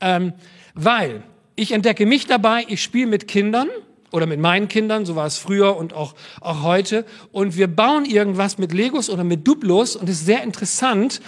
Ähm, 0.00 0.34
weil 0.74 1.22
ich 1.56 1.72
entdecke 1.72 2.04
mich 2.04 2.26
dabei, 2.26 2.66
ich 2.68 2.82
spiele 2.82 3.06
mit 3.06 3.28
Kindern 3.28 3.68
oder 4.14 4.26
mit 4.26 4.38
meinen 4.38 4.68
Kindern, 4.68 5.04
so 5.04 5.16
war 5.16 5.26
es 5.26 5.38
früher 5.38 5.76
und 5.76 5.92
auch, 5.92 6.14
auch 6.40 6.62
heute. 6.62 7.04
Und 7.32 7.56
wir 7.56 7.66
bauen 7.66 8.04
irgendwas 8.04 8.58
mit 8.58 8.72
Legos 8.72 9.10
oder 9.10 9.24
mit 9.24 9.46
Duplos 9.46 9.96
und 9.96 10.08
es 10.08 10.20
ist 10.20 10.26
sehr 10.26 10.44
interessant. 10.44 11.20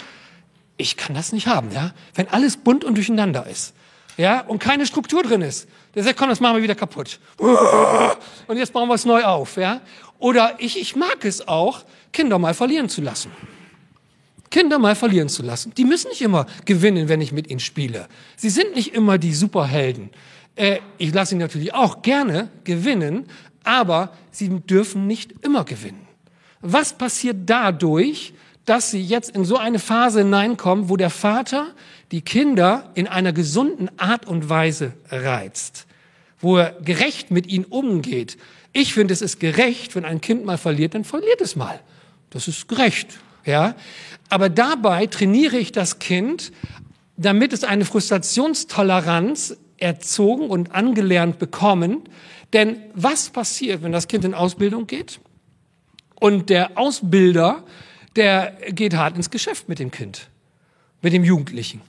Ich 0.77 0.95
kann 0.95 1.13
das 1.13 1.33
nicht 1.33 1.47
haben, 1.47 1.71
ja, 1.73 1.93
wenn 2.15 2.29
alles 2.29 2.55
bunt 2.55 2.85
und 2.85 2.95
durcheinander 2.95 3.45
ist, 3.45 3.73
ja, 4.15 4.39
und 4.41 4.59
keine 4.59 4.85
Struktur 4.85 5.21
drin 5.21 5.41
ist. 5.41 5.67
Der 5.95 6.03
sagt, 6.03 6.17
komm, 6.17 6.29
das 6.29 6.39
machen 6.39 6.55
wir 6.55 6.63
wieder 6.63 6.75
kaputt. 6.75 7.19
Und 8.47 8.57
jetzt 8.57 8.71
bauen 8.71 8.87
wir 8.87 8.93
es 8.93 9.03
neu 9.03 9.23
auf, 9.23 9.57
ja. 9.57 9.81
Oder 10.19 10.55
ich, 10.59 10.79
ich 10.79 10.95
mag 10.95 11.25
es 11.25 11.47
auch, 11.47 11.85
Kinder 12.13 12.37
mal 12.37 12.53
verlieren 12.53 12.87
zu 12.87 13.01
lassen. 13.01 13.31
Kinder 14.51 14.77
mal 14.77 14.95
verlieren 14.95 15.27
zu 15.27 15.41
lassen. 15.41 15.73
Die 15.75 15.85
müssen 15.85 16.09
nicht 16.09 16.21
immer 16.21 16.45
gewinnen, 16.65 17.09
wenn 17.09 17.19
ich 17.19 17.31
mit 17.31 17.49
ihnen 17.49 17.59
spiele. 17.59 18.07
Sie 18.35 18.49
sind 18.49 18.75
nicht 18.75 18.93
immer 18.93 19.17
die 19.17 19.33
Superhelden. 19.33 20.11
Äh, 20.57 20.79
ich 20.97 21.13
lasse 21.13 21.29
sie 21.29 21.35
natürlich 21.35 21.73
auch 21.73 22.01
gerne 22.01 22.49
gewinnen, 22.63 23.27
aber 23.63 24.11
sie 24.31 24.49
dürfen 24.49 25.07
nicht 25.07 25.33
immer 25.43 25.63
gewinnen. 25.63 26.07
Was 26.61 26.97
passiert 26.97 27.37
dadurch, 27.45 28.33
dass 28.65 28.91
sie 28.91 29.01
jetzt 29.01 29.29
in 29.29 29.45
so 29.45 29.55
eine 29.57 29.79
Phase 29.79 30.19
hineinkommen, 30.19 30.89
wo 30.89 30.97
der 30.97 31.09
Vater 31.09 31.67
die 32.11 32.21
Kinder 32.21 32.91
in 32.95 33.07
einer 33.07 33.31
gesunden 33.31 33.89
Art 33.97 34.25
und 34.25 34.49
Weise 34.49 34.93
reizt, 35.09 35.85
wo 36.39 36.57
er 36.57 36.71
gerecht 36.81 37.31
mit 37.31 37.47
ihnen 37.47 37.65
umgeht. 37.65 38.37
Ich 38.73 38.93
finde, 38.93 39.13
es 39.13 39.21
ist 39.21 39.39
gerecht, 39.39 39.95
wenn 39.95 40.05
ein 40.05 40.19
Kind 40.21 40.43
mal 40.43 40.57
verliert, 40.57 40.95
dann 40.95 41.05
verliert 41.05 41.39
es 41.39 41.55
mal. 41.55 41.79
Das 42.29 42.47
ist 42.47 42.67
gerecht, 42.67 43.19
ja. 43.45 43.75
Aber 44.29 44.49
dabei 44.49 45.07
trainiere 45.07 45.57
ich 45.57 45.71
das 45.71 45.99
Kind, 45.99 46.51
damit 47.15 47.53
es 47.53 47.63
eine 47.63 47.85
Frustrationstoleranz 47.85 49.57
erzogen 49.77 50.49
und 50.49 50.73
angelernt 50.73 51.39
bekommen. 51.39 52.03
Denn 52.53 52.77
was 52.93 53.29
passiert, 53.29 53.83
wenn 53.83 53.91
das 53.91 54.07
Kind 54.07 54.25
in 54.25 54.33
Ausbildung 54.33 54.87
geht? 54.87 55.19
Und 56.19 56.49
der 56.49 56.77
Ausbilder, 56.77 57.63
der 58.15 58.57
geht 58.69 58.95
hart 58.95 59.15
ins 59.15 59.29
Geschäft 59.29 59.69
mit 59.69 59.79
dem 59.79 59.91
Kind, 59.91 60.29
mit 61.01 61.13
dem 61.13 61.23
Jugendlichen 61.23 61.81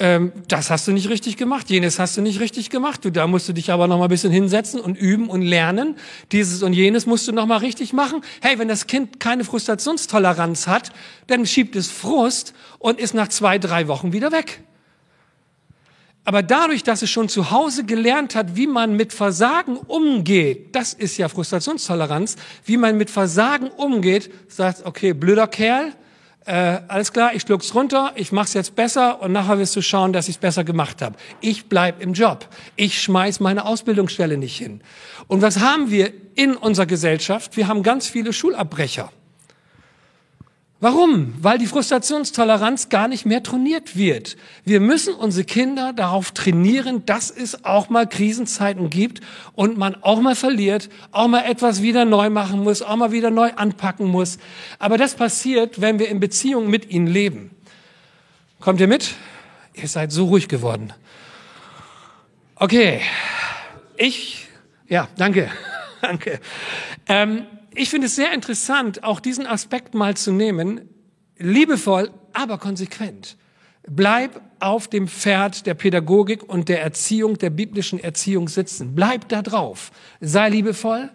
ähm, 0.00 0.32
das 0.46 0.70
hast 0.70 0.86
du 0.86 0.92
nicht 0.92 1.08
richtig 1.08 1.36
gemacht, 1.36 1.70
jenes 1.70 1.98
hast 1.98 2.16
du 2.16 2.22
nicht 2.22 2.40
richtig 2.40 2.70
gemacht, 2.70 3.04
du, 3.04 3.10
da 3.10 3.26
musst 3.26 3.48
du 3.48 3.52
dich 3.52 3.72
aber 3.72 3.88
noch 3.88 3.98
mal 3.98 4.04
ein 4.04 4.10
bisschen 4.10 4.32
hinsetzen 4.32 4.80
und 4.80 4.96
üben 4.96 5.28
und 5.28 5.42
lernen, 5.42 5.96
dieses 6.30 6.62
und 6.62 6.72
jenes 6.72 7.06
musst 7.06 7.26
du 7.26 7.32
noch 7.32 7.46
mal 7.46 7.58
richtig 7.58 7.92
machen. 7.92 8.22
Hey, 8.40 8.58
wenn 8.58 8.68
das 8.68 8.86
Kind 8.86 9.18
keine 9.18 9.44
Frustrationstoleranz 9.44 10.66
hat, 10.66 10.92
dann 11.26 11.46
schiebt 11.46 11.74
es 11.74 11.90
Frust 11.90 12.54
und 12.78 13.00
ist 13.00 13.14
nach 13.14 13.28
zwei, 13.28 13.58
drei 13.58 13.88
Wochen 13.88 14.12
wieder 14.12 14.30
weg. 14.30 14.60
Aber 16.28 16.42
dadurch, 16.42 16.82
dass 16.82 17.00
es 17.00 17.08
schon 17.08 17.30
zu 17.30 17.50
Hause 17.50 17.84
gelernt 17.84 18.34
hat, 18.34 18.54
wie 18.54 18.66
man 18.66 18.92
mit 18.92 19.14
Versagen 19.14 19.78
umgeht, 19.78 20.76
das 20.76 20.92
ist 20.92 21.16
ja 21.16 21.26
Frustrationstoleranz, 21.26 22.36
wie 22.66 22.76
man 22.76 22.98
mit 22.98 23.08
Versagen 23.08 23.68
umgeht, 23.68 24.30
sagt, 24.46 24.84
okay, 24.84 25.14
blöder 25.14 25.46
Kerl, 25.46 25.94
äh, 26.44 26.80
alles 26.86 27.14
klar, 27.14 27.30
ich 27.34 27.40
schluck's 27.40 27.74
runter, 27.74 28.12
ich 28.14 28.30
mach's 28.30 28.52
jetzt 28.52 28.76
besser 28.76 29.22
und 29.22 29.32
nachher 29.32 29.58
wirst 29.58 29.74
du 29.74 29.80
schauen, 29.80 30.12
dass 30.12 30.28
ich's 30.28 30.36
besser 30.36 30.64
gemacht 30.64 31.00
habe. 31.00 31.16
Ich 31.40 31.70
bleib 31.70 32.02
im 32.02 32.12
Job. 32.12 32.46
Ich 32.76 33.00
schmeiß 33.00 33.40
meine 33.40 33.64
Ausbildungsstelle 33.64 34.36
nicht 34.36 34.58
hin. 34.58 34.82
Und 35.28 35.40
was 35.40 35.60
haben 35.60 35.90
wir 35.90 36.12
in 36.34 36.56
unserer 36.56 36.84
Gesellschaft? 36.84 37.56
Wir 37.56 37.68
haben 37.68 37.82
ganz 37.82 38.06
viele 38.06 38.34
Schulabbrecher. 38.34 39.10
Warum? 40.80 41.34
Weil 41.42 41.58
die 41.58 41.66
Frustrationstoleranz 41.66 42.88
gar 42.88 43.08
nicht 43.08 43.26
mehr 43.26 43.42
trainiert 43.42 43.96
wird. 43.96 44.36
Wir 44.64 44.78
müssen 44.78 45.12
unsere 45.12 45.44
Kinder 45.44 45.92
darauf 45.92 46.30
trainieren, 46.30 47.04
dass 47.04 47.30
es 47.30 47.64
auch 47.64 47.88
mal 47.88 48.06
Krisenzeiten 48.06 48.88
gibt 48.88 49.20
und 49.54 49.76
man 49.76 49.96
auch 50.02 50.20
mal 50.20 50.36
verliert, 50.36 50.88
auch 51.10 51.26
mal 51.26 51.44
etwas 51.46 51.82
wieder 51.82 52.04
neu 52.04 52.30
machen 52.30 52.62
muss, 52.62 52.82
auch 52.82 52.94
mal 52.94 53.10
wieder 53.10 53.30
neu 53.30 53.50
anpacken 53.56 54.06
muss. 54.06 54.38
Aber 54.78 54.98
das 54.98 55.16
passiert, 55.16 55.80
wenn 55.80 55.98
wir 55.98 56.08
in 56.08 56.20
Beziehung 56.20 56.70
mit 56.70 56.90
ihnen 56.90 57.08
leben. 57.08 57.50
Kommt 58.60 58.78
ihr 58.78 58.88
mit? 58.88 59.16
Ihr 59.74 59.88
seid 59.88 60.12
so 60.12 60.26
ruhig 60.26 60.46
geworden. 60.46 60.92
Okay. 62.54 63.00
Ich, 63.96 64.46
ja, 64.88 65.08
danke. 65.16 65.50
danke. 66.00 66.38
Ähm, 67.08 67.46
ich 67.78 67.90
finde 67.90 68.08
es 68.08 68.16
sehr 68.16 68.32
interessant, 68.32 69.04
auch 69.04 69.20
diesen 69.20 69.46
Aspekt 69.46 69.94
mal 69.94 70.16
zu 70.16 70.32
nehmen. 70.32 70.82
Liebevoll, 71.38 72.10
aber 72.32 72.58
konsequent. 72.58 73.36
Bleib 73.88 74.40
auf 74.60 74.88
dem 74.88 75.08
Pferd 75.08 75.66
der 75.66 75.74
Pädagogik 75.74 76.42
und 76.42 76.68
der 76.68 76.82
Erziehung, 76.82 77.38
der 77.38 77.50
biblischen 77.50 77.98
Erziehung 77.98 78.48
sitzen. 78.48 78.94
Bleib 78.94 79.28
da 79.28 79.42
drauf. 79.42 79.92
Sei 80.20 80.48
liebevoll, 80.48 81.10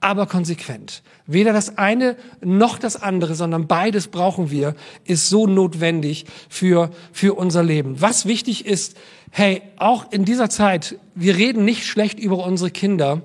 aber 0.00 0.26
konsequent. 0.26 1.02
Weder 1.26 1.52
das 1.52 1.78
eine 1.78 2.16
noch 2.40 2.78
das 2.78 3.00
andere, 3.00 3.34
sondern 3.34 3.66
beides 3.66 4.08
brauchen 4.08 4.50
wir, 4.50 4.74
ist 5.04 5.28
so 5.28 5.46
notwendig 5.46 6.26
für, 6.48 6.90
für 7.12 7.34
unser 7.34 7.62
Leben. 7.62 8.00
Was 8.00 8.26
wichtig 8.26 8.66
ist, 8.66 8.96
hey, 9.30 9.62
auch 9.76 10.12
in 10.12 10.24
dieser 10.24 10.50
Zeit, 10.50 10.98
wir 11.14 11.36
reden 11.36 11.64
nicht 11.64 11.86
schlecht 11.86 12.18
über 12.18 12.44
unsere 12.44 12.70
Kinder 12.70 13.22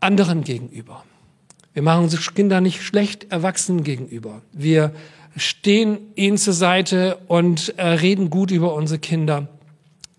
anderen 0.00 0.44
gegenüber. 0.44 1.04
Wir 1.78 1.84
machen 1.84 2.02
unsere 2.02 2.20
Kinder 2.34 2.60
nicht 2.60 2.82
schlecht 2.82 3.30
Erwachsenen 3.30 3.84
gegenüber. 3.84 4.42
Wir 4.52 4.90
stehen 5.36 5.98
ihnen 6.16 6.36
zur 6.36 6.52
Seite 6.52 7.18
und 7.28 7.72
äh, 7.78 7.86
reden 7.86 8.30
gut 8.30 8.50
über 8.50 8.74
unsere 8.74 8.98
Kinder. 8.98 9.46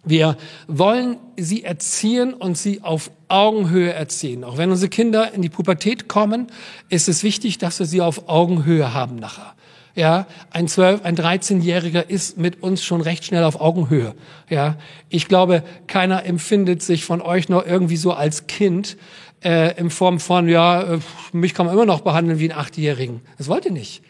Wir 0.05 0.37
wollen 0.69 1.17
sie 1.35 1.65
erziehen 1.65 2.33
und 2.33 2.57
sie 2.57 2.81
auf 2.81 3.11
Augenhöhe 3.27 3.91
erziehen. 3.91 4.45
Auch 4.45 4.57
wenn 4.57 4.71
unsere 4.71 4.87
Kinder 4.87 5.33
in 5.33 5.41
die 5.41 5.49
Pubertät 5.49 6.07
kommen, 6.07 6.47
ist 6.87 7.09
es 7.09 7.23
wichtig, 7.23 7.57
dass 7.57 7.77
wir 7.79 7.85
sie 7.85 7.99
auf 7.99 8.29
Augenhöhe 8.29 8.93
haben 8.93 9.17
nachher. 9.17 9.53
Ja, 9.95 10.27
ein 10.51 10.69
12, 10.69 11.03
ein 11.03 11.17
13-Jähriger 11.17 12.07
ist 12.07 12.37
mit 12.37 12.63
uns 12.63 12.85
schon 12.85 13.01
recht 13.01 13.25
schnell 13.25 13.43
auf 13.43 13.59
Augenhöhe. 13.59 14.15
Ja, 14.49 14.77
ich 15.09 15.27
glaube, 15.27 15.63
keiner 15.87 16.25
empfindet 16.25 16.81
sich 16.81 17.03
von 17.03 17.21
euch 17.21 17.49
noch 17.49 17.65
irgendwie 17.65 17.97
so 17.97 18.13
als 18.13 18.47
Kind 18.47 18.95
äh, 19.43 19.77
in 19.79 19.89
Form 19.89 20.19
von, 20.19 20.47
ja, 20.49 20.81
äh, 20.95 20.99
mich 21.31 21.53
kann 21.53 21.65
man 21.65 21.75
immer 21.75 21.85
noch 21.85 22.01
behandeln 22.01 22.39
wie 22.39 22.49
einen 22.49 22.59
Achtjährigen. 22.59 23.21
Das 23.37 23.47
wollt 23.47 23.65
ihr 23.65 23.71
nicht. 23.71 24.01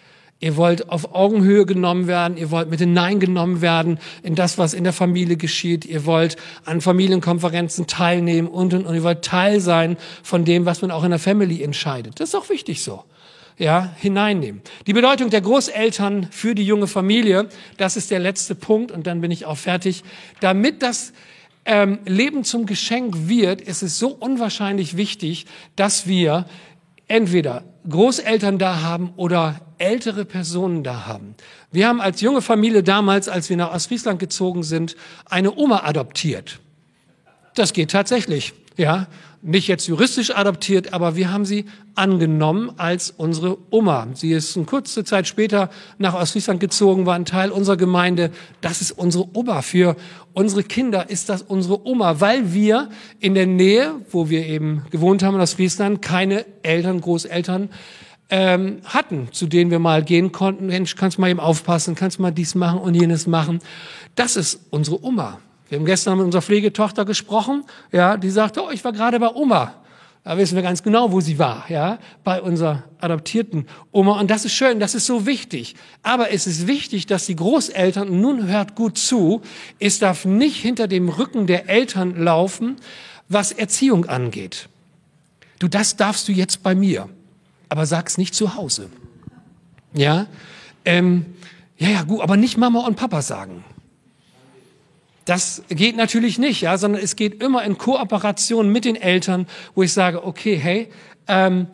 Ihr 0.42 0.56
wollt 0.56 0.90
auf 0.90 1.14
Augenhöhe 1.14 1.66
genommen 1.66 2.08
werden, 2.08 2.38
ihr 2.38 2.50
wollt 2.50 2.70
mit 2.70 2.80
hinein 2.80 3.20
genommen 3.20 3.62
werden 3.62 4.00
in 4.24 4.36
das, 4.36 4.58
was 4.58 4.74
in 4.74 4.86
der 4.86 4.94
Familie 4.94 5.36
geschieht. 5.36 5.84
Ihr 5.84 6.06
wollt 6.06 6.38
an 6.64 6.80
Familienkonferenzen 6.80 7.88
teilnehmen 7.88 8.48
und, 8.48 8.74
und, 8.74 8.86
und 8.86 8.96
ihr 8.96 9.04
wollt 9.04 9.24
Teil 9.24 9.60
sein 9.60 9.98
von 10.24 10.46
dem, 10.46 10.66
was 10.66 10.82
man 10.82 10.92
auch 10.92 11.04
in 11.04 11.10
der 11.10 11.20
Family 11.20 11.62
entscheidet. 11.62 12.22
Das 12.22 12.30
ist 12.30 12.36
auch 12.36 12.50
wichtig 12.50 12.82
so. 12.84 13.04
Ja, 13.58 13.94
hineinnehmen. 13.98 14.62
Die 14.88 14.94
Bedeutung 14.94 15.30
der 15.30 15.42
Großeltern 15.42 16.30
für 16.32 16.56
die 16.56 16.64
junge 16.64 16.88
Familie, 16.88 17.50
das 17.76 17.98
ist 17.98 18.10
der 18.10 18.20
letzte 18.20 18.56
Punkt 18.56 18.90
und 18.90 19.06
dann 19.06 19.20
bin 19.20 19.32
ich 19.32 19.46
auch 19.46 19.58
fertig. 19.58 20.04
Damit 20.40 20.82
das 20.82 21.12
ähm, 21.66 22.00
Leben 22.06 22.44
zum 22.44 22.66
Geschenk 22.66 23.28
wird, 23.28 23.62
ist 23.62 23.84
es 23.84 24.00
so 24.00 24.10
unwahrscheinlich 24.10 24.98
wichtig, 24.98 25.46
dass 25.76 26.08
wir 26.08 26.46
entweder 27.08 27.64
Großeltern 27.88 28.58
da 28.58 28.82
haben 28.82 29.14
oder 29.16 29.62
ältere 29.78 30.26
Personen 30.26 30.84
da 30.84 31.06
haben. 31.06 31.36
Wir 31.72 31.88
haben 31.88 32.02
als 32.02 32.22
junge 32.22 32.42
Familie 32.42 32.84
damals, 32.84 33.30
als 33.30 33.50
wir 33.50 33.58
nach 33.58 33.74
Ostfriesland 33.74 34.20
gezogen 34.20 34.64
sind, 34.64 34.96
eine 35.26 35.56
Oma 35.56 35.84
adoptiert. 35.86 36.60
Das 37.56 37.74
geht 37.74 37.92
tatsächlich, 37.92 38.54
ja 38.78 39.08
nicht 39.42 39.68
jetzt 39.68 39.88
juristisch 39.88 40.36
adoptiert, 40.36 40.94
aber 40.94 41.16
wir 41.16 41.32
haben 41.32 41.46
sie 41.46 41.66
angenommen 41.96 42.72
als 42.78 43.12
unsere 43.12 43.58
Oma. 43.70 44.08
Sie 44.14 44.32
ist 44.32 44.56
eine 44.58 44.66
kurze 44.66 45.04
Zeit 45.04 45.28
später 45.28 45.70
nach 45.98 46.14
Ostfriesland 46.14 46.60
gezogen, 46.60 47.06
war 47.06 47.16
ein 47.16 47.26
Teil 47.26 47.52
unserer 47.52 47.78
Gemeinde. 47.78 48.32
Das 48.62 48.82
ist 48.82 48.92
unsere 48.92 49.28
Oma. 49.34 49.62
Für 49.62 49.96
unsere 50.34 50.64
Kinder 50.64 51.10
ist 51.10 51.30
das 51.30 51.42
unsere 51.42 51.86
Oma, 51.88 52.20
weil 52.20 52.54
wir 52.54 52.90
in 53.20 53.34
der 53.34 53.48
Nähe, 53.48 53.94
wo 54.12 54.30
wir 54.30 54.46
eben 54.46 54.86
gewohnt 54.92 55.24
haben 55.24 55.36
in 55.36 55.42
Ostfriesland, 55.42 56.02
keine 56.02 56.46
Eltern, 56.64 57.00
Großeltern 57.00 57.70
ähm, 58.30 58.82
hatten, 58.86 59.30
zu 59.32 59.48
denen 59.48 59.72
wir 59.72 59.80
mal 59.80 60.04
gehen 60.04 60.32
konnten. 60.32 60.68
Mensch, 60.68 60.96
kannst 60.96 61.18
mal 61.18 61.30
eben 61.30 61.40
aufpassen, 61.40 61.96
kannst 61.96 62.20
mal 62.20 62.32
dies 62.32 62.56
machen 62.56 62.80
und 62.80 62.94
jenes 62.94 63.26
machen. 63.26 63.60
Das 64.16 64.36
ist 64.36 64.60
unsere 64.70 65.04
Oma. 65.04 65.40
Wir 65.70 65.78
haben 65.78 65.86
gestern 65.86 66.18
mit 66.18 66.26
unserer 66.26 66.42
Pflegetochter 66.42 67.06
gesprochen, 67.06 67.64
ja, 67.92 68.18
die 68.18 68.30
sagte, 68.30 68.64
oh, 68.64 68.72
ich 68.72 68.84
war 68.84 68.92
gerade 68.92 69.20
bei 69.20 69.30
Oma. 69.30 69.76
Da 70.24 70.38
wissen 70.38 70.56
wir 70.56 70.64
ganz 70.64 70.84
genau, 70.84 71.12
wo 71.12 71.22
sie 71.22 71.40
war, 71.40 71.66
ja, 71.70 71.98
bei 72.24 72.42
unserer 72.42 72.84
adoptierten 73.00 73.68
Oma. 73.92 74.20
Und 74.20 74.30
das 74.30 74.46
ist 74.46 74.52
schön, 74.52 74.80
das 74.80 74.94
ist 74.94 75.06
so 75.06 75.26
wichtig. 75.26 75.76
Aber 76.04 76.32
es 76.32 76.46
ist 76.46 76.68
wichtig, 76.68 77.06
dass 77.06 77.26
die 77.26 77.36
Großeltern, 77.36 78.20
nun 78.20 78.48
hört 78.48 78.76
gut 78.76 78.98
zu, 78.98 79.42
es 79.80 80.00
darf 80.00 80.26
nicht 80.26 80.58
hinter 80.58 80.88
dem 80.88 81.08
Rücken 81.08 81.48
der 81.48 81.70
Eltern 81.70 82.22
laufen, 82.22 82.76
was 83.30 83.52
Erziehung 83.52 84.06
angeht. 84.06 84.68
Du, 85.60 85.68
das 85.68 85.96
darfst 85.96 86.28
du 86.28 86.32
jetzt 86.32 86.64
bei 86.64 86.76
mir, 86.76 87.10
aber 87.70 87.86
sag's 87.86 88.18
nicht 88.18 88.36
zu 88.36 88.56
Hause. 88.56 88.90
Ja, 89.94 90.28
ähm, 90.84 91.26
ja, 91.78 91.90
ja, 91.90 92.04
gut, 92.04 92.22
aber 92.22 92.36
nicht 92.36 92.58
Mama 92.58 92.86
und 92.86 92.96
Papa 92.98 93.22
sagen. 93.22 93.64
Das 95.30 95.62
geht 95.70 95.96
natürlich 95.96 96.40
nicht, 96.40 96.62
ja, 96.62 96.76
sondern 96.80 97.04
es 97.04 97.16
geht 97.16 97.44
immer 97.44 97.64
in 97.64 97.78
Kooperation 97.78 98.72
mit 98.72 98.84
den 98.84 98.96
Eltern, 98.96 99.46
wo 99.76 99.84
ich 99.84 99.94
sage, 99.94 100.26
okay, 100.26 100.56
hey, 100.56 100.90
ähm, 101.28 101.68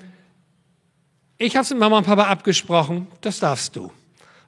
ich 1.37 1.55
habe 1.55 1.63
es 1.63 1.69
mit 1.69 1.79
Mama 1.79 1.99
und 1.99 2.05
Papa 2.05 2.23
abgesprochen, 2.23 3.07
das 3.21 3.39
darfst 3.39 3.77
du, 3.77 3.93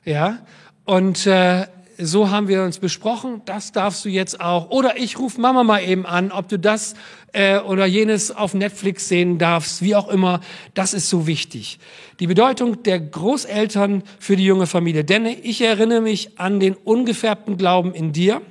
ja. 0.04 0.40
Und 0.84 1.26
äh, 1.26 1.68
so 1.98 2.32
haben 2.32 2.50
wir 2.50 2.64
uns 2.64 2.80
besprochen, 2.80 3.44
das 3.46 3.72
darfst 3.72 4.04
du 4.04 4.10
jetzt 4.10 4.42
auch. 4.42 4.72
Oder 4.72 4.98
ich 4.98 5.18
rufe 5.18 5.40
Mama 5.40 5.64
mal 5.64 5.80
eben 5.84 6.06
an, 6.06 6.34
ob 6.34 6.50
du 6.50 6.60
das 6.60 6.94
äh, 7.32 7.60
oder 7.60 7.86
jenes 7.86 8.36
auf 8.36 8.54
Netflix 8.54 9.08
sehen 9.08 9.38
darfst, 9.38 9.82
wie 9.82 9.96
auch 9.96 10.10
immer. 10.10 10.42
Das 10.74 10.94
ist 10.94 11.10
so 11.10 11.28
wichtig. 11.28 11.80
Die 12.20 12.28
Bedeutung 12.28 12.84
der 12.84 13.00
Großeltern 13.00 14.04
für 14.20 14.36
die 14.36 14.44
junge 14.44 14.68
Familie. 14.68 15.06
Denn 15.06 15.26
ich 15.26 15.62
erinnere 15.62 16.02
mich 16.02 16.38
an 16.38 16.60
den 16.60 16.76
ungefärbten 16.76 17.56
Glauben 17.56 17.94
in 17.94 18.12
dir. 18.12 18.42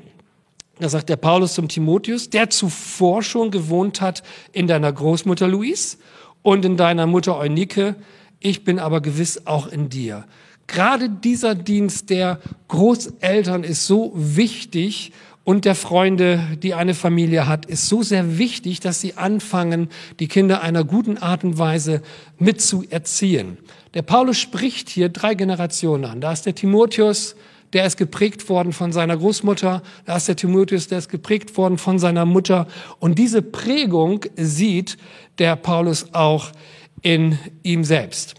Da 0.79 0.89
sagt 0.89 1.09
der 1.09 1.17
Paulus 1.17 1.55
zum 1.55 1.69
Timotheus, 1.69 2.29
der 2.29 2.51
zuvor 2.51 3.23
schon 3.23 3.51
gewohnt 3.51 4.01
hat 4.01 4.23
in 4.53 4.67
deiner 4.67 4.93
Großmutter 4.93 5.49
Luis 5.49 5.99
und 6.43 6.65
in 6.65 6.77
deiner 6.77 7.07
Mutter 7.07 7.39
Eunike, 7.39 7.97
ich 8.41 8.65
bin 8.65 8.79
aber 8.79 9.01
gewiss 9.01 9.47
auch 9.47 9.67
in 9.67 9.89
dir. 9.89 10.27
Gerade 10.67 11.09
dieser 11.09 11.55
Dienst 11.55 12.11
der 12.11 12.41
Großeltern 12.69 13.65
ist 13.65 13.87
so 13.87 14.13
wichtig 14.15 15.13
und 15.45 15.65
der 15.65 15.77
Freunde, 15.77 16.41
die 16.63 16.75
eine 16.75 16.95
Familie 16.95 17.47
hat, 17.47 17.67
ist 17.67 17.89
so 17.89 18.03
sehr 18.03 18.37
wichtig, 18.37 18.81
dass 18.81 19.01
sie 19.01 19.15
anfangen, 19.15 19.89
die 20.19 20.27
Kinder 20.27 20.61
einer 20.61 20.83
guten 20.85 21.19
Art 21.19 21.45
und 21.45 21.57
Weise 21.57 22.03
mitzuerziehen. 22.39 23.57
Der 23.95 24.03
Paulus 24.03 24.39
spricht 24.39 24.91
hier 24.91 25.09
drei 25.09 25.35
Generationen 25.35 26.05
an. 26.05 26.21
Da 26.21 26.33
ist 26.33 26.47
der 26.47 26.55
Timotheus, 26.55 27.37
der 27.77 27.85
ist 27.85 27.99
geprägt 27.99 28.49
worden 28.49 28.73
von 28.73 28.91
seiner 28.91 29.19
Großmutter, 29.19 29.83
da 30.07 30.17
ist 30.17 30.29
der 30.29 30.37
Timotheus, 30.37 30.89
der 30.89 30.97
ist 30.97 31.11
geprägt 31.11 31.59
worden 31.59 31.77
von 31.77 31.99
seiner 31.99 32.25
Mutter. 32.25 32.67
Und 33.01 33.19
diese 33.19 33.43
Prägung 33.43 34.25
sieht 34.35 34.97
der 35.37 35.57
Paulus 35.57 36.15
auch 36.15 36.53
in 37.03 37.39
ihm 37.63 37.85
selbst. 37.85 38.37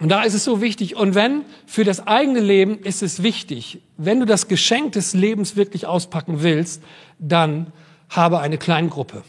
Und 0.00 0.08
da 0.08 0.24
ist 0.24 0.34
es 0.34 0.42
so 0.42 0.60
wichtig. 0.60 0.96
Und 0.96 1.14
wenn 1.14 1.44
für 1.64 1.84
das 1.84 2.04
eigene 2.08 2.40
Leben 2.40 2.80
ist 2.80 3.04
es 3.04 3.22
wichtig, 3.22 3.82
wenn 3.96 4.18
du 4.18 4.26
das 4.26 4.48
Geschenk 4.48 4.94
des 4.94 5.14
Lebens 5.14 5.54
wirklich 5.54 5.86
auspacken 5.86 6.42
willst, 6.42 6.82
dann 7.20 7.68
habe 8.08 8.40
eine 8.40 8.58
Kleingruppe. 8.58 9.22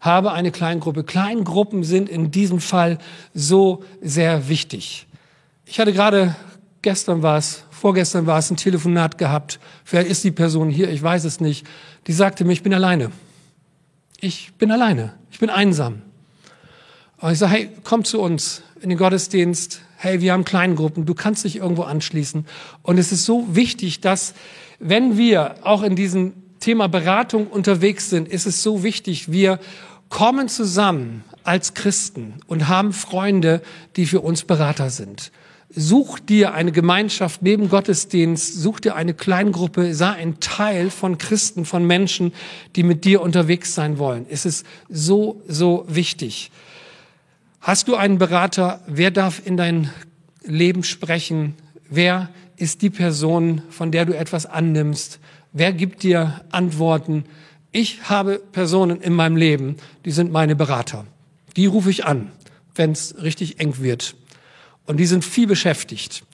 Habe 0.00 0.32
eine 0.32 0.50
Kleingruppe. 0.50 1.04
Kleingruppen 1.04 1.84
sind 1.84 2.08
in 2.08 2.30
diesem 2.30 2.60
Fall 2.60 2.96
so 3.34 3.84
sehr 4.00 4.48
wichtig. 4.48 5.06
Ich 5.66 5.78
hatte 5.78 5.92
gerade, 5.92 6.36
gestern 6.82 7.22
war 7.22 7.38
es, 7.38 7.64
vorgestern 7.70 8.26
war 8.26 8.38
es 8.38 8.50
ein 8.50 8.56
Telefonat 8.56 9.18
gehabt, 9.18 9.60
vielleicht 9.84 10.10
ist 10.10 10.24
die 10.24 10.30
Person 10.30 10.70
hier, 10.70 10.90
ich 10.90 11.02
weiß 11.02 11.24
es 11.24 11.40
nicht, 11.40 11.66
die 12.06 12.12
sagte 12.12 12.44
mir, 12.44 12.52
ich 12.52 12.62
bin 12.62 12.74
alleine. 12.74 13.10
Ich 14.20 14.52
bin 14.58 14.70
alleine, 14.70 15.14
ich 15.30 15.38
bin 15.38 15.48
einsam. 15.48 16.02
Und 17.18 17.32
ich 17.32 17.38
sage, 17.38 17.52
hey, 17.52 17.70
komm 17.84 18.04
zu 18.04 18.20
uns 18.20 18.62
in 18.80 18.88
den 18.88 18.98
Gottesdienst, 18.98 19.80
hey, 19.96 20.20
wir 20.20 20.32
haben 20.32 20.44
Kleingruppen, 20.44 21.04
du 21.04 21.14
kannst 21.14 21.44
dich 21.44 21.56
irgendwo 21.56 21.82
anschließen. 21.82 22.46
Und 22.82 22.98
es 22.98 23.12
ist 23.12 23.24
so 23.24 23.54
wichtig, 23.54 24.00
dass 24.00 24.34
wenn 24.78 25.18
wir 25.18 25.56
auch 25.62 25.82
in 25.82 25.96
diesem 25.96 26.32
Thema 26.60 26.88
Beratung 26.88 27.46
unterwegs 27.46 28.10
sind, 28.10 28.28
ist 28.28 28.46
es 28.46 28.62
so 28.62 28.82
wichtig, 28.82 29.30
wir 29.30 29.58
kommen 30.08 30.48
zusammen 30.48 31.24
als 31.44 31.74
Christen 31.74 32.34
und 32.46 32.68
haben 32.68 32.92
Freunde, 32.92 33.62
die 33.96 34.06
für 34.06 34.20
uns 34.20 34.44
Berater 34.44 34.90
sind. 34.90 35.32
Such 35.72 36.18
dir 36.18 36.52
eine 36.52 36.72
Gemeinschaft 36.72 37.42
neben 37.42 37.68
Gottesdienst, 37.68 38.60
such 38.60 38.80
dir 38.80 38.96
eine 38.96 39.14
Kleingruppe, 39.14 39.94
sei 39.94 40.10
ein 40.10 40.40
Teil 40.40 40.90
von 40.90 41.16
Christen, 41.16 41.64
von 41.64 41.86
Menschen, 41.86 42.32
die 42.74 42.82
mit 42.82 43.04
dir 43.04 43.22
unterwegs 43.22 43.74
sein 43.74 43.98
wollen. 43.98 44.26
Es 44.28 44.44
ist 44.44 44.66
so, 44.88 45.40
so 45.46 45.84
wichtig. 45.88 46.50
Hast 47.60 47.86
du 47.86 47.94
einen 47.94 48.18
Berater? 48.18 48.80
Wer 48.88 49.12
darf 49.12 49.42
in 49.44 49.56
dein 49.56 49.90
Leben 50.42 50.82
sprechen? 50.82 51.54
Wer 51.88 52.30
ist 52.56 52.82
die 52.82 52.90
Person, 52.90 53.62
von 53.70 53.92
der 53.92 54.06
du 54.06 54.16
etwas 54.16 54.46
annimmst? 54.46 55.20
Wer 55.52 55.72
gibt 55.72 56.02
dir 56.02 56.40
Antworten? 56.50 57.24
Ich 57.70 58.08
habe 58.08 58.40
Personen 58.50 59.00
in 59.00 59.12
meinem 59.12 59.36
Leben, 59.36 59.76
die 60.04 60.10
sind 60.10 60.32
meine 60.32 60.56
Berater. 60.56 61.06
Die 61.56 61.66
rufe 61.66 61.90
ich 61.90 62.06
an, 62.06 62.32
wenn 62.74 62.90
es 62.90 63.22
richtig 63.22 63.60
eng 63.60 63.74
wird. 63.78 64.16
Und 64.86 64.98
die 64.98 65.06
sind 65.06 65.24
viel 65.24 65.46
beschäftigt. 65.46 66.24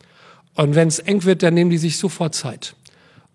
Und 0.54 0.74
wenn 0.74 0.88
es 0.88 0.98
eng 0.98 1.24
wird, 1.24 1.42
dann 1.42 1.54
nehmen 1.54 1.70
die 1.70 1.78
sich 1.78 1.98
sofort 1.98 2.34
Zeit. 2.34 2.74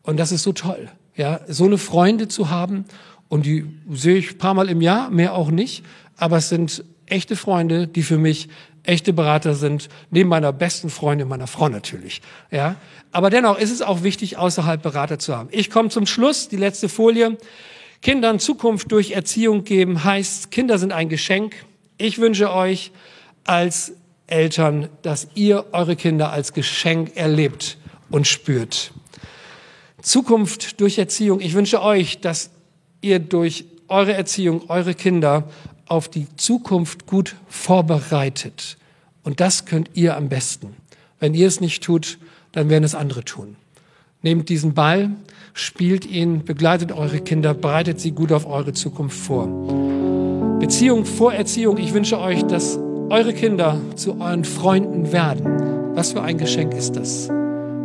Und 0.01 0.17
das 0.17 0.31
ist 0.31 0.43
so 0.43 0.53
toll, 0.53 0.89
ja, 1.15 1.41
so 1.47 1.65
eine 1.65 1.77
Freunde 1.77 2.27
zu 2.27 2.49
haben. 2.49 2.85
Und 3.29 3.45
die 3.45 3.65
sehe 3.91 4.17
ich 4.17 4.37
paar 4.37 4.53
Mal 4.53 4.69
im 4.69 4.81
Jahr, 4.81 5.09
mehr 5.09 5.33
auch 5.33 5.51
nicht. 5.51 5.83
Aber 6.17 6.37
es 6.37 6.49
sind 6.49 6.83
echte 7.05 7.35
Freunde, 7.35 7.87
die 7.87 8.03
für 8.03 8.17
mich 8.17 8.49
echte 8.83 9.13
Berater 9.13 9.53
sind, 9.53 9.89
neben 10.09 10.29
meiner 10.29 10.51
besten 10.51 10.89
Freundin, 10.89 11.27
meiner 11.27 11.47
Frau 11.47 11.69
natürlich. 11.69 12.21
Ja, 12.49 12.75
aber 13.11 13.29
dennoch 13.29 13.59
ist 13.59 13.71
es 13.71 13.81
auch 13.81 14.03
wichtig, 14.03 14.37
außerhalb 14.37 14.81
Berater 14.81 15.19
zu 15.19 15.35
haben. 15.35 15.49
Ich 15.51 15.69
komme 15.69 15.89
zum 15.89 16.05
Schluss, 16.05 16.47
die 16.47 16.57
letzte 16.57 16.89
Folie. 16.89 17.37
Kindern 18.01 18.39
Zukunft 18.39 18.91
durch 18.91 19.11
Erziehung 19.11 19.63
geben 19.63 20.03
heißt, 20.03 20.49
Kinder 20.49 20.79
sind 20.79 20.91
ein 20.91 21.09
Geschenk. 21.09 21.53
Ich 21.97 22.17
wünsche 22.17 22.51
euch 22.51 22.91
als 23.43 23.93
Eltern, 24.31 24.89
dass 25.01 25.27
ihr 25.35 25.65
eure 25.73 25.95
Kinder 25.95 26.31
als 26.31 26.53
Geschenk 26.53 27.15
erlebt 27.15 27.77
und 28.09 28.27
spürt. 28.27 28.91
Zukunft 30.01 30.79
durch 30.81 30.97
Erziehung. 30.97 31.39
Ich 31.41 31.53
wünsche 31.53 31.81
euch, 31.81 32.19
dass 32.19 32.49
ihr 33.01 33.19
durch 33.19 33.65
eure 33.87 34.13
Erziehung 34.13 34.69
eure 34.69 34.93
Kinder 34.93 35.49
auf 35.87 36.07
die 36.07 36.27
Zukunft 36.37 37.05
gut 37.05 37.35
vorbereitet. 37.47 38.77
Und 39.23 39.39
das 39.39 39.65
könnt 39.65 39.91
ihr 39.93 40.15
am 40.15 40.29
besten. 40.29 40.75
Wenn 41.19 41.33
ihr 41.33 41.47
es 41.47 41.59
nicht 41.61 41.83
tut, 41.83 42.17
dann 42.53 42.69
werden 42.69 42.83
es 42.83 42.95
andere 42.95 43.23
tun. 43.23 43.57
Nehmt 44.23 44.49
diesen 44.49 44.73
Ball, 44.73 45.11
spielt 45.53 46.05
ihn, 46.05 46.45
begleitet 46.45 46.91
eure 46.91 47.19
Kinder, 47.19 47.53
bereitet 47.53 47.99
sie 47.99 48.11
gut 48.11 48.31
auf 48.31 48.47
eure 48.47 48.73
Zukunft 48.73 49.19
vor. 49.19 49.47
Beziehung 50.59 51.05
vor 51.05 51.33
Erziehung. 51.33 51.77
Ich 51.77 51.93
wünsche 51.93 52.19
euch, 52.19 52.43
dass 52.43 52.79
eure 53.11 53.33
Kinder 53.33 53.77
zu 53.95 54.21
euren 54.21 54.45
Freunden 54.45 55.11
werden. 55.11 55.43
Was 55.95 56.13
für 56.13 56.21
ein 56.21 56.37
Geschenk 56.37 56.73
ist 56.73 56.95
das? 56.95 57.27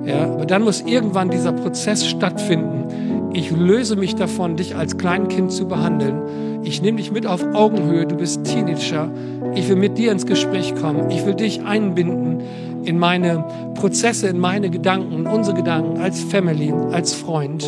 Ja, 0.05 0.23
aber 0.33 0.47
dann 0.47 0.63
muss 0.63 0.83
irgendwann 0.83 1.31
dieser 1.31 1.53
Prozess 1.53 2.07
stattfinden. 2.07 3.33
Ich 3.33 3.51
löse 3.51 3.97
mich 3.97 4.15
davon, 4.15 4.57
dich 4.57 4.77
als 4.77 4.99
Kleinkind 4.99 5.51
zu 5.51 5.67
behandeln. 5.67 6.63
Ich 6.63 6.81
nehme 6.81 6.99
dich 6.99 7.11
mit 7.11 7.27
auf 7.27 7.45
Augenhöhe. 7.55 8.07
Du 8.07 8.17
bist 8.17 8.45
Teenager. 8.45 9.11
Ich 9.57 9.69
will 9.69 9.75
mit 9.75 9.99
dir 9.99 10.13
ins 10.13 10.27
Gespräch 10.27 10.77
kommen. 10.77 11.11
Ich 11.11 11.27
will 11.27 11.35
dich 11.35 11.65
einbinden 11.65 12.39
in 12.85 12.97
meine 13.01 13.45
Prozesse, 13.75 14.29
in 14.29 14.39
meine 14.39 14.71
Gedanken, 14.71 15.13
in 15.13 15.27
unsere 15.27 15.57
Gedanken 15.57 16.01
als 16.01 16.21
Family, 16.21 16.73
als 16.93 17.15
Freund. 17.15 17.65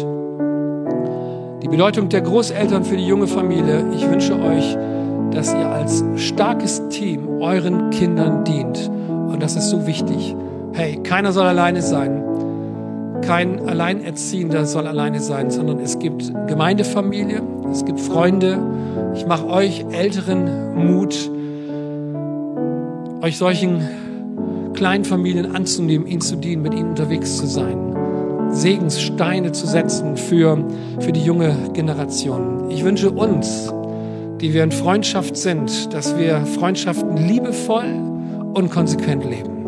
Die 1.65 1.69
Bedeutung 1.69 2.09
der 2.09 2.21
Großeltern 2.21 2.85
für 2.85 2.97
die 2.97 3.07
junge 3.07 3.27
Familie. 3.27 3.85
Ich 3.97 4.09
wünsche 4.09 4.41
euch, 4.41 4.77
dass 5.33 5.53
ihr 5.53 5.67
als 5.67 6.05
starkes 6.17 6.89
Team 6.89 7.29
euren 7.41 7.91
Kindern 7.91 8.45
dient. 8.45 8.91
Und 9.09 9.43
das 9.43 9.57
ist 9.57 9.71
so 9.71 9.87
wichtig. 9.87 10.35
Hey, 10.73 10.97
keiner 11.03 11.33
soll 11.33 11.47
alleine 11.47 11.83
sein. 11.83 12.23
Kein 13.23 13.69
Alleinerziehender 13.69 14.65
soll 14.65 14.87
alleine 14.87 15.21
sein, 15.21 15.51
sondern 15.51 15.81
es 15.81 15.99
gibt 15.99 16.33
Gemeindefamilie, 16.47 17.43
es 17.71 17.85
gibt 17.85 18.01
Freunde. 18.01 18.59
Ich 19.15 19.27
mache 19.27 19.47
euch 19.49 19.85
Älteren 19.91 20.75
Mut, 20.77 21.31
euch 23.21 23.37
solchen 23.37 23.81
kleinen 24.75 25.05
Familien 25.05 25.55
anzunehmen, 25.55 26.07
ihnen 26.07 26.21
zu 26.21 26.37
dienen, 26.37 26.63
mit 26.63 26.75
ihnen 26.75 26.91
unterwegs 26.91 27.37
zu 27.37 27.47
sein. 27.47 27.89
Segenssteine 28.51 29.53
zu 29.53 29.67
setzen 29.67 30.17
für, 30.17 30.65
für 31.01 31.13
die 31.13 31.23
junge 31.23 31.55
Generation. 31.75 32.71
Ich 32.71 32.85
wünsche 32.85 33.11
uns, 33.11 33.73
die 34.41 34.55
wir 34.55 34.63
in 34.63 34.73
Freundschaft 34.73 35.37
sind, 35.37 35.93
dass 35.93 36.17
wir 36.17 36.41
Freundschaften 36.47 37.17
liebevoll 37.17 37.87
und 38.55 38.71
konsequent 38.71 39.25
leben. 39.25 39.59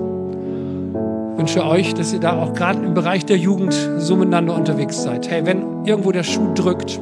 Ich 1.32 1.38
wünsche 1.38 1.64
euch, 1.64 1.94
dass 1.94 2.12
ihr 2.12 2.20
da 2.20 2.40
auch 2.40 2.52
gerade 2.52 2.84
im 2.84 2.94
Bereich 2.94 3.24
der 3.24 3.38
Jugend 3.38 3.74
so 3.98 4.16
miteinander 4.16 4.54
unterwegs 4.54 5.02
seid. 5.02 5.30
Hey, 5.30 5.44
wenn 5.46 5.84
irgendwo 5.84 6.12
der 6.12 6.22
Schuh 6.22 6.52
drückt, 6.54 7.00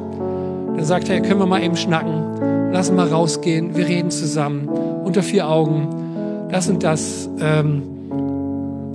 dann 0.75 0.85
sagt 0.85 1.09
hey, 1.09 1.21
können 1.21 1.39
wir 1.39 1.45
mal 1.45 1.61
eben 1.61 1.75
schnacken, 1.75 2.71
lass 2.71 2.91
mal 2.91 3.07
rausgehen, 3.07 3.75
wir 3.75 3.87
reden 3.87 4.11
zusammen, 4.11 4.67
unter 5.03 5.23
vier 5.23 5.47
Augen. 5.49 6.47
Das 6.49 6.69
und 6.69 6.83
das 6.83 7.29
ähm, 7.41 7.83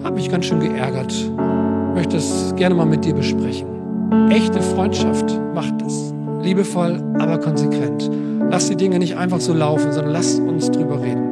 hat 0.03 0.15
mich 0.15 0.31
ganz 0.31 0.47
schön 0.47 0.61
geärgert. 0.61 1.13
Ich 1.13 1.95
möchte 1.95 2.17
das 2.17 2.55
gerne 2.57 2.75
mal 2.75 2.87
mit 2.87 3.05
dir 3.05 3.15
besprechen. 3.15 3.69
Echte 4.31 4.61
Freundschaft 4.61 5.39
macht 5.55 5.81
es. 5.87 6.13
Liebevoll, 6.43 7.03
aber 7.19 7.39
konsequent. 7.39 8.11
Lass 8.51 8.69
die 8.69 8.77
Dinge 8.77 8.99
nicht 8.99 9.17
einfach 9.17 9.41
so 9.41 9.53
laufen, 9.53 9.93
sondern 9.93 10.13
lass 10.13 10.39
uns 10.39 10.71
drüber 10.71 11.01
reden. 11.01 11.23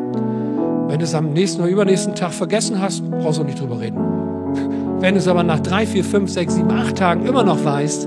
Wenn 0.89 0.99
du 0.99 1.05
es 1.05 1.15
am 1.15 1.33
nächsten 1.33 1.63
oder 1.63 1.71
übernächsten 1.71 2.15
Tag 2.15 2.33
vergessen 2.33 2.81
hast, 2.81 3.09
brauchst 3.11 3.39
du 3.39 3.45
nicht 3.45 3.61
drüber 3.61 3.81
reden. 3.81 3.99
Wenn 5.01 5.15
du 5.15 5.21
es 5.21 5.27
aber 5.27 5.43
nach 5.43 5.61
drei, 5.61 5.87
vier, 5.87 6.05
fünf, 6.05 6.31
sechs, 6.31 6.55
sieben, 6.55 6.71
acht 6.71 6.97
Tagen 6.97 7.25
immer 7.27 7.43
noch 7.45 7.65
weißt 7.65 8.07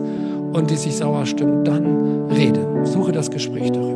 und 0.53 0.70
die 0.70 0.76
sich 0.76 0.95
sauer 0.95 1.26
stimmt, 1.26 1.68
dann 1.68 2.30
rede. 2.32 2.60
Suche 2.84 3.12
das 3.12 3.32
Gespräch 3.32 3.72
darüber. 3.72 3.95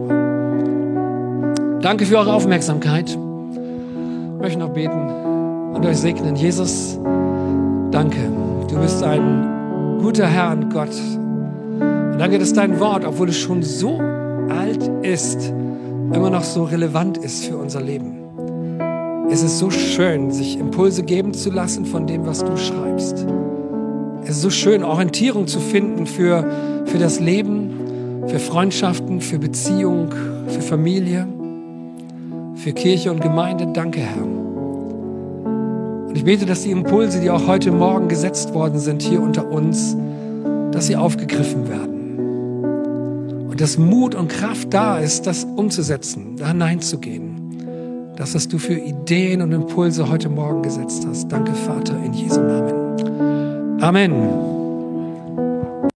Danke 1.81 2.05
für 2.05 2.17
eure 2.17 2.33
Aufmerksamkeit. 2.33 3.09
Ich 3.09 4.41
möchte 4.41 4.59
noch 4.59 4.69
beten 4.69 4.99
und 5.73 5.85
euch 5.85 5.97
segnen. 5.97 6.35
Jesus, 6.35 6.99
danke. 7.91 8.17
Du 8.69 8.79
bist 8.79 9.03
ein 9.03 9.99
guter 10.01 10.27
Herr 10.27 10.51
und 10.51 10.73
Gott. 10.73 10.91
Und 11.79 12.17
danke, 12.17 12.39
dass 12.39 12.53
dein 12.53 12.79
Wort, 12.79 13.05
obwohl 13.05 13.29
es 13.29 13.37
schon 13.37 13.63
so 13.63 14.01
alt 14.49 14.89
ist, 15.03 15.53
immer 16.13 16.29
noch 16.29 16.43
so 16.43 16.63
relevant 16.63 17.17
ist 17.17 17.45
für 17.45 17.57
unser 17.57 17.81
Leben. 17.81 18.17
Es 19.31 19.43
ist 19.43 19.59
so 19.59 19.69
schön, 19.69 20.31
sich 20.31 20.57
Impulse 20.57 21.03
geben 21.03 21.33
zu 21.33 21.51
lassen 21.51 21.85
von 21.85 22.07
dem, 22.07 22.25
was 22.25 22.39
du 22.43 22.57
schreibst. 22.57 23.27
Es 24.23 24.31
ist 24.31 24.41
so 24.41 24.49
schön, 24.49 24.83
Orientierung 24.83 25.47
zu 25.47 25.59
finden 25.59 26.07
für, 26.07 26.45
für 26.85 26.97
das 26.97 27.19
Leben, 27.19 27.71
für 28.27 28.39
Freundschaften, 28.39 29.21
für 29.21 29.37
Beziehung, 29.37 30.09
für 30.47 30.61
Familie, 30.61 31.27
für 32.55 32.73
Kirche 32.73 33.11
und 33.11 33.21
Gemeinde. 33.21 33.67
Danke, 33.71 33.99
Herr. 33.99 34.23
Und 36.07 36.15
ich 36.15 36.23
bete, 36.23 36.47
dass 36.47 36.63
die 36.63 36.71
Impulse, 36.71 37.21
die 37.21 37.29
auch 37.29 37.45
heute 37.47 37.71
Morgen 37.71 38.07
gesetzt 38.07 38.53
worden 38.53 38.79
sind 38.79 39.03
hier 39.03 39.21
unter 39.21 39.49
uns, 39.51 39.95
dass 40.71 40.87
sie 40.87 40.95
aufgegriffen 40.95 41.69
werden 41.69 41.98
dass 43.59 43.77
Mut 43.77 44.15
und 44.15 44.29
Kraft 44.29 44.73
da 44.73 44.99
ist, 44.99 45.27
das 45.27 45.43
umzusetzen, 45.43 46.37
da 46.37 46.47
hineinzugehen. 46.47 48.15
Das, 48.15 48.33
was 48.33 48.47
du 48.47 48.57
für 48.57 48.73
Ideen 48.73 49.41
und 49.41 49.51
Impulse 49.51 50.09
heute 50.09 50.29
Morgen 50.29 50.61
gesetzt 50.61 51.05
hast. 51.07 51.29
Danke, 51.29 51.53
Vater, 51.53 51.97
in 52.03 52.13
Jesu 52.13 52.41
Namen. 52.41 53.81
Amen. 53.81 54.58